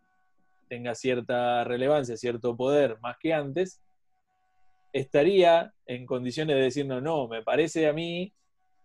tenga 0.69 0.93
cierta 0.93 1.63
relevancia, 1.63 2.17
cierto 2.17 2.55
poder 2.55 2.99
más 2.99 3.17
que 3.19 3.33
antes, 3.33 3.81
estaría 4.93 5.73
en 5.85 6.05
condiciones 6.05 6.55
de 6.55 6.61
decirnos, 6.61 7.01
no, 7.01 7.27
me 7.27 7.41
parece 7.41 7.87
a 7.87 7.93
mí 7.93 8.33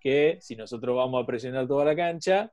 que 0.00 0.38
si 0.40 0.56
nosotros 0.56 0.96
vamos 0.96 1.22
a 1.22 1.26
presionar 1.26 1.66
toda 1.66 1.84
la 1.84 1.96
cancha, 1.96 2.52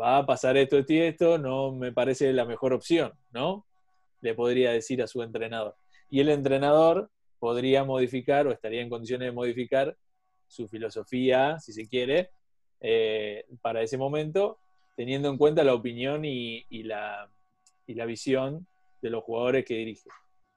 va 0.00 0.18
a 0.18 0.26
pasar 0.26 0.56
esto, 0.56 0.78
esto 0.78 0.92
y 0.92 1.00
esto, 1.00 1.38
no 1.38 1.72
me 1.72 1.92
parece 1.92 2.32
la 2.32 2.44
mejor 2.44 2.72
opción, 2.72 3.12
¿no? 3.30 3.66
Le 4.20 4.34
podría 4.34 4.72
decir 4.72 5.02
a 5.02 5.06
su 5.06 5.22
entrenador. 5.22 5.76
Y 6.08 6.20
el 6.20 6.28
entrenador 6.28 7.10
podría 7.38 7.84
modificar 7.84 8.46
o 8.46 8.52
estaría 8.52 8.82
en 8.82 8.90
condiciones 8.90 9.26
de 9.26 9.32
modificar 9.32 9.96
su 10.50 10.68
filosofía, 10.68 11.58
si 11.58 11.72
se 11.72 11.88
quiere, 11.88 12.30
eh, 12.80 13.46
para 13.62 13.82
ese 13.82 13.96
momento, 13.96 14.58
teniendo 14.96 15.30
en 15.30 15.38
cuenta 15.38 15.64
la 15.64 15.74
opinión 15.74 16.24
y 16.24 16.64
la, 16.82 17.30
y 17.86 17.94
la 17.94 18.06
visión 18.06 18.66
de 19.02 19.10
los 19.10 19.24
jugadores 19.24 19.64
que 19.64 19.74
dirige. 19.74 20.08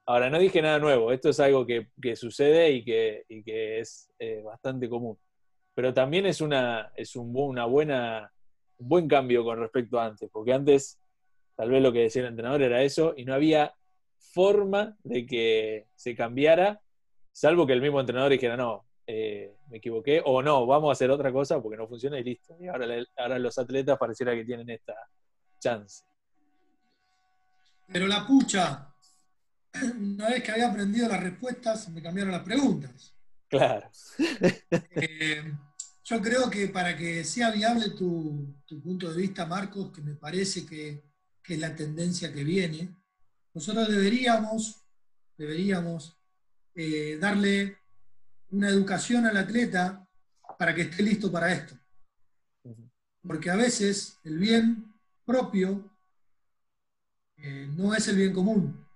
Ahora, 0.06 0.28
no 0.28 0.38
dije 0.38 0.60
nada 0.60 0.78
nuevo, 0.78 1.12
esto 1.12 1.30
es 1.30 1.40
algo 1.40 1.66
que, 1.66 1.88
sucede 2.14 2.70
y 2.72 2.84
que, 2.84 3.24
que 3.44 3.80
es 3.80 4.10
eh, 4.18 4.42
bastante 4.44 4.88
común. 4.88 5.18
Pero 5.74 5.94
también 5.94 6.26
es, 6.26 6.40
una, 6.40 6.92
es 6.94 7.16
un, 7.16 7.32
una 7.34 7.64
buena, 7.64 8.30
buen 8.78 9.08
cambio 9.08 9.44
con 9.44 9.58
respecto 9.58 9.98
a 9.98 10.06
antes, 10.06 10.30
porque 10.30 10.52
antes 10.52 11.00
tal 11.56 11.70
vez 11.70 11.82
lo 11.82 11.92
que 11.92 12.00
decía 12.00 12.22
el 12.22 12.28
entrenador 12.28 12.62
era 12.62 12.82
eso 12.82 13.14
y 13.16 13.24
no 13.24 13.34
había 13.34 13.74
forma 14.18 14.96
de 15.02 15.24
que 15.26 15.86
se 15.94 16.14
cambiara, 16.14 16.80
salvo 17.32 17.66
que 17.66 17.72
el 17.72 17.80
mismo 17.80 17.98
entrenador 17.98 18.30
dijera, 18.30 18.56
no, 18.56 18.84
eh, 19.06 19.54
me 19.74 19.78
equivoqué, 19.78 20.22
o 20.24 20.40
no, 20.40 20.66
vamos 20.66 20.90
a 20.90 20.92
hacer 20.92 21.10
otra 21.10 21.32
cosa 21.32 21.60
porque 21.60 21.76
no 21.76 21.88
funciona 21.88 22.16
y 22.20 22.22
listo. 22.22 22.56
Y 22.60 22.68
ahora, 22.68 22.86
ahora 23.16 23.40
los 23.40 23.58
atletas 23.58 23.98
pareciera 23.98 24.32
que 24.32 24.44
tienen 24.44 24.70
esta 24.70 24.94
chance. 25.58 26.04
Pero 27.88 28.06
la 28.06 28.24
pucha, 28.24 28.94
una 29.98 30.28
vez 30.28 30.44
que 30.44 30.52
había 30.52 30.70
aprendido 30.70 31.08
las 31.08 31.20
respuestas, 31.20 31.88
me 31.88 32.00
cambiaron 32.00 32.30
las 32.30 32.44
preguntas. 32.44 33.16
Claro. 33.48 33.90
Eh, 34.96 35.52
yo 36.04 36.20
creo 36.20 36.48
que 36.48 36.68
para 36.68 36.96
que 36.96 37.24
sea 37.24 37.50
viable 37.50 37.90
tu, 37.90 38.54
punto 38.80 39.10
de 39.10 39.20
vista, 39.20 39.44
Marcos, 39.44 39.90
que 39.90 40.02
me 40.02 40.14
parece 40.14 40.64
que, 40.64 41.02
es 41.48 41.58
la 41.58 41.74
tendencia 41.74 42.32
que 42.32 42.44
viene, 42.44 42.94
nosotros 43.52 43.88
deberíamos, 43.88 44.84
deberíamos 45.36 46.16
eh, 46.76 47.18
darle 47.20 47.78
una 48.54 48.68
educación 48.68 49.26
al 49.26 49.36
atleta 49.36 50.06
para 50.58 50.74
que 50.74 50.82
esté 50.82 51.02
listo 51.02 51.30
para 51.30 51.52
esto. 51.52 51.76
porque 53.26 53.50
a 53.50 53.56
veces 53.56 54.18
el 54.22 54.38
bien 54.38 54.94
propio 55.24 55.90
eh, 57.38 57.68
no 57.74 57.94
es 57.94 58.06
el 58.08 58.16
bien 58.16 58.34
común. 58.34 58.86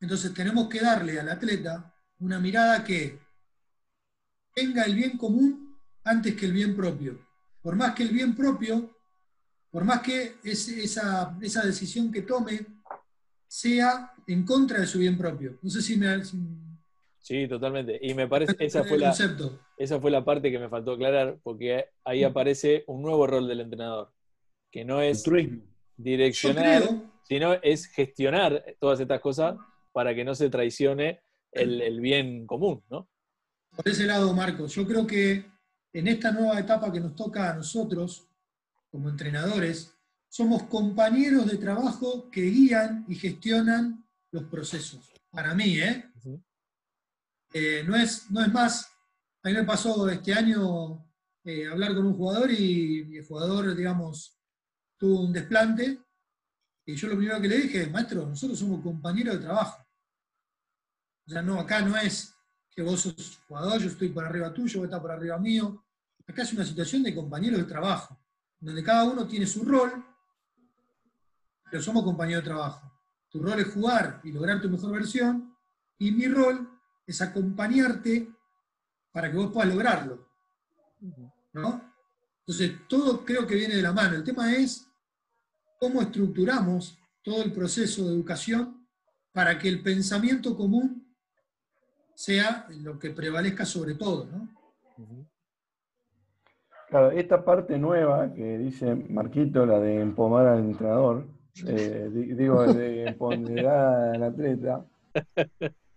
Entonces 0.00 0.32
tenemos 0.32 0.68
que 0.68 0.80
darle 0.80 1.20
al 1.20 1.28
atleta 1.28 1.94
una 2.18 2.40
mirada 2.40 2.82
que 2.82 3.20
tenga 4.54 4.84
el 4.84 4.94
bien 4.94 5.18
común 5.18 5.76
antes 6.02 6.34
que 6.34 6.46
el 6.46 6.52
bien 6.52 6.74
propio. 6.74 7.20
Por 7.60 7.76
más 7.76 7.94
que 7.94 8.04
el 8.04 8.10
bien 8.10 8.34
propio, 8.34 8.98
por 9.70 9.84
más 9.84 10.00
que 10.00 10.38
esa, 10.42 11.36
esa 11.42 11.62
decisión 11.62 12.10
que 12.10 12.22
tome 12.22 12.66
sea 13.46 14.14
en 14.26 14.44
contra 14.44 14.80
de 14.80 14.86
su 14.86 14.98
bien 14.98 15.18
propio. 15.18 15.58
No 15.62 15.70
sé 15.70 15.82
si 15.82 15.96
me... 15.98 16.22
Sí, 17.20 17.46
totalmente. 17.46 17.98
Y 18.02 18.14
me 18.14 18.26
parece 18.28 18.56
esa 18.58 18.82
fue, 18.82 18.98
la, 18.98 19.14
esa 19.76 20.00
fue 20.00 20.10
la 20.10 20.24
parte 20.24 20.50
que 20.50 20.58
me 20.58 20.68
faltó 20.68 20.92
aclarar, 20.92 21.38
porque 21.42 21.86
ahí 22.04 22.24
aparece 22.24 22.84
un 22.86 23.02
nuevo 23.02 23.26
rol 23.26 23.46
del 23.46 23.60
entrenador, 23.60 24.10
que 24.70 24.84
no 24.84 25.00
es 25.00 25.24
direccionar, 25.96 26.82
sino 27.22 27.54
es 27.54 27.86
gestionar 27.86 28.64
todas 28.80 29.00
estas 29.00 29.20
cosas 29.20 29.56
para 29.92 30.14
que 30.14 30.24
no 30.24 30.34
se 30.34 30.48
traicione 30.48 31.20
el, 31.52 32.00
bien 32.00 32.46
común, 32.46 32.82
¿no? 32.90 33.08
Por 33.76 33.86
ese 33.88 34.06
lado, 34.06 34.32
Marcos, 34.32 34.74
yo 34.74 34.86
creo 34.86 35.06
que 35.06 35.44
en 35.92 36.08
esta 36.08 36.32
nueva 36.32 36.58
etapa 36.58 36.90
que 36.90 37.00
nos 37.00 37.14
toca 37.14 37.50
a 37.50 37.54
nosotros, 37.54 38.26
como 38.90 39.08
entrenadores, 39.08 39.94
somos 40.28 40.64
compañeros 40.64 41.50
de 41.50 41.58
trabajo 41.58 42.30
que 42.30 42.42
guían 42.42 43.04
y 43.08 43.14
gestionan 43.14 44.04
los 44.32 44.44
procesos. 44.44 45.12
Para 45.30 45.54
mí, 45.54 45.78
¿eh? 45.78 46.09
Eh 47.52 47.84
no, 47.86 47.96
es, 47.96 48.30
no 48.30 48.42
es 48.42 48.52
más, 48.52 48.90
a 49.42 49.48
mí 49.48 49.54
me 49.54 49.64
pasó 49.64 50.08
este 50.08 50.32
año 50.32 51.04
eh, 51.44 51.68
hablar 51.68 51.94
con 51.94 52.06
un 52.06 52.14
jugador 52.14 52.50
y, 52.50 53.16
el 53.16 53.26
jugador, 53.26 53.74
digamos, 53.74 54.38
tuvo 54.96 55.22
un 55.22 55.32
desplante 55.32 55.98
y 56.84 56.94
yo 56.94 57.08
lo 57.08 57.16
primero 57.16 57.40
que 57.40 57.48
le 57.48 57.58
dije, 57.58 57.86
maestro, 57.86 58.26
nosotros 58.26 58.58
somos 58.58 58.82
compañeros 58.82 59.36
de 59.36 59.44
trabajo. 59.44 59.86
O 61.26 61.30
sea, 61.30 61.42
no, 61.42 61.60
acá 61.60 61.80
no 61.82 61.96
es 61.96 62.34
que 62.70 62.82
vos 62.82 63.00
sos 63.00 63.40
jugador, 63.46 63.80
yo 63.80 63.88
estoy 63.88 64.08
por 64.08 64.24
arriba 64.24 64.52
tuyo, 64.52 64.80
vos 64.80 64.86
estás 64.86 65.00
por 65.00 65.12
arriba 65.12 65.38
mío. 65.38 65.84
Acá 66.26 66.42
es 66.42 66.52
una 66.52 66.64
situación 66.64 67.02
de 67.02 67.14
compañeros 67.14 67.60
de 67.60 67.66
trabajo, 67.66 68.18
donde 68.58 68.82
cada 68.82 69.04
uno 69.04 69.26
tiene 69.26 69.46
su 69.46 69.64
rol, 69.64 70.04
pero 71.70 71.82
somos 71.82 72.04
compañeros 72.04 72.42
de 72.44 72.50
trabajo. 72.50 72.90
Tu 73.30 73.40
rol 73.40 73.60
es 73.60 73.72
jugar 73.72 74.20
y 74.24 74.32
lograr 74.32 74.60
tu 74.60 74.68
mejor 74.68 74.92
versión, 74.92 75.56
y 75.98 76.10
mi 76.10 76.26
rol 76.26 76.79
es 77.10 77.20
acompañarte 77.20 78.28
para 79.12 79.30
que 79.30 79.36
vos 79.36 79.50
puedas 79.52 79.70
lograrlo. 79.70 80.28
¿No? 81.52 81.82
Entonces, 82.40 82.72
todo 82.88 83.24
creo 83.24 83.46
que 83.46 83.54
viene 83.54 83.76
de 83.76 83.82
la 83.82 83.92
mano. 83.92 84.16
El 84.16 84.24
tema 84.24 84.52
es 84.52 84.86
cómo 85.78 86.00
estructuramos 86.02 86.98
todo 87.22 87.42
el 87.42 87.52
proceso 87.52 88.06
de 88.06 88.14
educación 88.14 88.86
para 89.32 89.58
que 89.58 89.68
el 89.68 89.82
pensamiento 89.82 90.56
común 90.56 91.14
sea 92.14 92.66
lo 92.82 92.98
que 92.98 93.10
prevalezca 93.10 93.64
sobre 93.64 93.94
todo. 93.94 94.26
¿no? 94.26 94.48
Claro, 96.88 97.12
esta 97.12 97.44
parte 97.44 97.78
nueva 97.78 98.32
que 98.34 98.58
dice 98.58 98.94
Marquito, 98.94 99.64
la 99.64 99.78
de 99.78 100.00
empomar 100.00 100.46
al 100.46 100.58
entrenador, 100.58 101.26
eh, 101.66 102.10
digo, 102.36 102.64
de 102.72 103.06
empoderar 103.08 104.16
al 104.16 104.22
atleta. 104.24 104.84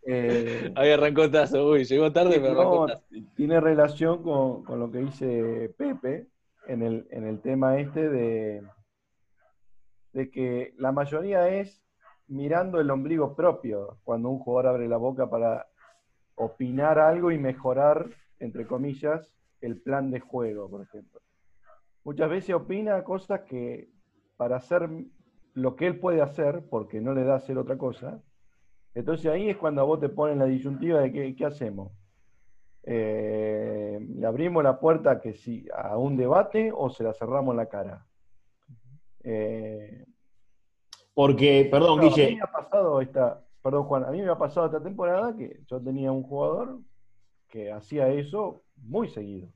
Eh, 0.06 0.72
Ahí 0.76 0.92
arrancó 0.92 1.30
Tazo, 1.30 1.70
uy, 1.70 1.86
llegó 1.86 2.12
tarde, 2.12 2.40
pero 2.40 2.52
arrancó 2.52 2.88
Tiene 3.36 3.60
relación 3.62 4.22
con, 4.22 4.64
con, 4.64 4.80
lo 4.80 4.92
que 4.92 5.00
dice 5.00 5.74
Pepe 5.78 6.28
en 6.68 6.82
el, 6.82 7.08
en 7.12 7.26
el 7.26 7.42
tema 7.42 7.80
este 7.80 8.10
de, 8.10 8.64
de 10.14 10.30
que 10.30 10.74
la 10.78 10.92
mayoría 10.92 11.48
es 11.50 11.84
mirando 12.28 12.80
el 12.80 12.90
ombligo 12.90 13.36
propio, 13.36 14.00
cuando 14.04 14.30
un 14.30 14.40
jugador 14.40 14.72
abre 14.72 14.88
la 14.88 14.98
boca 14.98 15.30
para 15.30 15.68
opinar 16.36 17.00
algo 17.00 17.32
y 17.32 17.38
mejorar, 17.38 18.10
entre 18.40 18.66
comillas, 18.66 19.36
el 19.62 19.82
plan 19.82 20.12
de 20.12 20.20
juego, 20.20 20.70
por 20.70 20.82
ejemplo. 20.82 21.22
Muchas 22.04 22.30
veces 22.30 22.56
opina 22.56 23.04
cosas 23.04 23.42
que 23.42 23.90
para 24.36 24.58
hacer 24.58 24.90
lo 25.54 25.76
que 25.76 25.88
él 25.88 26.00
puede 26.00 26.22
hacer, 26.22 26.64
porque 26.70 27.00
no 27.00 27.14
le 27.14 27.24
da 27.24 27.36
hacer 27.36 27.58
otra 27.58 27.78
cosa, 27.78 28.22
entonces 28.96 29.26
ahí 29.28 29.50
es 29.50 29.58
cuando 29.58 29.82
a 29.82 29.86
vos 29.86 30.00
te 30.00 30.10
ponen 30.10 30.40
la 30.40 30.46
disyuntiva 30.46 31.02
de 31.02 31.12
qué, 31.12 31.36
qué 31.36 31.46
hacemos. 31.46 31.92
Eh, 32.84 33.98
¿Le 34.16 34.28
abrimos 34.28 34.64
la 34.64 34.80
puerta 34.80 35.22
que 35.22 35.34
si, 35.34 35.66
a 35.74 35.98
un 35.98 36.18
debate 36.18 36.72
o 36.74 36.90
se 36.90 37.04
la 37.04 37.14
cerramos 37.14 37.54
en 37.54 37.58
la 37.58 37.66
cara? 37.68 38.06
Eh, 39.24 40.06
porque, 41.14 41.68
perdón, 41.72 42.02
Guille. 42.02 42.26
A 42.26 42.30
mí 42.30 42.36
me 42.36 42.42
ha 42.42 42.52
pasado 42.52 43.02
esta, 43.02 43.42
perdón 43.62 43.84
Juan, 43.84 44.04
a 44.04 44.12
mí 44.12 44.22
me 44.22 44.30
ha 44.30 44.38
pasado 44.38 44.66
esta 44.66 44.84
temporada 44.84 45.36
que 45.36 45.62
yo 45.68 45.82
tenía 45.82 46.12
un 46.12 46.24
jugador 46.24 46.80
que 47.48 47.72
hacía 47.72 48.10
eso 48.10 48.64
muy 48.76 49.08
seguido. 49.08 49.48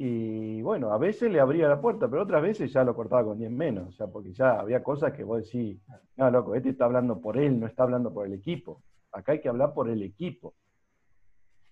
Y 0.00 0.62
bueno, 0.62 0.92
a 0.92 0.98
veces 0.98 1.28
le 1.28 1.40
abría 1.40 1.68
la 1.68 1.80
puerta, 1.80 2.08
pero 2.08 2.22
otras 2.22 2.40
veces 2.40 2.72
ya 2.72 2.84
lo 2.84 2.94
cortaba 2.94 3.24
con 3.24 3.36
10 3.36 3.50
menos, 3.50 3.88
o 3.88 3.92
sea, 3.92 4.06
porque 4.06 4.32
ya 4.32 4.60
había 4.60 4.80
cosas 4.80 5.12
que 5.12 5.24
vos 5.24 5.42
decís, 5.42 5.76
no, 6.16 6.30
loco, 6.30 6.54
este 6.54 6.68
está 6.68 6.84
hablando 6.84 7.20
por 7.20 7.36
él, 7.36 7.58
no 7.58 7.66
está 7.66 7.82
hablando 7.82 8.14
por 8.14 8.24
el 8.24 8.34
equipo. 8.34 8.80
Acá 9.10 9.32
hay 9.32 9.40
que 9.40 9.48
hablar 9.48 9.74
por 9.74 9.90
el 9.90 10.04
equipo. 10.04 10.54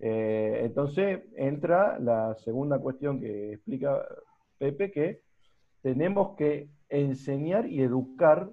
Eh, 0.00 0.62
entonces 0.64 1.22
entra 1.36 2.00
la 2.00 2.34
segunda 2.34 2.80
cuestión 2.80 3.20
que 3.20 3.52
explica 3.52 4.04
Pepe, 4.58 4.90
que 4.90 5.22
tenemos 5.80 6.34
que 6.36 6.68
enseñar 6.88 7.68
y 7.68 7.80
educar 7.80 8.50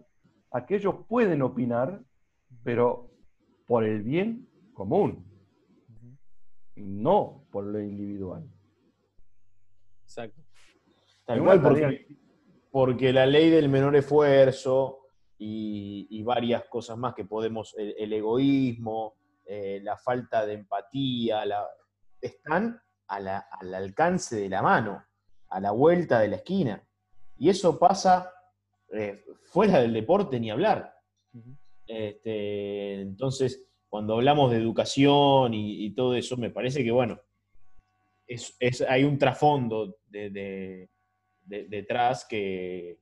a 0.51 0.67
que 0.67 0.75
ellos 0.75 0.97
pueden 1.07 1.41
opinar, 1.41 1.99
pero 2.63 3.09
por 3.65 3.85
el 3.85 4.03
bien 4.03 4.47
común, 4.75 5.25
no 6.75 7.43
por 7.51 7.65
lo 7.65 7.81
individual. 7.81 8.52
Exacto. 10.13 10.41
Tal 11.25 11.43
cual, 11.43 12.05
porque, 12.71 13.13
la 13.13 13.25
ley 13.25 13.49
del 13.49 13.69
menor 13.69 13.95
esfuerzo 13.95 15.07
y, 15.37 16.21
varias 16.23 16.65
cosas 16.65 16.97
más 16.97 17.13
que 17.13 17.25
podemos, 17.25 17.75
el, 17.77 18.13
egoísmo, 18.13 19.15
eh, 19.45 19.79
la 19.83 19.97
falta 19.97 20.45
de 20.45 20.53
empatía, 20.53 21.43
están 22.21 22.79
al 23.07 23.73
alcance 23.73 24.37
de 24.37 24.49
la 24.49 24.61
mano, 24.61 25.03
a 25.49 25.59
la 25.59 25.71
vuelta 25.71 26.19
de 26.19 26.27
la 26.29 26.35
esquina. 26.37 26.87
Y 27.37 27.49
eso 27.49 27.77
pasa 27.77 28.31
eh, 28.93 29.25
fuera 29.43 29.79
del 29.79 29.93
deporte 29.93 30.39
ni 30.39 30.51
hablar. 30.51 30.95
Este, 31.87 33.01
entonces, 33.01 33.67
cuando 33.89 34.15
hablamos 34.15 34.51
de 34.51 34.57
educación 34.57 35.53
y, 35.53 35.91
todo 35.93 36.15
eso, 36.15 36.37
me 36.37 36.49
parece 36.49 36.83
que, 36.83 36.91
bueno, 36.91 37.19
es, 38.27 38.81
hay 38.87 39.03
un 39.03 39.17
trasfondo 39.17 39.97
de, 40.07 40.89
detrás 41.45 42.25
que 42.25 42.97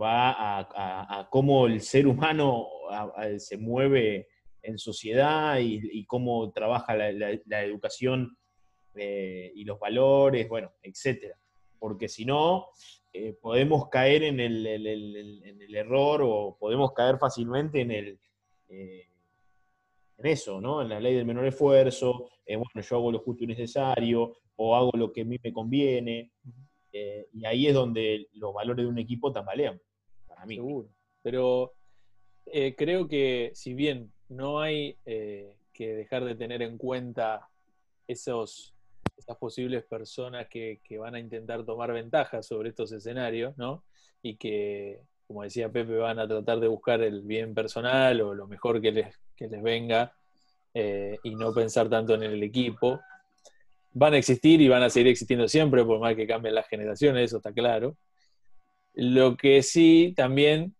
va 0.00 0.60
a, 0.60 1.28
cómo 1.30 1.66
el 1.66 1.80
ser 1.80 2.06
humano 2.06 2.66
se 3.38 3.56
mueve 3.56 4.28
en 4.62 4.78
sociedad 4.78 5.58
y, 5.60 6.04
cómo 6.06 6.50
trabaja 6.52 6.94
la, 6.96 7.62
educación 7.62 8.36
eh, 8.94 9.52
y 9.54 9.64
los 9.64 9.78
valores, 9.78 10.48
bueno, 10.48 10.72
etcétera. 10.82 11.38
Porque 11.78 12.08
si 12.08 12.24
no, 12.24 12.68
eh, 13.12 13.34
podemos 13.40 13.88
caer 13.88 14.24
en 14.24 14.40
el, 14.40 15.74
error 15.74 16.22
o 16.24 16.56
podemos 16.58 16.92
caer 16.92 17.18
fácilmente 17.18 17.80
en 17.80 17.90
el 17.92 18.20
eh, 18.68 19.08
en 20.18 20.26
eso, 20.26 20.60
¿no? 20.60 20.82
En 20.82 20.88
la 20.88 21.00
ley 21.00 21.14
del 21.14 21.26
menor 21.26 21.46
esfuerzo, 21.46 22.30
eh, 22.44 22.56
bueno, 22.56 22.80
yo 22.80 22.96
hago 22.96 23.12
lo 23.12 23.20
justo 23.20 23.44
y 23.44 23.46
necesario, 23.46 24.36
o 24.56 24.76
hago 24.76 24.90
lo 24.94 25.12
que 25.12 25.22
a 25.22 25.24
mí 25.24 25.38
me 25.42 25.52
conviene, 25.52 26.32
y 26.90 27.44
ahí 27.44 27.68
es 27.68 27.74
donde 27.74 28.26
los 28.32 28.52
valores 28.52 28.84
de 28.84 28.90
un 28.90 28.98
equipo 28.98 29.32
tambalean, 29.32 29.80
para 30.26 30.44
mí. 30.46 30.56
Seguro. 30.56 30.88
Pero 31.22 31.74
creo 32.76 33.06
que 33.06 33.52
si 33.54 33.72
bien 33.74 34.12
no 34.28 34.58
hay 34.58 34.96
que 35.04 35.94
dejar 35.94 36.24
de 36.24 36.34
tener 36.34 36.60
en 36.62 36.76
cuenta 36.76 37.48
esos 38.08 38.74
esas 39.18 39.36
posibles 39.36 39.84
personas 39.84 40.46
que, 40.48 40.80
van 40.98 41.14
a 41.14 41.20
intentar 41.20 41.64
tomar 41.64 41.92
ventaja 41.92 42.42
sobre 42.42 42.70
estos 42.70 42.92
escenarios, 42.92 43.56
¿no? 43.58 43.84
Y 44.22 44.36
que, 44.36 45.02
como 45.26 45.42
decía 45.42 45.70
Pepe, 45.70 45.96
van 45.96 46.18
a 46.18 46.28
tratar 46.28 46.60
de 46.60 46.68
buscar 46.68 47.02
el 47.02 47.22
bien 47.22 47.54
personal 47.54 48.20
o 48.20 48.34
lo 48.34 48.46
mejor 48.46 48.80
que 48.80 48.92
les, 48.92 49.20
les 49.46 49.62
venga 49.62 50.12
eh, 50.74 51.18
y 51.22 51.34
no 51.36 51.52
pensar 51.52 51.88
tanto 51.88 52.14
en 52.14 52.24
el 52.24 52.42
equipo. 52.42 53.00
Van 53.92 54.14
a 54.14 54.18
existir 54.18 54.60
y 54.60 54.68
van 54.68 54.82
a 54.82 54.90
seguir 54.90 55.08
existiendo 55.08 55.46
siempre, 55.46 55.84
por 55.84 56.00
más 56.00 56.16
que 56.16 56.26
cambien 56.26 56.54
las 56.54 56.68
generaciones, 56.68 57.26
eso 57.26 57.36
está 57.36 57.52
claro. 57.52 57.96
Lo 58.94 59.36
que 59.36 59.62
sí, 59.62 60.12
también, 60.16 60.74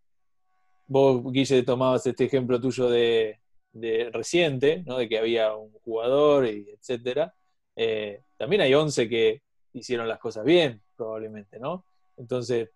vos, 0.86 1.22
Guille, 1.32 1.62
tomabas 1.62 2.06
este 2.06 2.24
ejemplo 2.24 2.60
tuyo 2.60 2.88
de, 2.90 3.38
de 3.72 4.10
reciente, 4.12 4.82
¿no? 4.86 4.98
de 4.98 5.08
que 5.08 5.18
había 5.18 5.54
un 5.54 5.72
jugador 5.84 6.46
y 6.46 6.68
etcétera. 6.70 7.34
Eh, 7.76 8.22
también 8.36 8.62
hay 8.62 8.74
11 8.74 9.08
que 9.08 9.42
hicieron 9.72 10.08
las 10.08 10.18
cosas 10.18 10.44
bien, 10.44 10.82
probablemente, 10.96 11.58
¿no? 11.58 11.84
Entonces, 12.16 12.70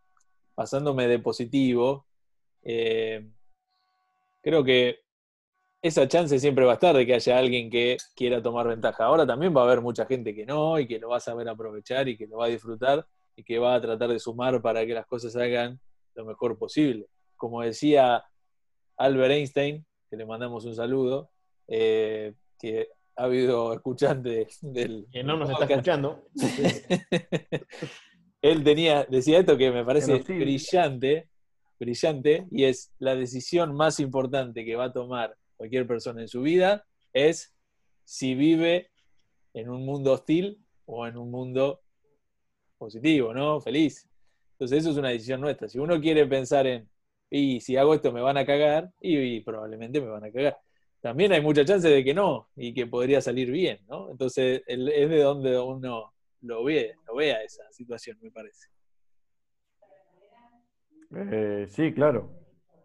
pasándome 0.55 1.09
de 1.09 1.19
positivo, 1.19 2.07
eh, 2.63 3.29
creo 4.41 4.63
que 4.63 5.01
esa 5.83 6.07
chance 6.07 6.39
siempre 6.39 6.65
va 6.65 6.73
a 6.73 6.75
estar 6.75 6.97
de 6.97 7.05
que 7.05 7.15
haya 7.15 7.37
alguien 7.37 7.69
que 7.69 7.97
quiera 8.15 8.41
tomar 8.41 8.69
ventaja. 8.69 9.05
Ahora 9.05 9.27
también 9.27 9.55
va 9.55 9.63
a 9.63 9.65
haber 9.65 9.81
mucha 9.81 10.07
gente 10.07 10.33
que 10.33 10.47
no 10.47 10.79
y 10.79 10.87
que 10.87 11.01
lo 11.01 11.09
va 11.09 11.17
a 11.17 11.21
saber 11.21 11.49
aprovechar 11.49 12.09
y 12.09 12.17
que 12.17 12.29
lo 12.29 12.39
va 12.39 12.47
a 12.47 12.49
disfrutar 12.49 13.05
y 13.35 13.43
que 13.43 13.59
va 13.59 13.75
a 13.75 13.81
tratar 13.81 14.11
de 14.11 14.21
sumar 14.21 14.63
para 14.63 14.87
que 14.87 14.95
las 14.95 15.07
cosas 15.07 15.33
salgan 15.33 15.81
lo 16.15 16.25
mejor 16.25 16.57
posible. 16.57 17.09
Como 17.37 17.63
decía 17.63 18.25
Albert 18.97 19.33
Einstein, 19.33 19.85
que 20.09 20.17
le 20.17 20.25
mandamos 20.25 20.65
un 20.65 20.77
saludo, 20.77 21.31
eh, 21.67 22.35
que 22.61 22.89
ha 23.17 23.25
habido 23.25 23.73
escuchantes 23.73 24.59
del... 24.61 25.09
Que 25.11 25.25
no 25.25 25.37
nos 25.37 25.51
está 25.51 25.65
escuchando. 25.65 26.23
Él 28.41 28.63
tenía, 28.63 29.05
decía 29.05 29.41
esto 29.41 29.57
que 29.57 29.73
me 29.73 29.85
parece 29.85 30.21
brillante, 30.21 31.29
brillante, 31.81 32.47
y 32.53 32.65
es 32.65 32.93
la 32.99 33.17
decisión 33.17 33.75
más 33.75 33.99
importante 33.99 34.65
que 34.65 34.77
va 34.77 34.85
a 34.85 34.93
tomar 34.93 35.37
cualquier 35.63 35.87
persona 35.87 36.21
en 36.21 36.27
su 36.27 36.43
vida 36.43 36.85
es 37.13 37.55
si 38.03 38.35
vive 38.35 38.91
en 39.55 39.69
un 39.69 39.87
mundo 39.87 40.13
hostil 40.13 40.59
o 40.87 41.07
en 41.07 41.17
un 41.17 41.31
mundo 41.31 41.83
positivo, 42.77 43.33
¿no? 43.33 43.61
Feliz. 43.61 44.09
Entonces 44.55 44.81
eso 44.81 44.91
es 44.91 44.97
una 44.97 45.11
decisión 45.11 45.41
nuestra. 45.41 45.69
Si 45.69 45.79
uno 45.79 46.01
quiere 46.01 46.27
pensar 46.27 46.67
en, 46.67 46.91
y 47.31 47.61
si 47.61 47.77
hago 47.77 47.95
esto 47.95 48.11
me 48.11 48.21
van 48.21 48.39
a 48.39 48.45
cagar, 48.45 48.91
y, 49.01 49.39
probablemente 49.43 50.01
me 50.01 50.09
van 50.09 50.25
a 50.25 50.33
cagar. 50.33 50.59
También 51.01 51.31
hay 51.31 51.41
mucha 51.41 51.65
chance 51.65 51.89
de 51.89 52.03
que 52.03 52.13
no, 52.13 52.49
y 52.57 52.75
que 52.75 52.89
podría 52.89 53.21
salir 53.21 53.49
bien, 53.53 53.79
¿no? 53.89 54.11
Entonces 54.11 54.65
es 54.67 55.11
de 55.11 55.23
donde 55.23 55.61
uno 55.61 56.13
lo 56.41 56.65
ve, 56.65 56.97
lo 57.07 57.15
vea 57.15 57.41
esa 57.41 57.71
situación, 57.71 58.19
me 58.21 58.33
parece. 58.33 58.67
Eh, 61.15 61.67
sí, 61.69 61.93
claro. 61.95 62.42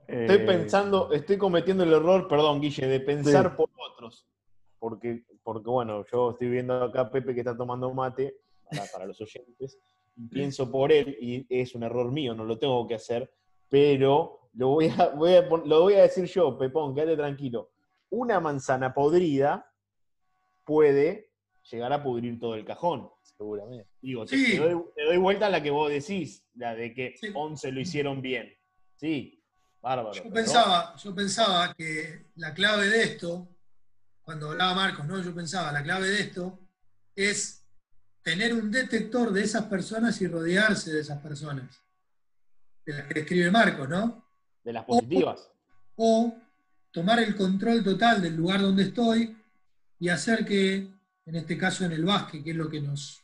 Estoy 0.08 0.38
eh, 0.38 0.46
pensando, 0.46 1.12
estoy 1.12 1.38
cometiendo 1.38 1.84
el 1.84 1.92
error, 1.92 2.28
perdón, 2.28 2.62
Guille, 2.62 2.88
de 2.88 3.00
pensar 3.02 3.56
por 3.56 3.70
otros. 3.92 4.26
Porque, 4.80 5.24
porque, 5.44 5.70
bueno, 5.70 6.06
yo 6.12 6.32
estoy 6.32 6.50
viendo 6.50 6.82
acá 6.82 7.02
a 7.02 7.12
Pepe 7.12 7.34
que 7.34 7.42
está 7.42 7.58
tomando 7.58 7.94
mate, 7.94 8.38
para, 8.94 9.06
los 9.06 9.20
oyentes, 9.20 9.80
y 10.16 10.28
pienso 10.30 10.72
por 10.72 10.92
él, 10.92 11.18
y 11.20 11.46
es 11.50 11.76
un 11.76 11.84
error 11.84 12.12
mío, 12.12 12.34
no 12.34 12.46
lo 12.46 12.58
tengo 12.58 12.88
que 12.88 12.96
hacer, 12.96 13.30
pero 13.68 14.50
lo 14.54 14.70
voy 14.70 14.88
a, 14.88 15.14
lo 15.66 15.82
voy 15.82 15.94
a 15.96 16.04
decir 16.04 16.26
yo, 16.26 16.58
Pepón, 16.58 16.96
quédate 16.96 17.18
tranquilo. 17.18 17.72
Una 18.10 18.40
manzana 18.40 18.94
podrida 18.94 19.70
puede 20.64 21.32
llegar 21.70 21.92
a 21.92 22.02
pudrir 22.02 22.40
todo 22.40 22.56
el 22.56 22.64
cajón. 22.64 23.10
Seguramente. 23.22 23.88
Digo, 24.02 24.26
te, 24.26 24.58
doy, 24.58 25.18
vuelta 25.18 25.48
a 25.48 25.50
la 25.50 25.62
que 25.62 25.70
vos 25.70 25.90
decís, 25.90 26.48
la 26.56 26.74
de 26.74 26.94
que 26.94 27.16
11 27.34 27.72
lo 27.72 27.80
hicieron 27.80 28.22
bien. 28.22 28.52
Sí, 28.96 29.37
yo, 30.14 30.30
pensaba, 30.32 30.96
yo 30.96 31.16
pensaba 31.16 31.74
que 31.74 32.28
la 32.36 32.54
clave 32.54 32.90
de 32.90 33.04
esto, 33.04 33.48
cuando 34.22 34.52
hablaba 34.52 34.76
Marcos, 34.76 35.06
¿no? 35.06 35.22
yo 35.22 35.34
pensaba, 35.34 35.72
la 35.72 35.84
clave 35.84 36.10
de 36.10 36.22
esto 36.22 36.60
es 37.16 37.64
tener 38.22 38.54
un 38.54 38.70
detector 38.70 39.32
de 39.32 39.44
esas 39.44 39.66
personas 39.66 40.20
y 40.22 40.28
rodearse 40.28 40.92
de 40.92 41.00
esas 41.02 41.22
personas, 41.22 41.82
de 42.86 42.94
las 42.94 43.08
que 43.08 43.20
escribe 43.22 43.50
Marcos, 43.52 43.88
¿no? 43.88 44.26
De 44.64 44.74
las 44.74 44.84
positivas. 44.84 45.50
O, 45.96 46.36
tomar 46.92 47.20
el 47.20 47.36
control 47.36 47.84
total 47.84 48.22
del 48.22 48.36
lugar 48.36 48.62
donde 48.62 48.84
estoy 48.84 49.38
y 50.00 50.10
hacer 50.10 50.46
que, 50.46 50.92
en 51.26 51.36
este 51.36 51.58
caso 51.58 51.86
en 51.86 51.92
el 51.94 52.04
básquet, 52.04 52.44
que 52.44 52.52
es 52.52 52.56
lo 52.56 52.70
que 52.70 52.82
nos, 52.82 53.24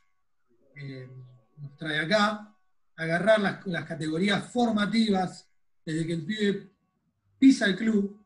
eh, 0.76 1.10
nos 1.58 1.76
trae 1.76 2.00
acá, 2.00 2.56
agarrar 2.96 3.40
las, 3.40 3.66
las 3.68 3.86
categorías 3.86 4.50
formativas 4.52 5.50
desde 5.86 6.08
que 6.08 6.14
el 6.14 6.26
pibe 6.26 6.70
pisa 7.40 7.66
el 7.66 7.76
club 7.76 8.20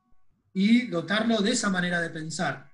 y 0.53 0.87
dotarlo 0.87 1.41
de 1.41 1.51
esa 1.51 1.69
manera 1.69 2.01
de 2.01 2.09
pensar. 2.09 2.71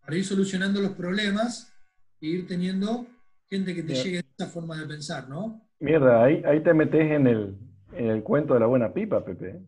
Para 0.00 0.16
ir 0.16 0.24
solucionando 0.24 0.80
los 0.80 0.92
problemas 0.92 1.74
e 2.20 2.26
ir 2.26 2.46
teniendo 2.46 3.06
gente 3.46 3.74
que 3.74 3.82
te 3.82 3.94
llegue 3.94 4.18
a 4.18 4.20
esa 4.20 4.50
forma 4.50 4.76
de 4.78 4.86
pensar, 4.86 5.28
¿no? 5.28 5.68
Mierda, 5.78 6.24
ahí, 6.24 6.42
ahí 6.44 6.62
te 6.62 6.74
metes 6.74 7.10
en 7.10 7.26
el, 7.26 7.56
en 7.92 8.06
el 8.06 8.22
cuento 8.22 8.54
de 8.54 8.60
la 8.60 8.66
buena 8.66 8.92
pipa, 8.92 9.24
Pepe. 9.24 9.60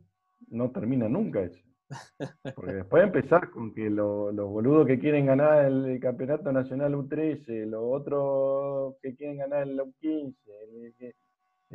No 0.48 0.70
termina 0.70 1.08
nunca 1.08 1.42
eso. 1.42 1.60
Porque 2.54 2.72
después 2.72 3.04
empezar 3.04 3.50
con 3.50 3.74
que 3.74 3.90
los 3.90 4.34
boludos 4.34 4.86
que 4.86 4.98
quieren 4.98 5.26
ganar 5.26 5.64
el, 5.64 6.00
campeonato 6.00 6.52
nacional 6.52 6.94
U13, 6.94 7.66
los 7.66 7.82
otros 7.82 8.96
que 9.02 9.14
quieren 9.16 9.38
ganar 9.38 9.62
el 9.62 9.78
U15, 9.78 10.34
el, 10.46 10.94
el 10.98 11.14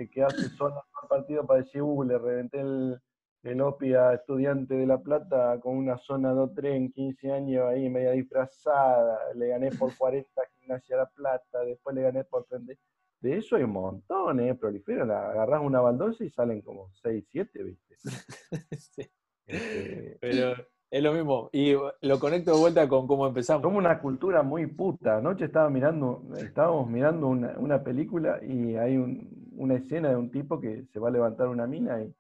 que 0.06 0.24
hace 0.24 0.50
zona 0.50 0.82
partido 1.08 1.46
para 1.46 1.62
decir, 1.62 1.82
uh, 1.82 2.04
le 2.04 2.18
reventé 2.18 2.60
el, 2.60 3.00
el 3.44 3.62
OPI 3.62 3.94
a 3.94 4.14
estudiante 4.14 4.76
de 4.76 4.86
La 4.86 5.00
Plata 5.00 5.60
con 5.62 5.78
una 5.78 5.98
zona 5.98 6.34
2-3 6.34 6.76
en 6.76 6.92
15 6.92 7.32
años 7.32 7.66
ahí 7.66 7.90
media 7.90 8.12
disfrazada, 8.12 9.20
le 9.36 9.48
gané 9.48 9.72
por 9.72 9.96
40 9.96 10.30
Gimnasia 10.60 10.98
La 10.98 11.06
Plata, 11.08 11.64
después 11.66 11.96
le 11.96 12.04
gané 12.04 12.24
por 12.24 12.46
30. 12.46 12.74
De 13.20 13.38
eso 13.38 13.56
hay 13.56 13.64
un 13.64 13.72
montón, 13.72 14.40
¿eh? 14.42 14.54
Proliferan, 14.54 15.10
agarras 15.10 15.62
una 15.64 15.82
baldosa 15.82 16.24
y 16.24 16.30
salen 16.30 16.62
como 16.62 16.92
6, 17.02 17.26
7, 17.32 17.64
¿viste? 17.64 17.96
sí. 18.78 19.10
Este, 19.48 20.18
Pero 20.20 20.54
es 20.92 21.04
lo 21.04 21.14
mismo, 21.14 21.50
y 21.52 21.74
lo 21.74 22.20
conecto 22.20 22.54
de 22.54 22.60
vuelta 22.60 22.88
con 22.88 23.08
cómo 23.08 23.26
empezamos. 23.26 23.64
Somos 23.64 23.80
una 23.80 24.00
cultura 24.00 24.44
muy 24.44 24.68
puta. 24.68 25.18
Anoche 25.18 25.46
estaba 25.46 25.70
mirando, 25.70 26.24
estábamos 26.38 26.88
mirando 26.90 27.28
una, 27.28 27.58
una 27.58 27.84
película 27.84 28.40
y 28.44 28.76
hay 28.76 28.98
un, 28.98 29.47
una 29.58 29.76
escena 29.76 30.10
de 30.10 30.16
un 30.16 30.32
tipo 30.32 30.60
que 30.60 30.86
se 30.86 31.00
va 31.00 31.10
a 31.10 31.12
levantar 31.12 31.48
una 31.48 31.68
mina 31.68 32.02
y, 32.02 32.14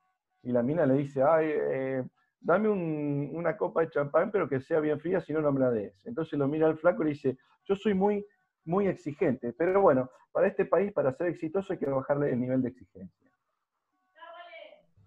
la 0.43 0.63
mina 0.63 0.85
le 0.85 0.93
dice, 0.93 1.21
ay, 1.23 1.49
eh, 1.51 2.03
dame 2.39 2.69
una 2.69 3.57
copa 3.57 3.81
de 3.81 3.89
champán, 3.89 4.31
pero 4.31 4.47
que 4.47 4.61
sea 4.61 4.79
bien 4.79 4.97
fría, 4.97 5.19
si 5.19 5.33
no, 5.33 5.41
no 5.41 5.51
me 5.51 5.59
la 5.59 5.71
des. 5.71 5.93
Entonces 6.05 6.39
lo 6.39 6.47
mira 6.47 6.67
al 6.67 6.77
flaco 6.77 7.01
y 7.01 7.05
le 7.05 7.11
dice, 7.11 7.37
yo 7.65 7.75
soy 7.75 7.93
muy, 7.93 8.25
muy 8.63 8.87
exigente, 8.87 9.51
pero 9.51 9.81
bueno, 9.81 10.09
para 10.31 10.47
este 10.47 10.63
país, 10.63 10.93
para 10.93 11.11
ser 11.11 11.27
exitoso, 11.27 11.73
hay 11.73 11.79
que 11.79 11.89
bajarle 11.89 12.31
el 12.31 12.39
nivel 12.39 12.61
de 12.61 12.69
exigencia. 12.69 13.31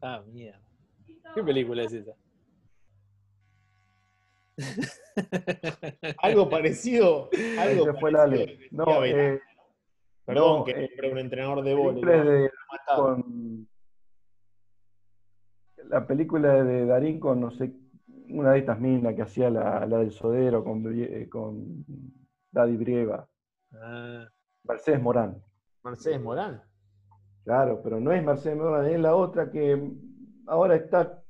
Ah, 0.03 0.23
mía. 0.27 0.61
¿Qué 1.35 1.43
película 1.43 1.85
es 1.85 1.93
esa? 1.95 2.13
algo 6.19 6.51
parecido. 6.51 7.31
Algo 7.59 7.95
fue 7.99 8.13
la 8.13 8.27
No, 8.71 9.05
eh, 9.05 9.41
Perdón, 10.35 10.65
que 10.65 10.85
eh, 10.85 11.11
un 11.11 11.19
entrenador 11.19 11.65
de 11.65 11.75
vóley. 11.75 12.49
la 15.89 16.07
película 16.07 16.63
de 16.63 16.87
Darín 16.87 17.19
con, 17.19 17.41
no 17.41 17.51
sé, 17.51 17.73
una 18.29 18.53
de 18.53 18.61
estas 18.61 18.79
minas 18.79 19.15
que 19.15 19.23
hacía 19.23 19.51
la, 19.51 19.87
del 19.87 20.13
Sodero 20.13 20.63
con, 20.63 20.85
eh, 20.97 21.29
con 21.29 21.85
Daddy 22.53 22.77
Brieva. 22.77 23.29
Ah. 23.73 24.29
Mercedes 24.65 25.03
Morán. 25.03 25.43
Mercedes 25.83 26.21
Morán. 26.21 26.63
Claro, 27.45 27.81
pero 27.83 27.99
no 27.99 28.13
es 28.13 28.23
Mercedes 28.23 28.57
Morán, 28.57 28.87
es 28.87 29.01
la 29.01 29.17
otra 29.17 29.51
que 29.51 29.91
ahora 30.47 30.77
está 30.77 31.23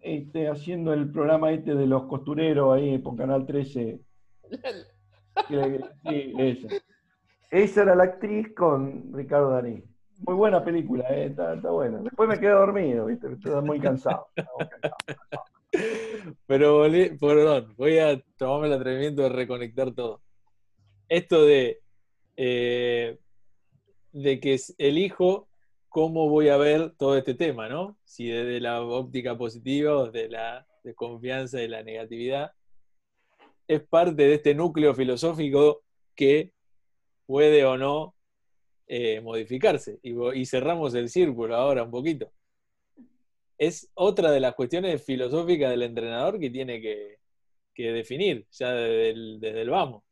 este, 0.00 0.48
haciendo 0.48 0.92
el 0.92 1.10
programa 1.10 1.50
este 1.52 1.74
de 1.74 1.86
los 1.86 2.04
costureros 2.04 2.74
ahí 2.74 2.98
por 2.98 3.16
Canal 3.16 3.44
13. 3.44 4.00
sí, 5.48 6.34
esa. 6.38 6.68
Esa 7.50 7.82
era 7.82 7.94
la 7.94 8.04
actriz 8.04 8.54
con 8.54 9.12
Ricardo 9.12 9.50
Darín. 9.50 9.84
Muy 10.26 10.34
buena 10.34 10.64
película, 10.64 11.04
eh, 11.10 11.26
está, 11.26 11.54
buena. 11.70 11.98
Después 11.98 12.28
me 12.28 12.40
quedé 12.40 12.50
dormido, 12.50 13.06
¿viste? 13.06 13.32
Estoy 13.32 13.62
muy 13.62 13.78
cansado. 13.80 14.28
Pero, 16.46 16.82
perdón, 17.20 17.74
voy 17.76 17.98
a 17.98 18.20
tomarme 18.38 18.68
el 18.68 18.72
atrevimiento 18.72 19.22
de 19.22 19.28
reconectar 19.28 19.92
todo. 19.92 20.22
Esto 21.08 21.44
de, 21.44 21.80
eh, 22.36 23.18
de 24.12 24.40
que 24.40 24.58
elijo 24.78 25.48
cómo 25.88 26.28
voy 26.28 26.48
a 26.48 26.56
ver 26.56 26.94
todo 26.96 27.16
este 27.16 27.34
tema, 27.34 27.68
¿no? 27.68 27.96
Si 28.04 28.26
desde 28.26 28.60
la 28.60 28.82
óptica 28.82 29.36
positiva 29.36 29.96
o 29.96 30.10
desde 30.10 30.30
la 30.30 30.66
desconfianza 30.82 31.62
y 31.62 31.68
la 31.68 31.82
negatividad, 31.82 32.52
es 33.68 33.80
parte 33.82 34.14
de 34.14 34.34
este 34.34 34.54
núcleo 34.54 34.94
filosófico 34.94 35.82
que 36.14 36.52
puede 37.26 37.64
o 37.64 37.76
no 37.76 38.14
eh, 38.86 39.20
modificarse. 39.20 39.98
Y, 40.02 40.46
cerramos 40.46 40.94
el 40.94 41.08
círculo 41.08 41.56
ahora 41.56 41.82
un 41.82 41.90
poquito. 41.90 42.30
Es 43.58 43.90
otra 43.94 44.30
de 44.30 44.40
las 44.40 44.54
cuestiones 44.54 45.04
filosóficas 45.04 45.70
del 45.70 45.82
entrenador 45.82 46.38
que 46.38 46.50
tiene 46.50 46.80
que, 46.80 47.18
definir 47.76 48.46
ya 48.52 48.72
desde 48.72 49.10
el, 49.10 49.40
desde 49.40 49.62
el, 49.62 49.70
vamos. 49.70 50.02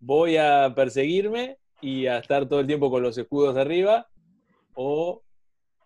Voy 0.00 0.36
a 0.36 0.72
perseguirme 0.74 1.58
y 1.80 2.06
a 2.06 2.18
estar 2.18 2.48
todo 2.48 2.60
el 2.60 2.66
tiempo 2.66 2.90
con 2.90 3.02
los 3.02 3.16
escudos 3.16 3.56
arriba 3.56 4.08
o 4.74 5.22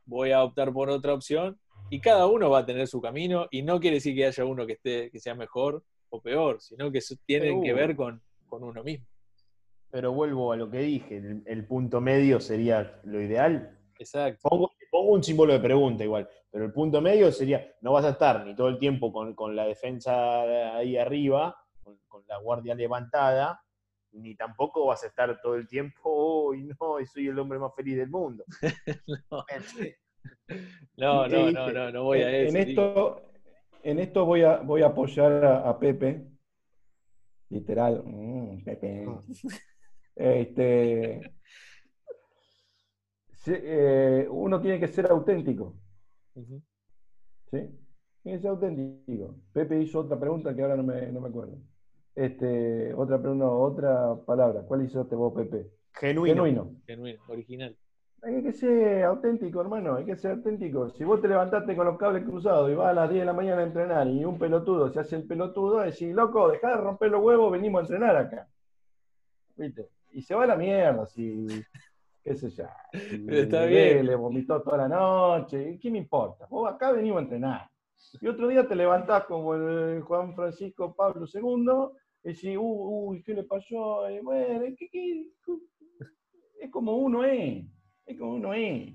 voy 0.07 0.33
a 0.33 0.43
optar 0.43 0.73
por 0.73 0.89
otra 0.89 1.13
opción 1.13 1.59
y 1.91 2.01
cada 2.01 2.27
uno 2.27 2.49
va 2.49 2.61
a 2.61 2.67
tener 2.67 2.87
su 2.87 3.01
camino 3.01 3.49
y 3.51 3.63
no 3.63 3.81
quiere 3.81 3.97
decir 3.97 4.15
que 4.15 4.27
haya 4.27 4.45
uno 4.45 4.67
que 4.67 4.75
esté 4.75 5.11
que 5.11 5.21
sea 5.21 5.35
mejor 5.35 5.85
o 6.09 6.21
peor, 6.21 6.61
sino 6.61 6.91
que 6.91 7.01
tienen 7.27 7.63
que 7.63 7.73
ver 7.73 7.97
con, 7.97 8.23
con 8.49 8.65
uno 8.65 8.83
mismo. 8.83 9.07
Pero 9.91 10.13
vuelvo 10.13 10.53
a 10.53 10.57
lo 10.57 10.71
que 10.71 10.79
dije, 10.79 11.17
el, 11.17 11.43
el 11.47 11.67
punto 11.67 12.01
medio 12.01 12.41
sería 12.41 13.01
lo 13.05 13.21
ideal. 13.21 13.77
Exacto. 13.99 14.49
Pongo, 14.49 14.73
pongo 14.91 15.13
un 15.13 15.23
símbolo 15.23 15.53
de 15.53 15.61
pregunta 15.61 16.05
igual, 16.05 16.29
pero 16.51 16.65
el 16.65 16.73
punto 16.73 17.01
medio 17.01 17.31
sería, 17.33 17.75
no 17.81 17.93
vas 17.93 18.05
a 18.05 18.11
estar 18.11 18.45
ni 18.47 18.55
todo 18.55 18.69
el 18.69 18.79
tiempo 18.79 19.13
con, 19.13 19.35
con 19.35 19.55
la 19.55 19.67
defensa 19.67 20.77
ahí 20.77 20.97
arriba, 20.97 21.57
con, 21.83 21.99
con 22.09 22.25
la 22.27 22.39
guardia 22.39 22.75
levantada, 22.75 23.61
ni 24.13 24.35
tampoco 24.35 24.87
vas 24.87 25.05
a 25.05 25.09
estar 25.09 25.41
todo 25.41 25.55
el 25.55 25.69
tiempo, 25.69 26.49
uy, 26.49 26.65
no, 26.65 26.97
soy 27.07 27.29
el 27.29 27.39
hombre 27.39 27.59
más 27.59 27.75
feliz 27.75 27.97
del 27.97 28.11
mundo. 28.11 28.45
No, 29.31 29.45
no, 30.97 31.29
¿Qué 31.29 31.31
no, 31.35 31.51
no, 31.51 31.73
no, 31.73 31.91
no 31.91 32.05
voy 32.05 32.21
a 32.21 32.31
en 32.31 32.57
eso. 32.57 32.67
digo. 32.67 32.83
esto, 32.83 33.33
en 33.83 33.99
esto 34.01 34.25
voy 34.27 34.43
a, 34.43 34.59
voy 34.59 34.83
a 34.83 34.87
apoyar 34.87 35.45
a, 35.45 35.69
a 35.69 35.79
Pepe. 35.79 36.27
Literal. 37.49 38.03
mm, 38.05 38.65
Pepe. 38.65 39.07
Este, 40.17 41.33
sí, 43.33 43.53
eh, 43.55 44.27
uno 44.31 44.61
tiene 44.61 44.79
que 44.79 44.89
ser 44.89 45.11
auténtico. 45.11 45.75
¿sí? 46.35 47.69
Tiene 48.23 48.39
que 48.39 48.43
ser 48.43 48.51
auténtico. 48.51 49.37
Pepe 49.53 49.81
hizo 49.81 50.01
otra 50.01 50.19
pregunta 50.19 50.55
que 50.55 50.63
ahora 50.63 50.77
no 50.77 50.83
me, 50.83 51.11
no 51.13 51.21
me 51.21 51.29
acuerdo. 51.29 51.59
Este, 52.15 52.93
otra 52.95 53.19
pregunta, 53.19 53.49
otra 53.49 54.17
palabra. 54.27 54.63
¿Cuál 54.63 54.83
hiciste 54.83 55.15
vos, 55.15 55.33
Pepe? 55.35 55.71
Genuino. 55.95 56.35
Genuino. 56.35 56.77
Genuino, 56.87 57.21
original. 57.29 57.77
Hay 58.23 58.43
que 58.43 58.53
ser 58.53 59.05
auténtico, 59.05 59.63
hermano, 59.63 59.97
hay 59.97 60.05
que 60.05 60.17
ser 60.17 60.33
auténtico. 60.33 60.91
Si 60.91 61.05
vos 61.05 61.23
te 61.23 61.29
levantaste 61.29 61.75
con 61.75 61.87
los 61.87 61.97
cables 61.97 62.25
cruzados 62.25 62.71
y 62.71 62.75
vas 62.75 62.89
a 62.89 62.93
las 62.93 63.09
10 63.09 63.23
de 63.23 63.27
la 63.27 63.33
mañana 63.33 63.63
a 63.63 63.65
entrenar 63.65 64.09
y 64.09 64.25
un 64.27 64.39
pelotudo 64.39 64.91
se 64.91 65.01
hace 65.01 65.17
el 65.17 65.27
pelotudo, 65.27 65.79
decís, 65.79 66.15
loco, 66.15 66.51
dejá 66.51 66.71
de 66.71 66.77
romper 66.77 67.11
los 67.11 67.23
huevos, 67.23 67.51
venimos 67.51 67.81
a 67.81 67.83
entrenar 67.85 68.17
acá. 68.17 68.49
¿Viste? 69.57 69.89
Y 70.13 70.23
se 70.23 70.35
va 70.35 70.45
a 70.45 70.49
la 70.49 70.57
mierda, 70.57 71.07
si, 71.07 71.47
qué 72.23 72.35
sé 72.35 72.51
yo. 72.51 72.65
si 72.93 73.27
Está 73.29 73.63
le- 73.63 73.69
bien. 73.95 74.07
Le 74.07 74.15
vomitó 74.17 74.61
toda 74.63 74.79
la 74.79 74.89
noche, 74.89 75.79
¿qué 75.81 75.91
me 75.91 75.99
importa? 75.99 76.47
Vos 76.51 76.69
acá 76.73 76.93
venimos 76.93 77.19
a 77.19 77.23
entrenar. 77.23 77.71
Y 78.21 78.27
otro 78.27 78.49
día 78.49 78.67
te 78.67 78.75
levantás 78.75 79.25
como 79.25 79.55
el 79.55 80.01
Juan 80.03 80.35
Francisco 80.35 80.95
Pablo 80.95 81.27
II 81.33 81.99
y 82.25 82.29
decís, 82.29 82.57
uy, 82.59 83.17
uy, 83.19 83.23
¿qué 83.23 83.35
le 83.35 83.45
pasó? 83.45 84.11
Y 84.11 84.21
bueno, 84.21 84.65
¿qué- 84.79 84.89
qué- 84.91 85.27
es 86.61 86.71
como 86.71 86.97
uno 86.97 87.25
es. 87.25 87.65
Es 88.07 88.19
como 88.19 88.35
uno 88.35 88.53
es. 88.55 88.95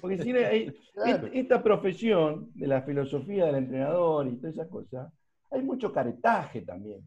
Porque 0.00 0.18
si 0.22 0.32
Claro. 0.32 1.26
est- 1.26 1.34
esta 1.34 1.62
profesión 1.62 2.50
de 2.54 2.66
la 2.66 2.82
filosofía 2.82 3.46
del 3.46 3.56
entrenador 3.56 4.26
y 4.26 4.36
todas 4.36 4.54
esas 4.54 4.68
cosas, 4.68 5.12
hay 5.50 5.62
mucho 5.62 5.92
caretaje 5.92 6.62
también. 6.62 7.04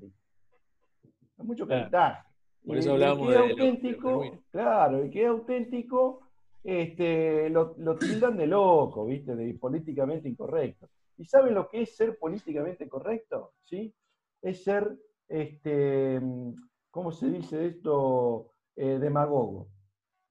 Hay 1.38 1.46
mucho 1.46 1.66
Claro. 1.66 1.90
caretaje. 1.90 2.29
Por 2.66 2.78
eso 2.78 2.92
hablábamos 2.94 3.30
de 3.30 3.34
de 3.36 3.98
lo 4.00 4.22
claro, 4.52 4.98
el 5.04 5.10
que 5.10 5.24
es 5.24 5.28
auténtico, 5.28 6.22
este, 6.64 7.50
lo, 7.50 7.76
lo 7.78 7.98
tildan 7.98 8.38
de 8.38 8.48
loco, 8.48 9.06
¿viste? 9.06 9.36
De 9.36 9.54
políticamente 9.56 10.30
incorrecto. 10.30 10.90
¿Y 11.18 11.26
saben 11.26 11.54
lo 11.54 11.68
que 11.68 11.82
es 11.82 11.96
ser 11.96 12.18
políticamente 12.18 12.88
correcto? 12.88 13.54
¿Sí? 13.64 13.94
Es 14.42 14.64
ser, 14.64 14.98
este, 15.28 16.22
¿cómo 16.92 17.12
se 17.12 17.30
dice 17.30 17.66
esto? 17.66 18.54
Eh, 18.76 18.98
demagogo. 18.98 19.68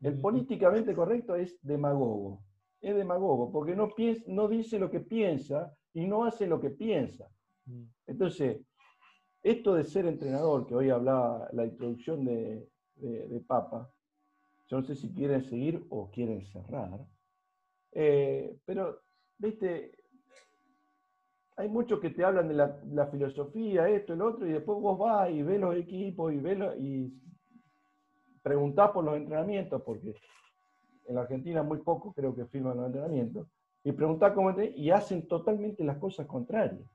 El 0.01 0.19
políticamente 0.21 0.95
correcto 0.95 1.35
es 1.35 1.59
demagogo. 1.61 2.41
Es 2.81 2.97
demagogo, 2.97 3.53
porque 3.53 3.77
no, 3.77 3.91
piensa, 3.91 4.25
no 4.29 4.49
dice 4.49 4.79
lo 4.79 4.91
que 4.91 5.01
piensa 5.01 5.75
y 5.93 6.07
no 6.07 6.25
hace 6.25 6.47
lo 6.47 6.59
que 6.59 6.71
piensa. 6.71 7.29
Mm. 7.67 7.83
Entonces, 8.07 8.63
esto 9.43 9.75
de 9.75 9.85
ser 9.85 10.07
entrenador, 10.07 10.67
que 10.67 10.75
hoy 10.75 10.91
hablaba 10.91 11.49
la 11.53 11.65
introducción 11.65 12.25
de, 12.25 12.69
de- 12.97 13.29
de 13.29 13.41
Papa, 13.41 13.91
yo 14.69 14.79
no 14.79 14.85
sé 14.85 14.95
si 14.95 15.13
quieren 15.15 15.43
seguir 15.45 15.87
o 15.89 16.11
quieren 16.11 16.45
cerrar, 16.47 17.01
eh, 17.93 18.59
pero, 18.67 19.01
viste, 19.39 19.93
hay 21.57 21.69
muchos 21.69 21.99
que 22.01 22.11
te 22.11 22.25
hablan 22.25 22.49
de 22.49 22.55
la, 22.55 22.81
la 22.91 23.07
filosofía, 23.07 23.89
esto, 23.89 24.13
el 24.13 24.23
otro, 24.23 24.47
y 24.47 24.53
después 24.53 24.79
vos 24.81 24.99
vas 24.99 25.31
y 25.31 25.43
ves 25.43 25.59
los 25.61 25.75
equipos 25.75 26.33
y, 26.33 26.39
ves 26.39 26.59
y 26.79 27.13
preguntás 28.43 28.91
por 28.91 29.05
los 29.05 29.17
entrenamientos, 29.17 29.83
porque 29.83 30.15
en 31.07 31.15
la 31.15 31.23
Argentina 31.23 31.63
muy 31.63 31.79
pocos 31.79 32.15
creo 32.15 32.35
que 32.35 32.47
firman 32.47 32.77
los 32.77 32.87
entrenamientos, 32.87 33.49
y 33.83 33.93
preguntás 33.93 34.33
cómo 34.33 34.55
y 34.61 34.91
hacen 34.91 35.27
totalmente 35.27 35.83
las 35.83 35.99
cosas 35.99 36.27
contrarias. 36.27 36.87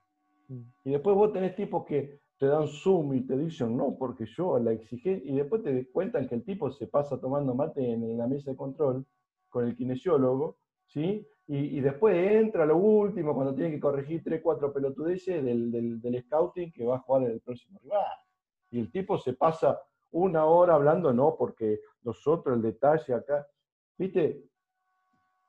Mm. 0.47 0.61
Y 0.83 0.91
después 0.91 1.15
vos 1.15 1.33
tenés 1.33 1.55
tipos 1.55 1.85
que 1.85 2.19
te 2.43 2.49
dan 2.49 2.67
zoom 2.67 3.13
y 3.13 3.21
te 3.21 3.37
dicen, 3.37 3.77
no, 3.77 3.95
porque 3.97 4.25
yo 4.25 4.59
la 4.59 4.73
exigí, 4.73 5.09
y 5.23 5.33
después 5.33 5.63
te 5.63 5.89
cuentan 5.89 6.27
que 6.27 6.35
el 6.35 6.43
tipo 6.43 6.69
se 6.69 6.87
pasa 6.87 7.17
tomando 7.17 7.55
mate 7.55 7.89
en 7.89 8.17
la 8.17 8.27
mesa 8.27 8.51
de 8.51 8.57
control 8.57 9.05
con 9.47 9.65
el 9.65 9.77
kinesiólogo, 9.77 10.57
¿sí? 10.85 11.25
Y, 11.47 11.77
y 11.77 11.79
después 11.79 12.17
entra 12.17 12.65
lo 12.65 12.75
último, 12.75 13.33
cuando 13.33 13.55
tiene 13.55 13.71
que 13.71 13.79
corregir 13.79 14.21
3, 14.25 14.41
4 14.43 14.73
pelotudeces 14.73 15.41
del, 15.41 16.01
del, 16.01 16.23
scouting 16.23 16.73
que 16.73 16.83
va 16.83 16.97
a 16.97 16.99
jugar 16.99 17.31
el 17.31 17.39
próximo 17.39 17.79
rival. 17.81 18.17
Y 18.71 18.79
el 18.81 18.91
tipo 18.91 19.17
se 19.17 19.35
pasa 19.35 19.79
una 20.11 20.43
hora 20.43 20.75
hablando, 20.75 21.13
no, 21.13 21.37
porque 21.39 21.79
nosotros 22.01 22.57
el 22.57 22.61
detalle 22.61 23.13
acá, 23.13 23.47
¿viste? 23.97 24.43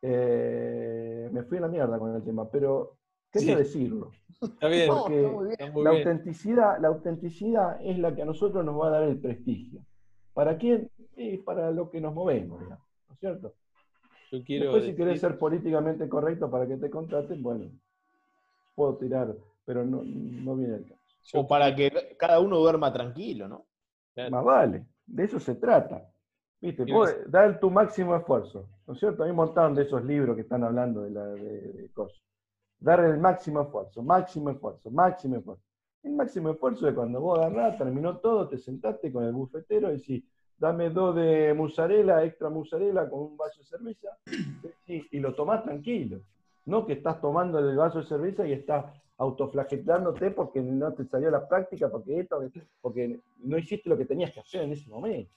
Eh, 0.01 1.29
me 1.33 1.43
fui 1.43 1.59
a 1.59 1.63
la 1.63 1.69
mierda 1.69 1.99
con 1.99 2.15
el 2.15 2.23
tema, 2.23 2.49
pero 2.49 2.99
quería 3.35 3.57
Sí. 3.57 3.65
decirlo. 3.65 4.11
Está 4.41 4.69
bien, 4.69 4.89
No, 4.89 5.03
Porque 5.03 5.17
está 5.17 5.29
muy 5.31 5.45
bien. 5.47 5.53
está 5.53 5.67
muy 5.73 5.85
La 5.85 5.91
bien. 5.91 5.99
autenticidad, 5.99 6.79
la 6.81 6.89
autenticidad 6.89 7.79
es 7.83 7.99
la 7.99 8.15
que 8.15 8.23
a 8.23 8.25
nosotros 8.25 8.65
nos 8.65 8.81
va 8.81 8.89
a 8.89 8.91
dar 8.91 9.03
el 9.05 9.21
prestigio. 9.21 9.81
¿Para 10.33 10.57
quién? 10.59 10.91
Y 11.17 11.39
para 11.39 11.71
lo 11.71 11.91
que 11.91 12.01
nos 12.01 12.15
movemos, 12.15 12.61
digamos, 12.61 12.85
¿no 13.09 13.15
es 13.15 13.21
cierto? 13.21 13.55
Yo 14.33 14.43
quiero 14.45 14.73
Después, 14.73 14.85
si 14.85 14.95
querés 14.97 15.21
ser 15.21 15.39
políticamente 15.39 16.09
correcto 16.09 16.51
para 16.51 16.67
que 16.67 16.77
te 16.77 16.91
contraten, 16.91 17.43
bueno, 17.43 17.71
puedo 18.75 18.97
tirar, 18.97 19.35
pero 19.65 19.85
no, 19.85 20.03
no 20.05 20.57
viene 20.57 20.77
el 20.77 20.85
caso. 20.85 21.01
O 21.39 21.47
para 21.47 21.75
que 21.75 22.17
cada 22.19 22.41
uno 22.41 22.59
duerma 22.59 22.93
tranquilo, 22.93 23.49
¿no? 23.49 23.67
claro, 24.15 24.31
Más 24.31 24.45
vale, 24.45 24.87
de 25.07 25.25
eso 25.25 25.41
se 25.41 25.55
trata. 25.55 26.11
¿Viste? 26.61 26.85
Dar 27.29 27.61
tu 27.61 27.71
máximo 27.71 28.17
esfuerzo, 28.17 28.69
¿no 28.87 28.95
es 28.95 28.99
cierto? 29.01 29.23
Hay 29.23 29.31
un 29.31 29.37
montón 29.37 29.75
de 29.75 29.83
esos 29.83 30.03
libros 30.05 30.35
que 30.35 30.43
están 30.43 30.65
hablando 30.65 31.03
de, 31.03 31.11
la, 31.11 31.27
de, 31.27 31.73
de 31.73 31.89
cosas. 31.93 32.19
Dar 32.85 33.01
el 33.01 33.17
máximo 33.17 33.63
esfuerzo, 33.63 34.03
máximo 34.03 34.51
esfuerzo, 34.51 34.91
máximo 34.91 35.37
esfuerzo. 35.37 35.65
El 36.03 36.13
máximo 36.13 36.51
esfuerzo 36.51 36.87
es 36.87 36.95
cuando 36.95 37.19
vos 37.19 37.39
agarrás, 37.39 37.79
terminó 37.79 38.19
todo, 38.19 38.47
te 38.47 38.59
sentaste 38.59 39.11
con 39.11 39.25
el 39.25 39.33
bufetero 39.33 39.89
y 39.89 39.97
decís, 39.97 40.23
dame 40.59 40.91
dos 40.91 41.17
de 41.17 41.55
mozzarella, 41.55 42.23
extra 42.23 42.51
mozzarella 42.51 43.09
con 43.09 43.21
un 43.21 43.37
vaso 43.39 43.61
de 43.61 43.65
cerveza, 43.65 44.09
sí, 44.85 45.03
y 45.11 45.19
lo 45.19 45.35
tomás 45.35 45.63
tranquilo. 45.65 46.21
No 46.67 46.85
que 46.85 46.93
estás 46.93 47.23
tomando 47.23 47.59
el 47.59 47.75
vaso 47.75 48.01
de 48.01 48.05
cerveza 48.05 48.47
y 48.47 48.53
estás 48.53 48.85
autoflagelándote 49.17 50.33
porque 50.33 50.61
no 50.61 50.93
te 50.93 51.07
salió 51.07 51.31
la 51.31 51.49
práctica, 51.49 51.89
porque 51.89 52.21
esto, 52.21 52.39
porque 52.83 53.19
no 53.39 53.57
hiciste 53.57 53.89
lo 53.89 53.97
que 53.97 54.05
tenías 54.05 54.31
que 54.31 54.41
hacer 54.41 54.61
en 54.61 54.73
ese 54.73 54.91
momento. 54.91 55.33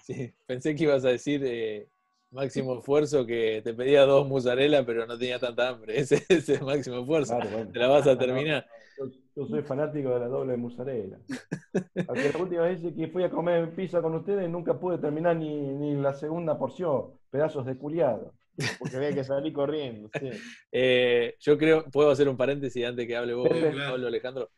sí, 0.00 0.32
pensé 0.46 0.74
que 0.74 0.84
ibas 0.84 1.04
a 1.04 1.08
decir 1.08 1.42
eh, 1.44 1.86
máximo 2.30 2.78
esfuerzo 2.78 3.24
que 3.26 3.60
te 3.62 3.74
pedía 3.74 4.02
dos 4.02 4.28
mozzarella, 4.28 4.84
pero 4.84 5.06
no 5.06 5.18
tenía 5.18 5.38
tanta 5.38 5.68
hambre. 5.68 5.98
Ese 6.00 6.22
es 6.28 6.48
el 6.48 6.62
máximo 6.62 7.00
esfuerzo. 7.00 7.36
Claro, 7.36 7.50
bueno. 7.50 7.72
Te 7.72 7.78
la 7.78 7.88
vas 7.88 8.06
a 8.06 8.18
terminar. 8.18 8.66
Yo, 8.98 9.06
yo 9.36 9.46
soy 9.46 9.62
fanático 9.62 10.10
de 10.10 10.20
la 10.20 10.28
doble. 10.28 10.54
Aunque 10.54 12.32
la 12.32 12.38
última 12.38 12.62
vez 12.62 12.80
que 12.82 13.08
fui 13.08 13.22
a 13.22 13.30
comer 13.30 13.74
pizza 13.74 14.02
con 14.02 14.14
ustedes 14.14 14.48
nunca 14.50 14.78
pude 14.78 14.98
terminar 14.98 15.36
ni, 15.36 15.56
ni 15.56 15.94
la 15.94 16.14
segunda 16.14 16.58
porción, 16.58 17.12
pedazos 17.30 17.64
de 17.66 17.76
culiado. 17.76 18.34
Porque 18.78 18.96
había 18.96 19.14
que 19.14 19.22
salir 19.22 19.52
corriendo. 19.52 20.10
sí. 20.18 20.30
Eh, 20.72 21.36
yo 21.40 21.56
creo, 21.56 21.84
puedo 21.84 22.10
hacer 22.10 22.28
un 22.28 22.36
paréntesis 22.36 22.84
antes 22.84 23.06
que 23.06 23.16
hable 23.16 23.34
vos. 23.34 23.48
Pablo 23.48 24.08
Alejandro. 24.08 24.50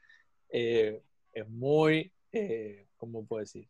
Eh, 0.48 1.02
es 1.32 1.48
muy, 1.48 2.12
eh, 2.32 2.86
¿cómo 2.96 3.24
puedo 3.26 3.40
decir? 3.40 3.68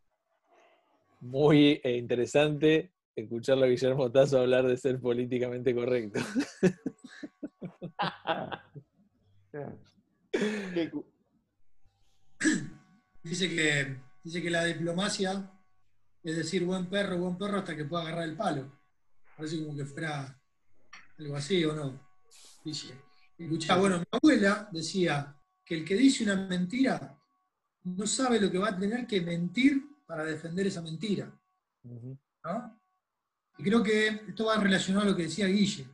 Muy 1.20 1.80
interesante 1.84 2.92
escucharlo 3.14 3.64
a 3.64 3.68
Guillermo 3.68 4.10
Tazo 4.10 4.40
hablar 4.40 4.66
de 4.66 4.76
ser 4.76 5.00
políticamente 5.00 5.74
correcto. 5.74 6.20
Dice 13.22 13.50
que, 13.50 13.96
dice 14.24 14.42
que 14.42 14.50
la 14.50 14.64
diplomacia 14.64 15.50
es 16.22 16.36
decir 16.36 16.64
buen 16.64 16.86
perro, 16.86 17.18
buen 17.18 17.36
perro 17.36 17.58
hasta 17.58 17.76
que 17.76 17.84
pueda 17.84 18.02
agarrar 18.02 18.24
el 18.24 18.36
palo. 18.36 18.70
Parece 19.36 19.62
como 19.62 19.76
que 19.76 19.84
fuera 19.84 20.38
algo 21.18 21.36
así 21.36 21.64
o 21.64 21.74
no. 21.74 21.98
Dice. 22.64 22.94
Escuchá, 23.38 23.76
bueno, 23.76 23.98
mi 23.98 24.04
abuela 24.10 24.68
decía 24.70 25.34
que 25.64 25.76
el 25.76 25.84
que 25.84 25.94
dice 25.94 26.24
una 26.24 26.36
mentira 26.36 27.18
no 27.84 28.06
sabe 28.06 28.38
lo 28.38 28.50
que 28.50 28.58
va 28.58 28.68
a 28.68 28.78
tener 28.78 29.06
que 29.06 29.22
mentir 29.22 29.82
para 30.06 30.24
defender 30.24 30.66
esa 30.66 30.82
mentira. 30.82 31.32
¿no? 32.44 32.79
Y 33.58 33.62
creo 33.62 33.82
que 33.82 34.08
esto 34.28 34.46
va 34.46 34.56
relacionado 34.56 35.06
a 35.06 35.10
lo 35.10 35.16
que 35.16 35.24
decía 35.24 35.46
Guille. 35.46 35.86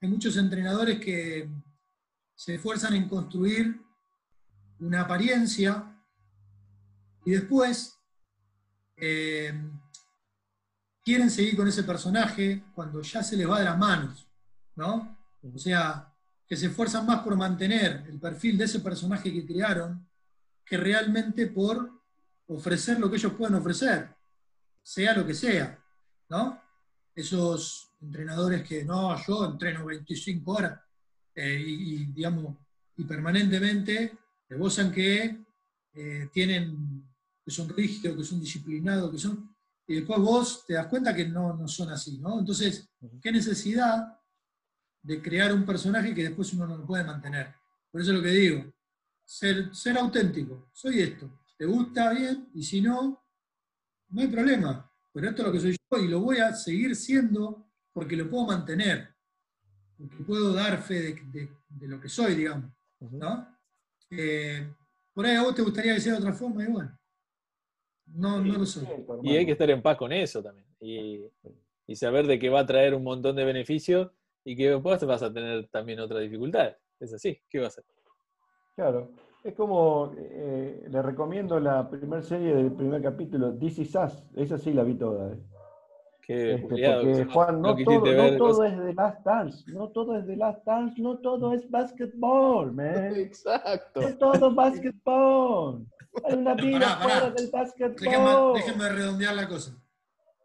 Hay 0.00 0.08
muchos 0.08 0.36
entrenadores 0.36 1.00
que 1.00 1.48
se 2.34 2.56
esfuerzan 2.56 2.94
en 2.94 3.08
construir 3.08 3.80
una 4.80 5.02
apariencia 5.02 5.96
y 7.24 7.30
después 7.30 7.98
eh, 8.96 9.52
quieren 11.04 11.30
seguir 11.30 11.56
con 11.56 11.68
ese 11.68 11.82
personaje 11.82 12.64
cuando 12.74 13.00
ya 13.02 13.22
se 13.22 13.36
les 13.36 13.48
va 13.48 13.58
de 13.58 13.64
las 13.64 13.78
manos, 13.78 14.26
¿no? 14.74 15.16
O 15.42 15.58
sea, 15.58 16.12
que 16.46 16.56
se 16.56 16.66
esfuerzan 16.66 17.06
más 17.06 17.22
por 17.22 17.36
mantener 17.36 18.04
el 18.08 18.18
perfil 18.18 18.58
de 18.58 18.64
ese 18.64 18.80
personaje 18.80 19.32
que 19.32 19.46
crearon 19.46 20.06
que 20.64 20.76
realmente 20.76 21.46
por 21.46 21.90
ofrecer 22.48 23.00
lo 23.00 23.10
que 23.10 23.16
ellos 23.16 23.32
pueden 23.32 23.54
ofrecer, 23.54 24.14
sea 24.82 25.14
lo 25.14 25.26
que 25.26 25.34
sea, 25.34 25.82
¿no? 26.28 26.60
Esos 27.16 27.92
entrenadores 28.00 28.62
que, 28.62 28.84
no, 28.84 29.16
yo 29.26 29.46
entreno 29.46 29.86
25 29.86 30.52
horas 30.52 30.80
eh, 31.34 31.64
y, 31.66 32.04
digamos, 32.12 32.56
y 32.96 33.04
permanentemente 33.04 34.16
esbozan 34.48 34.92
que 34.92 35.44
eh, 35.94 36.28
tienen, 36.32 37.04
que 37.42 37.50
son 37.50 37.68
rígidos, 37.68 38.18
que 38.18 38.24
son 38.24 38.38
disciplinados, 38.38 39.10
que 39.10 39.18
son, 39.18 39.56
y 39.86 39.96
después 39.96 40.20
vos 40.20 40.64
te 40.66 40.74
das 40.74 40.86
cuenta 40.88 41.14
que 41.14 41.26
no, 41.26 41.56
no 41.56 41.66
son 41.66 41.90
así, 41.90 42.18
¿no? 42.18 42.38
Entonces, 42.38 42.88
¿qué 43.22 43.32
necesidad 43.32 44.18
de 45.02 45.22
crear 45.22 45.54
un 45.54 45.64
personaje 45.64 46.14
que 46.14 46.24
después 46.24 46.52
uno 46.52 46.66
no 46.66 46.76
lo 46.76 46.86
puede 46.86 47.04
mantener? 47.04 47.54
Por 47.90 48.02
eso 48.02 48.10
es 48.10 48.18
lo 48.18 48.22
que 48.22 48.30
digo, 48.30 48.72
ser, 49.24 49.74
ser 49.74 49.96
auténtico, 49.98 50.68
soy 50.72 51.00
esto, 51.00 51.40
te 51.56 51.64
gusta 51.64 52.10
bien, 52.12 52.50
y 52.54 52.62
si 52.62 52.82
no, 52.82 53.24
no 54.08 54.20
hay 54.20 54.28
problema, 54.28 54.90
pero 55.16 55.30
esto 55.30 55.40
es 55.40 55.46
lo 55.46 55.52
que 55.54 55.60
soy 55.60 55.72
yo 55.72 55.98
y 55.98 56.08
lo 56.08 56.20
voy 56.20 56.36
a 56.40 56.52
seguir 56.52 56.94
siendo 56.94 57.70
porque 57.90 58.16
lo 58.16 58.28
puedo 58.28 58.44
mantener, 58.44 59.14
porque 59.96 60.22
puedo 60.22 60.52
dar 60.52 60.82
fe 60.82 61.14
de, 61.32 61.88
lo 61.88 61.98
que 61.98 62.10
soy, 62.10 62.34
digamos, 62.34 62.70
¿no? 63.00 63.48
Eh, 64.10 64.70
por 65.14 65.24
ahí 65.24 65.36
a 65.36 65.42
vos 65.42 65.54
te 65.54 65.62
gustaría 65.62 65.94
que 65.94 66.02
sea 66.02 66.12
de 66.12 66.18
otra 66.18 66.34
forma, 66.34 66.62
y 66.64 66.66
bueno, 66.66 66.98
no, 68.08 68.44
no 68.44 68.58
lo 68.58 68.66
soy. 68.66 68.86
Y 69.22 69.38
hay 69.38 69.46
que 69.46 69.52
estar 69.52 69.70
en 69.70 69.80
paz 69.80 69.96
con 69.96 70.12
eso 70.12 70.42
también. 70.42 70.66
Y, 70.80 71.94
saber 71.94 72.26
de 72.26 72.38
que 72.38 72.50
va 72.50 72.60
a 72.60 72.66
traer 72.66 72.94
un 72.94 73.02
montón 73.02 73.36
de 73.36 73.44
beneficios 73.46 74.10
y 74.44 74.54
que 74.54 74.68
después 74.68 75.02
vas 75.06 75.22
a 75.22 75.32
tener 75.32 75.66
también 75.68 75.98
otras 75.98 76.20
dificultades. 76.20 76.76
Es 77.00 77.14
así, 77.14 77.40
¿qué 77.48 77.60
va 77.60 77.64
a 77.64 77.68
hacer? 77.68 77.86
Claro, 78.74 79.10
es 79.46 79.54
como, 79.54 80.12
eh, 80.18 80.86
le 80.90 81.02
recomiendo 81.02 81.60
la 81.60 81.88
primera 81.88 82.20
serie 82.20 82.54
del 82.54 82.72
primer 82.72 83.00
capítulo, 83.00 83.54
This 83.54 83.78
Is 83.78 83.94
Us, 83.94 84.24
esa 84.34 84.58
sí 84.58 84.72
la 84.72 84.82
vi 84.82 84.94
toda. 84.94 85.32
¿eh? 85.32 85.38
Qué 86.20 86.54
este, 86.54 86.66
porque, 86.66 87.24
Juan, 87.32 87.62
no, 87.62 87.76
todo, 87.76 88.12
no 88.12 88.36
todo, 88.36 88.64
es 88.64 88.76
de 88.76 88.94
Last 88.94 89.24
Dance, 89.24 89.64
no 89.70 89.88
todo 89.90 90.18
es 90.18 90.26
de 90.26 90.36
Last 90.36 90.64
Dance, 90.66 91.00
no 91.00 91.18
todo 91.18 91.52
es 91.52 91.70
basketball, 91.70 92.72
man. 92.74 93.14
Exacto. 93.14 94.00
No 94.00 94.18
todo 94.18 94.48
es 94.48 94.54
basketball. 94.56 95.86
Hay 96.24 96.34
una 96.34 96.54
vida 96.54 96.96
fuera 96.96 97.30
del 97.30 97.48
basketball. 97.48 98.54
Déjenme, 98.54 98.88
redondear 98.88 99.36
la 99.36 99.48
cosa. 99.48 99.80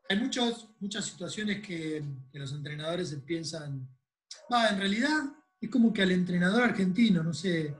Hay 0.09 0.19
muchos, 0.19 0.69
muchas 0.79 1.05
situaciones 1.05 1.65
que, 1.65 2.03
que 2.31 2.37
los 2.37 2.53
entrenadores 2.53 3.15
piensan, 3.25 3.87
va, 4.53 4.69
en 4.69 4.77
realidad 4.77 5.09
es 5.59 5.69
como 5.71 5.91
que 5.91 6.03
al 6.03 6.11
entrenador 6.11 6.61
argentino, 6.61 7.23
no 7.23 7.33
sé, 7.33 7.73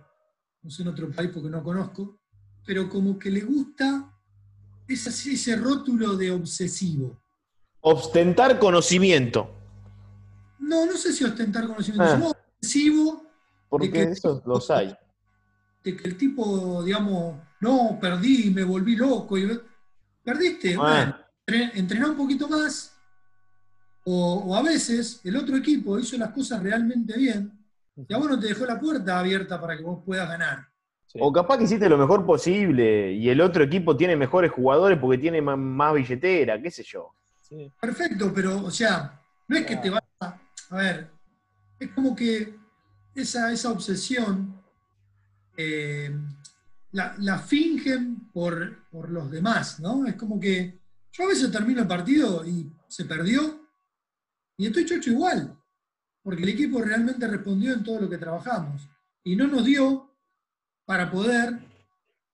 no 0.63 0.69
sé 0.69 0.83
en 0.83 0.89
otro 0.89 1.11
país 1.11 1.29
porque 1.33 1.49
no 1.49 1.63
conozco, 1.63 2.19
pero 2.65 2.87
como 2.89 3.17
que 3.17 3.31
le 3.31 3.41
gusta 3.41 4.11
ese, 4.87 5.09
ese 5.33 5.55
rótulo 5.55 6.15
de 6.15 6.31
obsesivo. 6.31 7.19
Ostentar 7.81 8.59
conocimiento. 8.59 9.49
No, 10.59 10.85
no 10.85 10.95
sé 10.97 11.11
si 11.13 11.23
ostentar 11.23 11.67
conocimiento, 11.67 12.03
ah. 12.03 12.15
sino 12.15 12.29
obsesivo. 12.29 13.23
Porque 13.69 13.87
de 13.87 13.93
que, 13.93 14.11
eso 14.11 14.41
los 14.45 14.69
hay. 14.69 14.95
De 15.83 15.97
que 15.97 16.07
el 16.07 16.17
tipo, 16.17 16.83
digamos, 16.83 17.37
no, 17.59 17.97
perdí, 17.99 18.51
me 18.51 18.63
volví 18.63 18.95
loco. 18.95 19.37
Y, 19.37 19.59
Perdiste, 20.23 20.75
ah. 20.79 21.25
bueno, 21.47 22.09
un 22.11 22.17
poquito 22.17 22.47
más. 22.47 22.95
O, 24.03 24.55
a 24.55 24.61
veces 24.61 25.21
el 25.23 25.35
otro 25.35 25.57
equipo 25.57 25.97
hizo 25.99 26.17
las 26.17 26.31
cosas 26.31 26.61
realmente 26.61 27.17
bien 27.17 27.60
y 27.95 28.13
a 28.13 28.17
vos 28.17 28.29
no 28.29 28.39
te 28.39 28.47
dejó 28.47 28.65
la 28.65 28.79
puerta 28.79 29.19
abierta 29.19 29.59
para 29.59 29.77
que 29.77 29.83
vos 29.83 30.01
puedas 30.05 30.27
ganar. 30.27 30.67
O 31.19 31.31
capaz 31.31 31.57
que 31.57 31.65
hiciste 31.65 31.89
lo 31.89 31.97
mejor 31.97 32.25
posible 32.25 33.11
y 33.11 33.29
el 33.29 33.41
otro 33.41 33.63
equipo 33.63 33.97
tiene 33.97 34.15
mejores 34.15 34.51
jugadores 34.51 34.97
porque 34.97 35.17
tiene 35.17 35.41
más 35.41 35.93
billetera, 35.93 36.61
qué 36.61 36.71
sé 36.71 36.83
yo. 36.83 37.13
Perfecto, 37.79 38.31
pero, 38.33 38.63
o 38.63 38.71
sea, 38.71 39.21
no 39.47 39.57
es 39.57 39.65
que 39.65 39.75
te 39.75 39.89
vas 39.89 40.03
a. 40.21 40.39
A 40.69 40.75
ver, 40.77 41.11
es 41.77 41.89
como 41.91 42.15
que 42.15 42.55
esa, 43.13 43.51
esa 43.51 43.71
obsesión 43.71 44.61
eh, 45.57 46.17
la, 46.93 47.39
fingen 47.39 48.29
por, 48.31 48.87
por, 48.89 49.09
los 49.09 49.29
demás, 49.29 49.81
¿no? 49.81 50.05
Es 50.05 50.15
como 50.15 50.39
que 50.39 50.79
yo 51.11 51.25
a 51.25 51.27
veces 51.27 51.51
termino 51.51 51.81
el 51.81 51.87
partido 51.87 52.45
y 52.45 52.71
se 52.87 53.03
perdió 53.03 53.67
y 54.57 54.67
estoy 54.67 54.85
chocho 54.85 55.11
igual, 55.11 55.57
porque 56.21 56.43
el 56.43 56.49
equipo 56.49 56.81
realmente 56.81 57.27
respondió 57.27 57.73
en 57.73 57.83
todo 57.83 58.01
lo 58.01 58.09
que 58.09 58.17
trabajamos 58.17 58.87
y 59.23 59.35
no 59.35 59.47
nos 59.47 59.65
dio 59.65 60.15
para 60.85 61.09
poder 61.09 61.59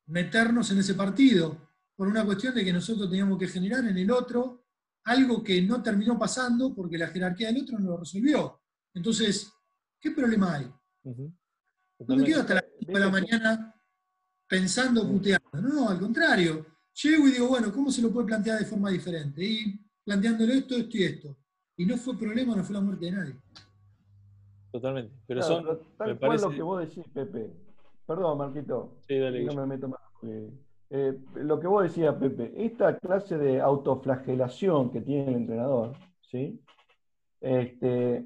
meternos 0.07 0.71
en 0.71 0.79
ese 0.79 0.93
partido 0.93 1.69
por 1.95 2.07
una 2.07 2.23
cuestión 2.25 2.53
de 2.53 2.63
que 2.63 2.73
nosotros 2.73 3.09
teníamos 3.09 3.37
que 3.39 3.47
generar 3.47 3.85
en 3.85 3.97
el 3.97 4.11
otro 4.11 4.65
algo 5.03 5.43
que 5.43 5.61
no 5.61 5.81
terminó 5.81 6.17
pasando 6.19 6.73
porque 6.75 6.97
la 6.97 7.07
jerarquía 7.07 7.47
del 7.47 7.63
otro 7.63 7.79
no 7.79 7.91
lo 7.91 7.97
resolvió. 7.97 8.61
Entonces, 8.93 9.51
¿qué 9.99 10.11
problema 10.11 10.55
hay? 10.55 10.71
No 11.03 12.15
me 12.15 12.23
quedo 12.23 12.41
hasta 12.41 12.55
las 12.55 12.65
5 12.79 12.91
de 12.93 12.99
la 12.99 13.09
mañana 13.09 13.75
pensando, 14.47 15.07
puteando. 15.07 15.49
No, 15.61 15.89
al 15.89 15.99
contrario. 15.99 16.65
Llego 17.01 17.27
y 17.27 17.31
digo, 17.31 17.47
bueno, 17.47 17.71
¿cómo 17.71 17.91
se 17.91 18.01
lo 18.01 18.11
puede 18.11 18.27
plantear 18.27 18.59
de 18.59 18.65
forma 18.65 18.89
diferente? 18.89 19.43
Y 19.43 19.79
planteándole 20.03 20.57
esto, 20.57 20.75
esto 20.75 20.97
y 20.97 21.03
esto. 21.03 21.37
Y 21.77 21.85
no 21.85 21.97
fue 21.97 22.17
problema, 22.17 22.55
no 22.55 22.63
fue 22.63 22.73
la 22.73 22.81
muerte 22.81 23.05
de 23.05 23.11
nadie. 23.11 23.35
Totalmente. 24.77 25.13
Pero 25.25 25.41
son. 25.41 25.79
tal 25.97 26.19
cual 26.19 26.39
lo 26.39 26.51
que 26.51 26.61
vos 26.61 26.87
decís, 26.87 27.03
Pepe. 27.11 27.51
Perdón, 28.05 28.37
Marquito. 28.37 28.97
Sí, 29.07 29.17
dale. 29.17 29.43
No 29.43 29.55
me 29.55 29.65
meto 29.65 29.87
más. 29.87 29.99
Eh, 30.89 31.17
lo 31.35 31.59
que 31.59 31.67
vos 31.67 31.81
decías, 31.81 32.13
Pepe, 32.15 32.53
esta 32.55 32.95
clase 32.99 33.39
de 33.39 33.59
autoflagelación 33.59 34.91
que 34.91 35.01
tiene 35.01 35.29
el 35.29 35.35
entrenador, 35.35 35.93
¿sí? 36.21 36.61
Este, 37.41 38.23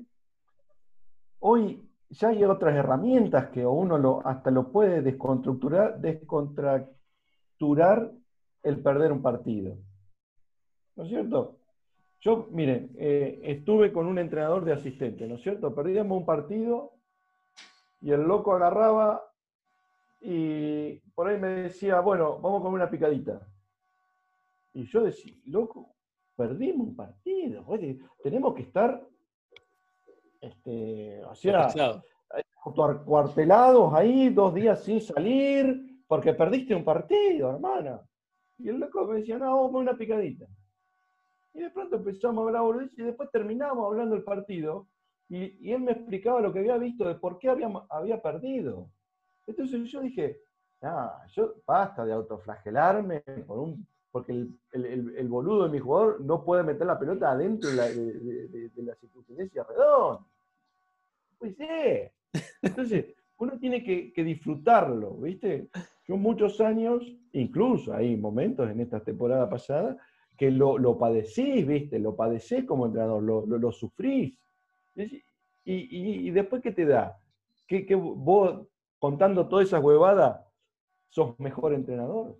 hoy 1.39 1.89
ya 2.09 2.27
hay 2.27 2.43
otras 2.43 2.75
herramientas 2.75 3.49
que 3.49 3.65
uno 3.65 3.97
lo, 3.97 4.27
hasta 4.27 4.51
lo 4.51 4.73
puede 4.73 5.01
desconstructurar, 5.01 6.01
descontracturar 6.01 8.11
el 8.61 8.83
perder 8.83 9.13
un 9.13 9.21
partido. 9.21 9.77
¿No 10.97 11.03
es 11.03 11.09
cierto? 11.09 11.60
Yo, 12.21 12.47
miren, 12.51 12.91
eh, 12.99 13.39
estuve 13.43 13.91
con 13.91 14.05
un 14.05 14.19
entrenador 14.19 14.63
de 14.63 14.73
asistente, 14.73 15.27
¿no 15.27 15.35
es 15.35 15.41
cierto? 15.41 15.73
Perdíamos 15.73 16.19
un 16.19 16.25
partido 16.25 16.93
y 17.99 18.11
el 18.11 18.21
loco 18.21 18.53
agarraba 18.53 19.23
y 20.21 20.99
por 21.15 21.27
ahí 21.27 21.39
me 21.39 21.47
decía, 21.47 21.99
bueno, 21.99 22.37
vamos 22.39 22.61
a 22.61 22.63
comer 22.63 22.81
una 22.81 22.91
picadita. 22.91 23.41
Y 24.73 24.85
yo 24.85 25.01
decía, 25.01 25.33
loco, 25.45 25.95
perdimos 26.35 26.89
un 26.89 26.95
partido, 26.95 27.65
tenemos 28.21 28.53
que 28.53 28.61
estar, 28.61 29.03
este, 30.39 31.25
o 31.25 31.33
sea, 31.33 32.03
cuartelados 33.03 33.95
ahí, 33.95 34.29
dos 34.29 34.53
días 34.53 34.83
sin 34.83 35.01
salir, 35.01 36.03
porque 36.07 36.35
perdiste 36.35 36.75
un 36.75 36.83
partido, 36.83 37.49
hermana. 37.49 37.99
Y 38.59 38.69
el 38.69 38.79
loco 38.79 39.07
me 39.07 39.17
decía, 39.17 39.39
no, 39.39 39.45
vamos 39.45 39.69
a 39.69 39.71
comer 39.71 39.89
una 39.89 39.97
picadita. 39.97 40.45
Y 41.53 41.61
de 41.61 41.69
pronto 41.69 41.97
empezamos 41.97 42.53
a 42.53 42.59
hablar 42.59 42.89
y 42.95 43.01
después 43.01 43.29
terminamos 43.31 43.85
hablando 43.85 44.15
del 44.15 44.23
partido. 44.23 44.87
Y, 45.29 45.71
él 45.71 45.81
me 45.81 45.93
explicaba 45.93 46.41
lo 46.41 46.51
que 46.51 46.59
había 46.59 46.77
visto 46.77 47.07
de 47.07 47.15
por 47.15 47.37
qué 47.37 47.49
había, 47.49 47.71
había 47.89 48.21
perdido. 48.21 48.89
Entonces 49.47 49.89
yo 49.89 50.01
dije, 50.01 50.41
ah, 50.81 51.23
yo 51.29 51.55
basta 51.65 52.05
de 52.05 52.13
autoflagelarme 52.13 53.21
por 53.45 53.75
porque 54.11 54.33
el, 54.73 55.27
boludo 55.29 55.63
de 55.63 55.69
mi 55.69 55.79
jugador 55.79 56.19
no 56.19 56.43
puede 56.43 56.63
meter 56.63 56.85
la 56.85 56.99
pelota 56.99 57.31
adentro 57.31 57.69
de 57.69 57.75
la, 57.77 57.85
de, 57.85 58.71
la 58.75 58.95
circunferencia 58.95 59.63
redonda. 59.63 60.25
Pues 61.39 61.55
sí. 61.55 62.41
Entonces, 62.61 63.05
uno 63.37 63.57
tiene 63.57 63.83
que, 63.83 64.23
disfrutarlo, 64.23 65.15
¿viste? 65.15 65.69
Yo 66.07 66.17
muchos 66.17 66.59
años, 66.61 67.03
incluso 67.31 67.93
hay 67.93 68.15
momentos 68.17 68.69
en 68.69 68.81
esta 68.81 68.99
temporada 68.99 69.49
pasada, 69.49 69.97
que 70.41 70.49
lo, 70.49 70.79
lo 70.79 70.97
padecís, 70.97 71.67
¿viste? 71.67 71.99
Lo 71.99 72.15
padecés 72.15 72.65
como 72.65 72.87
entrenador, 72.87 73.21
lo, 73.21 73.45
lo, 73.45 73.71
sufrís. 73.71 74.35
Y, 74.95 75.23
y, 75.63 76.31
después, 76.31 76.63
¿qué 76.63 76.71
te 76.71 76.83
da? 76.83 77.15
Que, 77.67 77.85
que 77.85 77.93
vos 77.93 78.65
contando 78.97 79.47
todas 79.47 79.67
esas 79.67 79.83
huevadas, 79.83 80.43
sos 81.09 81.39
mejor 81.39 81.75
entrenador. 81.75 82.39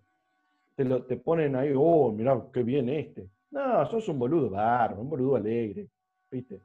Te, 0.76 0.84
lo, 0.84 1.06
te 1.06 1.16
ponen 1.16 1.56
ahí, 1.56 1.74
oh, 1.78 2.12
mirá, 2.12 2.44
qué 2.52 2.64
bien 2.64 2.90
este. 2.90 3.30
No, 3.52 3.86
sos 3.86 4.08
un 4.08 4.18
boludo 4.18 4.50
bárbaro, 4.50 5.04
un 5.04 5.10
boludo 5.12 5.36
alegre, 5.36 5.88
¿viste? 6.32 6.60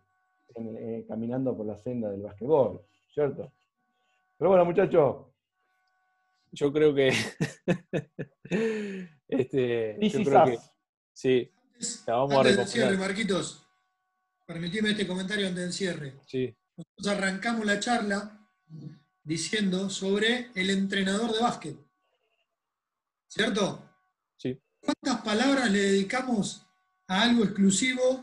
Eh, 0.55 1.05
caminando 1.07 1.55
por 1.55 1.67
la 1.67 1.77
senda 1.77 2.09
del 2.09 2.23
basquetbol, 2.23 2.81
¿cierto? 3.13 3.53
Pero 4.39 4.49
bueno, 4.49 4.65
muchachos. 4.65 5.17
Yo 6.53 6.73
creo 6.73 6.95
que. 6.95 7.13
este, 9.29 9.99
yo 10.01 10.25
creo 10.25 10.45
que 10.47 10.76
Sí, 11.17 11.51
la 12.07 12.17
vamos 12.17 12.35
a 12.35 12.41
Antes 12.41 12.57
del 12.59 12.69
cierre. 12.69 12.99
Marquitos, 12.99 13.67
permitime 14.45 14.91
este 14.91 15.07
comentario 15.07 15.49
antes 15.49 15.63
del 15.63 15.73
cierre. 15.73 16.21
Sí, 16.27 16.55
Nosotros 16.77 17.07
arrancamos 17.07 17.65
la 17.65 17.81
charla 17.81 18.47
diciendo 19.23 19.89
sobre 19.89 20.51
el 20.55 20.69
entrenador 20.69 21.33
de 21.33 21.41
básquet. 21.41 21.77
¿Cierto? 23.29 23.83
sí. 24.37 24.61
¿Cuántas 24.79 25.25
palabras 25.25 25.71
le 25.71 25.79
dedicamos 25.79 26.67
a 27.09 27.23
algo 27.23 27.45
exclusivo 27.45 28.23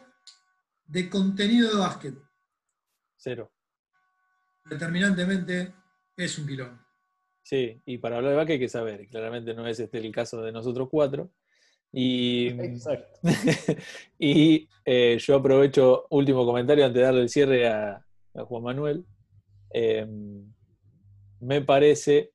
de 0.85 1.09
contenido 1.09 1.71
de 1.71 1.79
básquet? 1.79 2.15
Cero. 3.17 3.51
Determinantemente 4.65 5.73
es 6.15 6.37
un 6.37 6.45
quilombo. 6.45 6.79
Sí, 7.41 7.81
y 7.85 7.97
para 7.97 8.17
hablar 8.17 8.33
de 8.33 8.37
vaca 8.37 8.53
hay 8.53 8.59
que 8.59 8.69
saber, 8.69 9.07
claramente 9.07 9.55
no 9.55 9.65
es 9.65 9.79
este 9.79 9.97
el 9.97 10.11
caso 10.11 10.43
de 10.43 10.51
nosotros 10.51 10.89
cuatro. 10.91 11.31
Y, 11.93 12.47
Exacto. 12.59 13.19
y 14.19 14.67
eh, 14.83 15.17
yo 15.19 15.35
aprovecho, 15.35 16.07
último 16.09 16.45
comentario 16.45 16.83
antes 16.85 16.99
de 16.99 17.05
darle 17.05 17.21
el 17.21 17.29
cierre 17.29 17.67
a, 17.67 18.03
a 18.33 18.43
Juan 18.45 18.63
Manuel. 18.63 19.05
Eh, 19.71 20.05
me 21.39 21.61
parece 21.61 22.31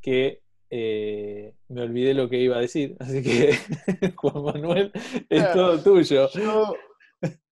que 0.00 0.42
eh, 0.70 1.54
me 1.68 1.82
olvidé 1.82 2.12
lo 2.14 2.28
que 2.28 2.40
iba 2.40 2.56
a 2.56 2.60
decir, 2.60 2.96
así 3.00 3.22
que 3.22 3.52
Juan 4.16 4.42
Manuel 4.44 4.90
es 5.30 5.42
Claro. 5.42 5.54
todo 5.80 5.94
tuyo. 5.94 6.28
Yo 6.30 6.74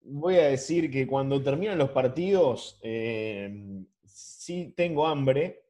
voy 0.00 0.36
a 0.36 0.48
decir 0.48 0.90
que 0.90 1.06
cuando 1.06 1.42
terminan 1.42 1.78
los 1.78 1.90
partidos, 1.90 2.78
eh, 2.82 3.84
sí 4.04 4.72
tengo 4.76 5.06
hambre 5.06 5.62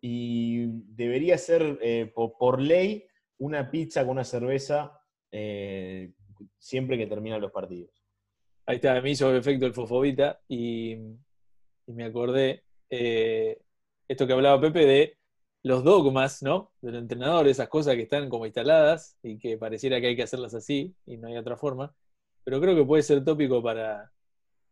y 0.00 0.66
debería 0.94 1.36
ser 1.36 1.78
eh, 1.82 2.10
po- 2.14 2.36
por, 2.38 2.60
ley 2.60 3.06
una 3.38 3.70
pizza 3.70 4.02
con 4.02 4.12
una 4.12 4.24
cerveza 4.24 4.99
eh, 5.32 6.10
siempre 6.58 6.98
que 6.98 7.06
terminan 7.06 7.40
los 7.40 7.52
partidos. 7.52 7.90
Ahí 8.66 8.76
está, 8.76 9.00
me 9.00 9.10
hizo 9.10 9.34
efecto 9.34 9.66
el 9.66 9.74
fofobita 9.74 10.40
y, 10.48 10.96
me 11.86 12.04
acordé 12.04 12.62
eh, 12.88 13.60
esto 14.06 14.26
que 14.28 14.32
hablaba 14.32 14.60
Pepe 14.60 14.86
de 14.86 15.18
los 15.64 15.82
dogmas, 15.82 16.40
¿no? 16.40 16.70
Del 16.80 16.94
entrenador, 16.94 17.48
esas 17.48 17.68
cosas 17.68 17.96
que 17.96 18.02
están 18.02 18.28
como 18.28 18.46
instaladas 18.46 19.16
y 19.22 19.38
que 19.38 19.58
pareciera 19.58 20.00
que 20.00 20.08
hay 20.08 20.16
que 20.16 20.22
hacerlas 20.22 20.54
así 20.54 20.94
y 21.04 21.16
no 21.16 21.28
hay 21.28 21.36
otra 21.36 21.56
forma. 21.56 21.92
Pero 22.44 22.60
creo 22.60 22.76
que 22.76 22.84
puede 22.84 23.02
ser 23.02 23.24
tópico 23.24 23.60
para, 23.62 24.12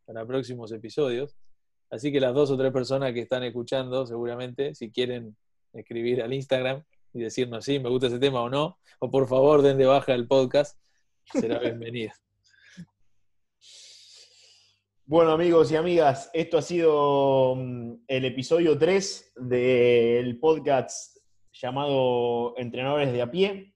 para 0.04 0.24
próximos 0.26 0.70
episodios. 0.72 1.36
Así 1.90 2.12
que 2.12 2.20
las 2.20 2.34
dos 2.34 2.50
o 2.50 2.56
tres 2.56 2.72
personas 2.72 3.12
que 3.12 3.20
están 3.20 3.42
escuchando, 3.42 4.06
seguramente, 4.06 4.74
si 4.74 4.90
quieren 4.90 5.36
escribir 5.72 6.22
al 6.22 6.32
Instagram 6.32 6.84
y 7.12 7.20
decirnos 7.20 7.64
si 7.64 7.78
me 7.78 7.88
gusta 7.88 8.09
ese 8.09 8.18
tema 8.18 8.42
o 8.42 8.50
no, 8.50 8.78
o 9.00 9.11
por 9.11 9.28
favor 9.28 9.62
den 9.62 9.78
de 9.78 9.86
baja 9.86 10.14
el 10.14 10.26
podcast, 10.26 10.78
será 11.32 11.59
bienvenida. 11.61 12.12
Bueno, 15.04 15.32
amigos 15.32 15.72
y 15.72 15.76
amigas, 15.76 16.30
esto 16.34 16.59
ha 16.59 16.62
sido 16.62 17.54
mm, 17.56 18.04
el 18.09 18.24
episodio 18.26 18.76
3 18.76 19.32
del 19.36 20.38
podcast 20.38 21.16
llamado 21.52 22.54
Entrenadores 22.59 23.12
de 23.12 23.22
a 23.22 23.30
pie. 23.30 23.74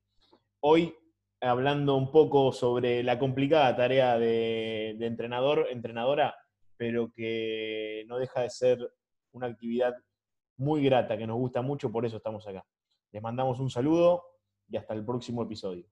Hoy 0.60 0.94
hablando 1.40 1.96
un 1.96 2.12
poco 2.12 2.52
sobre 2.52 3.02
la 3.02 3.18
complicada 3.18 3.74
tarea 3.74 4.18
de, 4.18 4.94
de 4.98 5.06
entrenador, 5.06 5.68
entrenadora, 5.70 6.34
pero 6.76 7.10
que 7.10 8.04
no 8.08 8.18
deja 8.18 8.42
de 8.42 8.50
ser 8.50 8.78
una 9.32 9.46
actividad 9.46 9.94
muy 10.58 10.84
grata, 10.84 11.16
que 11.16 11.26
nos 11.26 11.38
gusta 11.38 11.62
mucho, 11.62 11.90
por 11.90 12.04
eso 12.04 12.18
estamos 12.18 12.46
acá. 12.46 12.64
Les 13.12 13.22
mandamos 13.22 13.60
un 13.60 13.70
saludo 13.70 14.24
y 14.68 14.76
hasta 14.76 14.94
el 14.94 15.04
próximo 15.04 15.42
episodio. 15.42 15.86